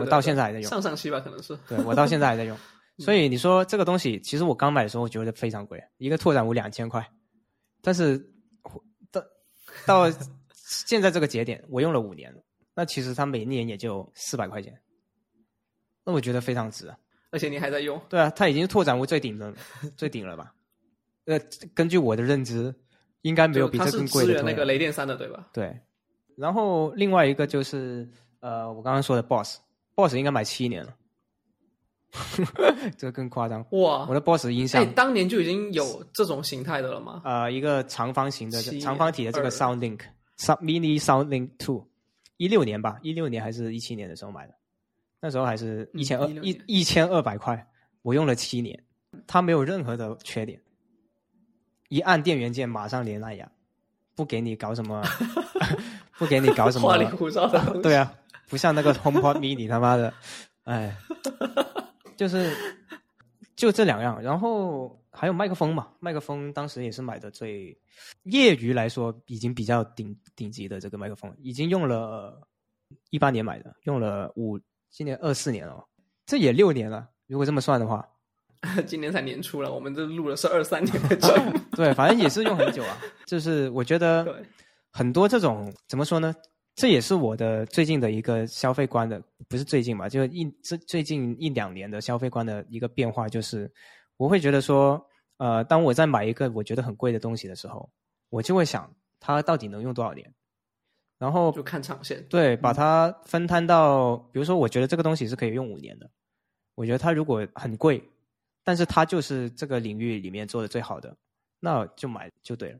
[0.00, 0.68] 我到现在还在用。
[0.68, 1.56] 上上期吧，可能是。
[1.68, 2.56] 对我到现在还在用。
[2.98, 7.04] 所以你说这个东西，其实我刚买的时候我觉得非常贵，一个拓展坞两千块，
[7.80, 8.18] 但是
[9.12, 9.22] 到
[9.86, 10.18] 到
[10.52, 12.34] 现在这个节点，我用了五年，
[12.74, 14.76] 那其实它每年也就四百块钱，
[16.04, 16.98] 那我觉得非常值啊！
[17.30, 18.00] 而且你还在用？
[18.08, 19.54] 对啊，它已经是拓展坞最顶的
[19.96, 20.52] 最顶了吧？
[21.26, 21.38] 呃，
[21.74, 22.74] 根据我的认知，
[23.22, 24.38] 应该没有比这更贵的。
[24.38, 25.48] 是那个雷电三的对吧？
[25.52, 25.78] 对。
[26.36, 28.08] 然后另外一个就是
[28.40, 30.94] 呃，我刚刚说的 Boss，Boss 应该买七年了。
[32.96, 33.60] 这个更夸张。
[33.72, 34.06] 哇！
[34.08, 37.20] 我的 Boss 音响，哎，当年就已经有这种形态的了吗？
[37.24, 41.86] 呃，一个长方形的长方体的这个 SoundLink，Sound Mini SoundLink Two，
[42.38, 44.54] 一六年吧，一六年还是一七年的时候买的，
[45.20, 47.66] 那时候还是一千二一一千二百块，
[48.00, 48.82] 我用了七年，
[49.26, 50.58] 它没有任何的缺点，
[51.90, 53.46] 一按电源键马上连蓝牙，
[54.14, 55.02] 不给你搞什么，
[56.16, 58.10] 不给你搞什么花里胡哨的，对啊，
[58.48, 60.14] 不像那个 HomePod Mini 他妈的，
[60.64, 60.96] 哎。
[62.18, 62.52] 就是
[63.54, 67.78] 就这两样，然后还有麦克风嘛，麦克风当时也是买的最
[68.24, 72.42] 业余来说已经比较顶顶级的这个麦克风，已经用了
[73.10, 74.58] 一八年买的，用了五，
[74.90, 75.86] 今年二四年了，
[76.26, 78.04] 这也六年了，如果这么算的话，
[78.84, 84.44] 今年才年初了，我们这录的是二三年的节目， 对，反正也是用很久啊，就是我觉得
[84.90, 86.34] 很多这种怎么说呢？
[86.78, 93.68] 这也是我的最近的一个消费观的，不是最近吧，就一这最近一两年的消费观的一个变化，就是
[94.16, 95.04] 我会觉得说，
[95.38, 97.90] 呃，当我在买一个我觉得很贵的东西的时候，
[98.30, 98.88] 我就会想
[99.18, 100.32] 它到底能用多少年，
[101.18, 106.08] 然后就看长线，对，把它分摊到，比如说我觉得这个东西是可以用五年的，
[106.76, 108.00] 我觉得它如果很贵，
[108.62, 111.16] 但是它就是这个领域里面做的最好的，
[111.58, 112.78] 那就买就对了。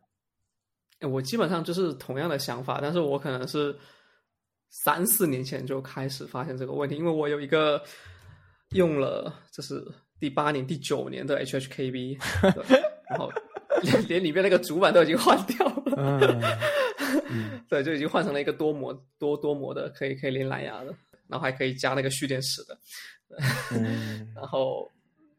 [1.02, 3.76] 我基本上就是同样的想法，但是我可能是
[4.68, 7.82] 三四年前就开始发现这个问题，因为我有一个
[8.70, 9.86] 用了这是
[10.18, 12.18] 第八年、第九年的 HHKB，
[13.08, 13.30] 然后
[13.82, 16.40] 连连里面那个主板都已经换掉了。
[17.68, 20.94] 对，就已经换成了一个多模多多模的，可以可以连蓝牙的，
[21.28, 22.78] 然后还可以加那个蓄电池的，
[23.72, 24.90] 嗯 然后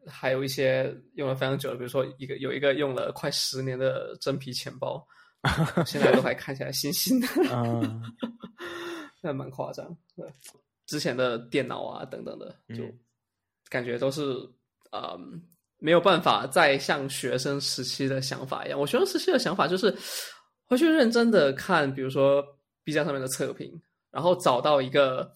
[0.08, 5.06] 还有一些用了非常久的，比如说一个有一个用了快十年的真皮钱包，
[5.86, 8.02] 现在都还看起来新新的， 嗯
[9.22, 9.86] 那蛮夸张。
[10.16, 10.26] 对，
[10.86, 13.00] 之前的电脑啊等等的，就嗯
[13.70, 14.22] 感觉都是
[14.92, 15.42] 嗯
[15.78, 18.80] 没有办法再像学生时期的想法一样。
[18.80, 19.96] 我学生时期的想法就是
[20.66, 22.44] 回去认真的看，比如说
[22.84, 25.34] B 站上面的测评，然后找到一个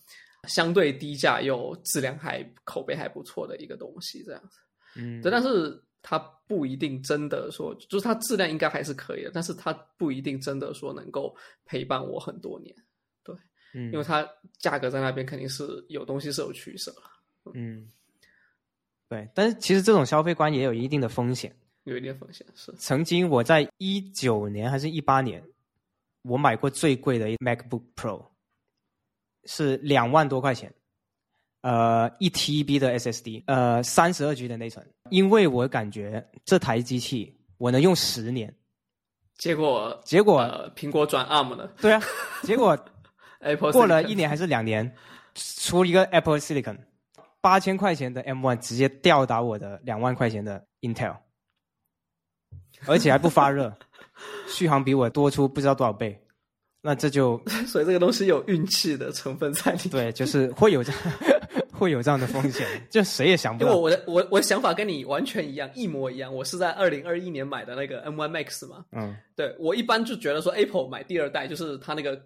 [0.47, 4.57] 相对低价又质量还口碑还不错的一个东西，这样子。
[4.95, 11.35] 嗯，对，但是它不一定真的说，就是它质量应该还是可以的，但是它不一定真的说能够
[11.65, 12.75] 陪伴我很多年，
[13.23, 13.33] 对
[13.73, 17.89] 嗯因为它价格在那边肯定是有东西是有取舍了，嗯，
[19.07, 21.55] 对，但是其实这种消费观也有一定的风险。
[21.85, 22.71] 有一定风险是。
[22.77, 25.43] 曾经我在一九年还是一八年，
[26.21, 28.25] 我买过最贵的一 MacBook Pro，
[29.45, 30.73] 是两万多块钱，
[31.63, 38.53] 呃，一 TB 的 SSD，呃，三十二 G 的内存，因为我感觉这台机器我能用十年，
[39.37, 41.71] 结果结果、呃，苹果转 ARM 了。
[41.79, 42.01] 对啊，
[42.43, 42.77] 结果
[43.39, 44.93] ，Apple 过了一年还是两年，
[45.35, 46.77] 出一个 Apple Silicon，
[47.39, 51.15] 八千块钱的 M1 直接吊打我的两万块钱的 Intel，
[52.85, 53.73] 而且还不发热，
[54.49, 56.21] 续航比我多出不知道多少倍，
[56.81, 59.89] 那这就 所以这个东西有运气的成分在里面。
[59.89, 60.91] 对，就是会有这
[61.83, 63.69] 会有这样的风险， 就谁也想不到。
[63.69, 66.33] 因为我的我我的想法跟你完全一样，一模一样。
[66.33, 69.15] 我是在二零二一年买的那个 M1 Max 嘛，嗯。
[69.35, 72.19] 对我一般就觉得说 Apple 买第二代就是它那个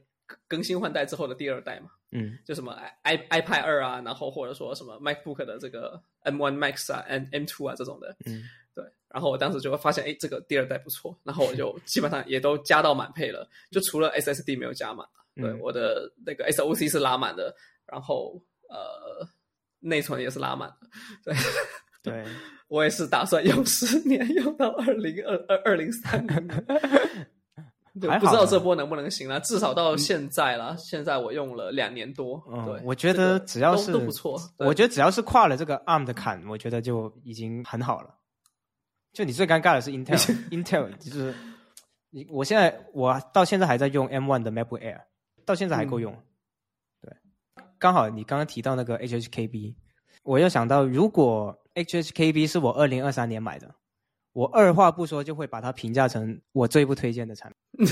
[0.48, 2.38] 更新换代之后的第二代嘛，嗯。
[2.46, 2.72] 就什么
[3.02, 8.44] i i iPad 二啊，然后或者说什么 MacBook 的这个 M1 Max 啊、M M2 啊这种的，嗯。
[8.76, 8.84] 对。
[9.10, 15.60] 然后我当时就会发现，哎，这个第二代不错，然后我就基本上也都加到满配了，就除了 SSD 没有加满，对，嗯。
[15.60, 17.56] 我的那个 SOC 是拉满的，
[17.86, 19.26] 然后呃
[19.88, 20.70] 内存也是拉满
[21.24, 21.36] 的，对。
[22.04, 22.24] 对，
[22.70, 26.66] 我也是打算用十年，用到二零二二二零三零年。
[28.00, 32.42] 对，还不知道这波能不能行了，至少到现在啦，现在我用了两年多。
[32.48, 34.40] 嗯对嗯，，我觉得只要都是都不错。
[34.60, 38.14] 我觉得只要是跨了这个 ARM 的坎，我觉得就已经很好了。
[39.12, 41.34] 就你最尴尬的是 Intel，Intel 就是
[42.12, 45.02] 你，我现在我到现在还在用 M1 的 MacBook Air，
[45.44, 46.14] 到现在还够用。
[46.14, 46.22] 对，
[47.80, 49.76] 刚好你刚刚提到那个 HHKB，
[50.24, 53.74] 我又想到，如果 HHKB 是我二零二三年买的，
[54.34, 57.88] 我二话不说就会把它评价成我最不推荐的产品，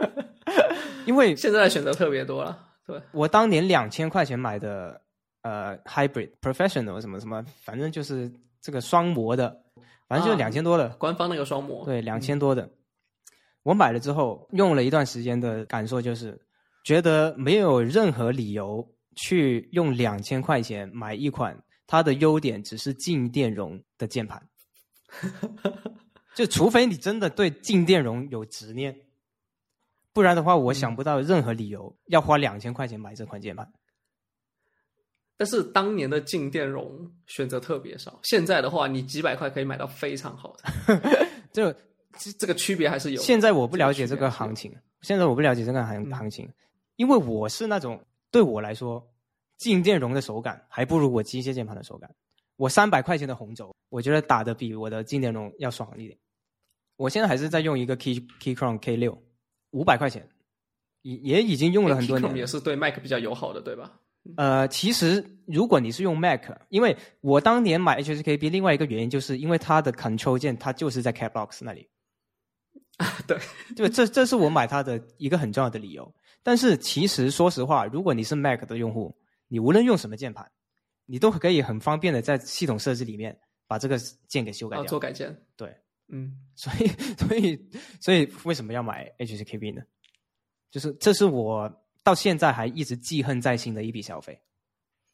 [1.06, 2.66] 因为现在的选择特别多了。
[2.86, 5.00] 对，我当年两千块钱买的
[5.42, 9.62] 呃 Hybrid Professional 什么什么，反正就是这个双模的，
[10.08, 12.68] 反正就是啊两千多的，官方那个双模，对，两千多的。
[13.62, 16.40] 我买了之后用了一段时间的感受就是，
[16.84, 24.48] 觉得没有任何理由去用两千块钱买一款它的优点只是静电容的键盘，
[26.34, 28.96] 就除非你真的对静电容有执念，
[30.12, 33.70] 不然的话，我想不到任何理由要花两千块钱买这款键盘。
[35.36, 41.72] 但是当年的静电容选择特别少，现在的话，你几百块可以买到非常好的， 就
[42.18, 43.20] 这这个区别还是有。
[43.22, 46.12] 现在我不了解这这个行情，现在我不了解这个行嗯。
[46.12, 46.52] 行情，
[47.00, 47.98] 因为我是那种
[48.30, 49.02] 对我来说，
[49.56, 52.14] 静电容的手感还不如我机械键盘的手感。
[52.56, 56.18] 我三百块钱的红轴，我觉得打的比我的静电容要爽一点。
[56.96, 59.18] 我现在还是在用一个 Key Keychron K 六，
[59.70, 60.28] 五百块钱，
[61.00, 62.36] 也也已经用了很多年。
[62.36, 63.98] 也是对 Mac 比较友好的，对吧？
[64.36, 71.88] 呃，其实如果你是用 Mac，因为我当年买 HSKB 另外一个原因就是因为它的 Control 键它就是在 Cap Box 那里，
[73.26, 73.38] 对，
[73.74, 76.14] 就这这是我买它的一个很重要的理由。
[76.42, 79.16] 但是其实说实话，如果你是 Mac 的用户，
[79.48, 80.50] 你无论用什么键盘，
[81.06, 83.98] 你都可以很方便的在系统设置里面把这个
[84.28, 84.88] 键给修改啊，掉。
[84.88, 85.36] 做改键。
[85.56, 85.76] 对，
[86.08, 89.82] 嗯，所以所以所以为什么要买 HSKB 呢？
[90.70, 91.70] 就是这是我
[92.02, 94.40] 到现在还一直记恨在心的一笔消费，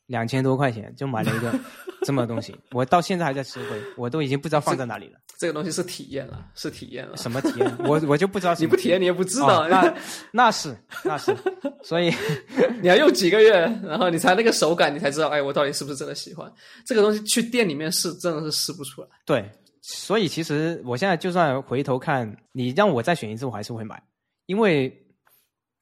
[0.07, 1.53] 两千多块钱就买了一个
[2.05, 5.19] 这么东西，我到现在还在吃灰，我都已经不知道放在哪里了。
[5.39, 7.17] 这个东西是体验了，是体验了。
[7.17, 7.77] 什么体验？
[7.81, 9.65] 我我就不知道 你不体验，你也不知道。
[9.65, 9.95] 哦那
[10.33, 10.75] 那是
[11.05, 11.37] 那是，
[11.83, 12.11] 所以
[12.81, 16.51] 你要用几个月，然后你才那个手感，你才知道，哎，我到底是不是真的喜欢
[16.85, 17.23] 这个东西？
[17.25, 19.09] 去店里面试，真的是试不出来。
[19.27, 19.51] 对，
[19.83, 24.01] 所以其实我现在就算回头看，你让我再选一次，我还是会买，
[24.47, 24.91] 因为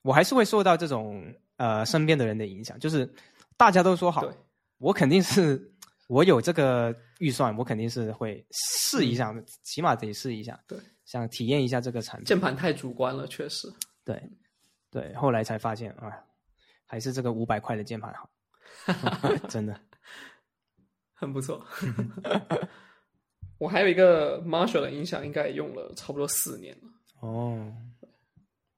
[0.02, 1.22] 我还是会受到这种
[1.58, 3.08] 呃身边的人的影响，就是
[3.56, 4.28] 大家都说好，
[4.78, 5.72] 我肯定是
[6.08, 10.58] 我有这个预算，我肯定是会试一下，起码得试一下。
[10.66, 12.26] 对，想体验一下这个产品。
[12.26, 13.72] 键盘太主观了，确实。
[14.04, 14.22] 对，
[14.90, 16.12] 对，后来才发现啊，
[16.84, 18.28] 还是这个五百块的键盘好，
[19.48, 19.80] 真的
[21.14, 21.64] 很不错。
[23.58, 26.90] 我还有一个 Marshall 的音响，应该也用了差不多四年了。
[27.20, 27.72] 哦。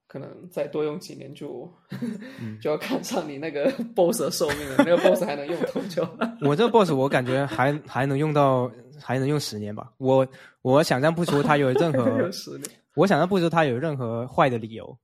[0.07, 1.69] 可能再多用几年就
[2.61, 4.75] 就要看上你那个 BOSS 的寿命了。
[4.79, 6.07] 那个 BOSS 还能用多久？
[6.41, 8.71] 我这个 BOSS 我感觉还还能用到，
[9.01, 9.91] 还能用十年吧。
[9.97, 10.25] 我
[10.61, 12.29] 我想象不出它有任何
[12.95, 14.97] 我想象不出它有任何坏的理由，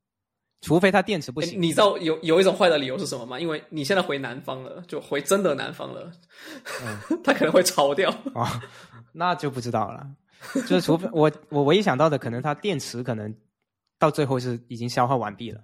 [0.62, 1.62] 除非它电池不行。
[1.62, 3.38] 你知道有有一种坏的理由是什么吗？
[3.40, 6.12] 因为你现在回南方了，就回真的南方了，
[7.24, 8.62] 它可能会潮掉啊，
[9.12, 10.08] 那就不知道了。
[10.68, 13.34] 就是除非我我唯一想到的，可能它电池可能。
[14.04, 15.64] 到最后是已经消耗完毕了，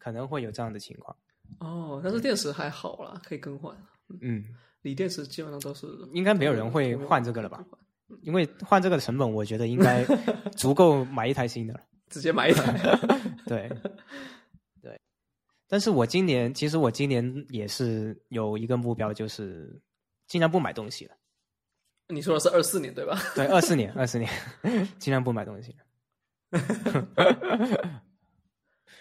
[0.00, 1.16] 可能会有这样的情况。
[1.60, 3.72] 哦，但是电池还好啦，可以更换。
[4.20, 4.44] 嗯，
[4.80, 7.64] 锂电池基本上都是应该没有人会换这个了吧？
[8.22, 10.04] 因为换这个的成本，我觉得应该
[10.58, 11.80] 足够买一台新的了。
[12.10, 12.98] 直接买一台。
[13.46, 13.70] 对，
[14.82, 15.00] 对。
[15.68, 19.80] 但是我今年其实我今年也是有一个目标，就是
[20.26, 21.14] 尽量不买东西了。
[22.08, 23.16] 你说的是二四年对吧？
[23.36, 24.28] 对，二四年，二四年，
[24.98, 25.72] 尽量不买东西。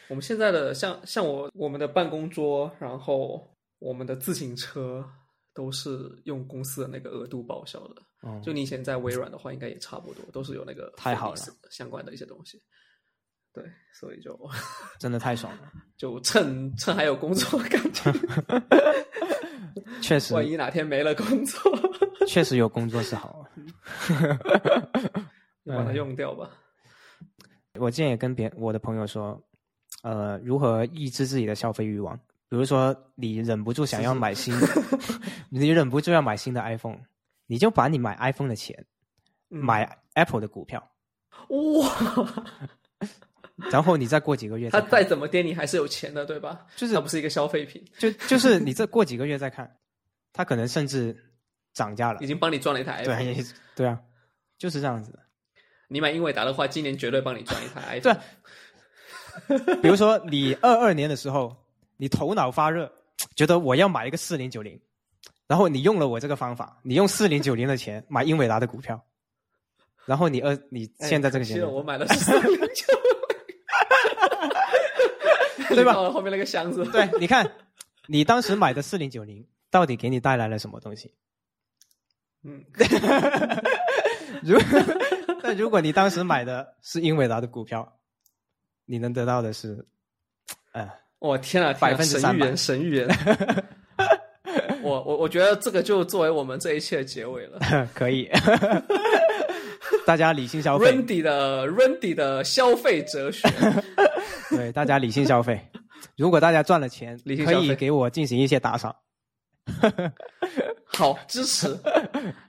[0.10, 5.06] 我们现在的像像我我们的办公桌，然后我们的自行车
[5.54, 7.96] 都是用公司的那个额度报销的。
[8.44, 12.62] 就你以前在微软的话，应该也差不多，都是有那个太好了相关的一些东西。
[13.54, 13.64] 对，
[13.94, 14.40] 所以就
[15.00, 18.14] 真的太爽了，就趁趁还有工作感觉。
[20.02, 21.60] 确实，万一哪天没了工作，
[22.28, 23.46] 确实有工作是好，
[25.66, 26.50] 就把它用掉吧。
[27.80, 29.42] 我之前也跟别我的朋友说，
[30.04, 32.18] 呃，如何抑制自己的消费欲望？
[32.50, 34.54] 比如说，你忍不住想要买 新，
[35.50, 37.00] 你忍不住要买新的 iPhone，
[37.48, 38.86] 你就把你买 iPhone 的钱
[39.48, 40.92] 买 Apple 的股票，
[41.50, 42.46] 哇！
[43.72, 46.66] 然后你再过几个月，它再怎么跌，你还是有钱的，对吧？
[46.76, 49.78] 就是它不是一个消费品，就就是你再过几个月再看，
[50.34, 51.16] 它可能甚至
[51.74, 53.46] 涨价了，已经帮你赚了一台 iPhone，对
[53.76, 54.02] 对啊，
[54.58, 55.20] 就是这样子的。
[55.92, 58.16] 你买英伟达的话，今年绝对帮你赚一台 iPhone。
[59.66, 61.54] 对， 比如说你二二年的时候，
[61.98, 62.90] 你头脑发热，
[63.36, 64.80] 觉得我要买一个四零九零，
[65.48, 69.04] 然后你用了我这个方法，你用四零九零的钱 买英伟达的股票，
[70.06, 72.86] 然后你二你现在这个钱，我买了 四零九
[75.68, 75.94] 零，对吧？
[75.94, 77.52] 后面那个箱子，对，你看
[78.08, 81.14] 你当时买的四零九零到底给你带来了什么东西？
[82.44, 82.64] 嗯，
[84.44, 84.60] 如。
[85.44, 87.98] 但如果你当时买的是英伟达的股票，
[88.86, 89.86] 你能得到的是，
[90.74, 90.88] 哎，
[91.20, 93.08] 我天啊，百分之神预言，神预言！
[94.84, 97.60] 我我我觉得这个就作为我们这一切的结尾了。
[97.94, 98.30] 可以，
[100.06, 100.92] 大家理性消费。
[100.92, 103.48] Randy 的 Randy 的消费哲学，
[104.50, 105.60] 对大家理性消费。
[106.18, 108.96] 如果大家赚了钱，可以给我进行一些打赏。
[111.02, 111.76] 好 支持，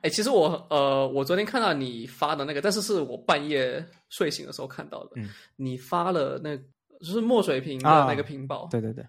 [0.03, 5.11] 哎，其实我呃，我昨天看到你发的那个，但是是我半夜睡醒的时候看到的。
[5.17, 6.55] 嗯，你发了那，
[7.01, 8.67] 就是墨水屏的那个屏保。
[8.67, 9.03] 对对对，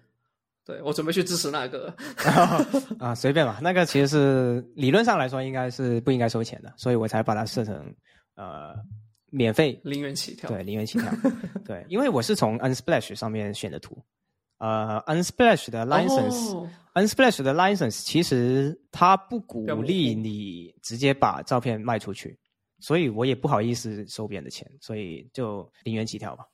[0.64, 1.94] 对我准备去支持那个。
[2.98, 7.94] 啊，随便吧，那个其实是理论上来说应该是不应该收钱的，所以我才把它设成
[8.36, 8.74] 呃
[9.30, 10.48] 免费零元起跳。
[10.48, 11.12] 对， 零元起跳。
[11.66, 14.02] 对，因为我是从 Unsplash 上面选的图。
[14.58, 15.84] 呃，Unsplash 的
[16.94, 22.38] license，Unsplash 的 license 其实它不鼓励你直接把照片卖出去，
[22.80, 26.44] 所以我也不好意思收别人的钱，所以就零元起跳吧。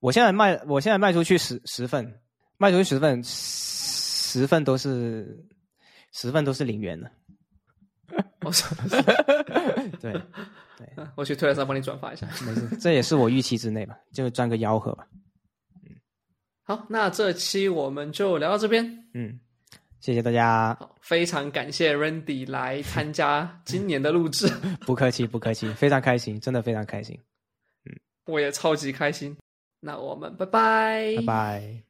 [0.00, 2.20] 我现在卖，我现在卖出去十十份，
[2.58, 5.44] 卖出去十份，十份都是
[6.12, 7.10] 十份都是零元的。
[8.44, 8.74] 我操！
[10.00, 10.12] 对
[10.76, 10.86] 对，
[11.16, 12.26] 我去推特上帮你转发一下。
[12.44, 15.06] 没事，这也是我预期之内吧，就赚个吆喝吧。
[15.84, 15.96] 嗯
[16.64, 18.84] 好，那这期我们就聊到这边。
[19.14, 19.40] 嗯，
[20.02, 20.76] 谢谢大家。
[21.00, 24.48] 非常感谢 Randy 来参加今年的录制。
[24.84, 27.16] 不客气，不客气，非常开心，真的非常开心。
[27.84, 27.96] 嗯，
[28.26, 29.36] 我也超级开心。
[29.78, 31.82] 那我们拜拜，拜拜。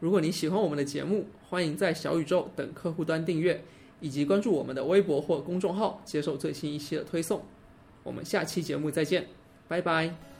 [0.00, 3.62] 如果你喜欢我们的节目，欢迎在小宇宙等客户端订阅，
[4.00, 7.44] 以及关注我们的微博或公众号，接受最新一期的推送。
[8.02, 9.26] 我们下期节目再见，
[9.68, 10.31] 拜拜。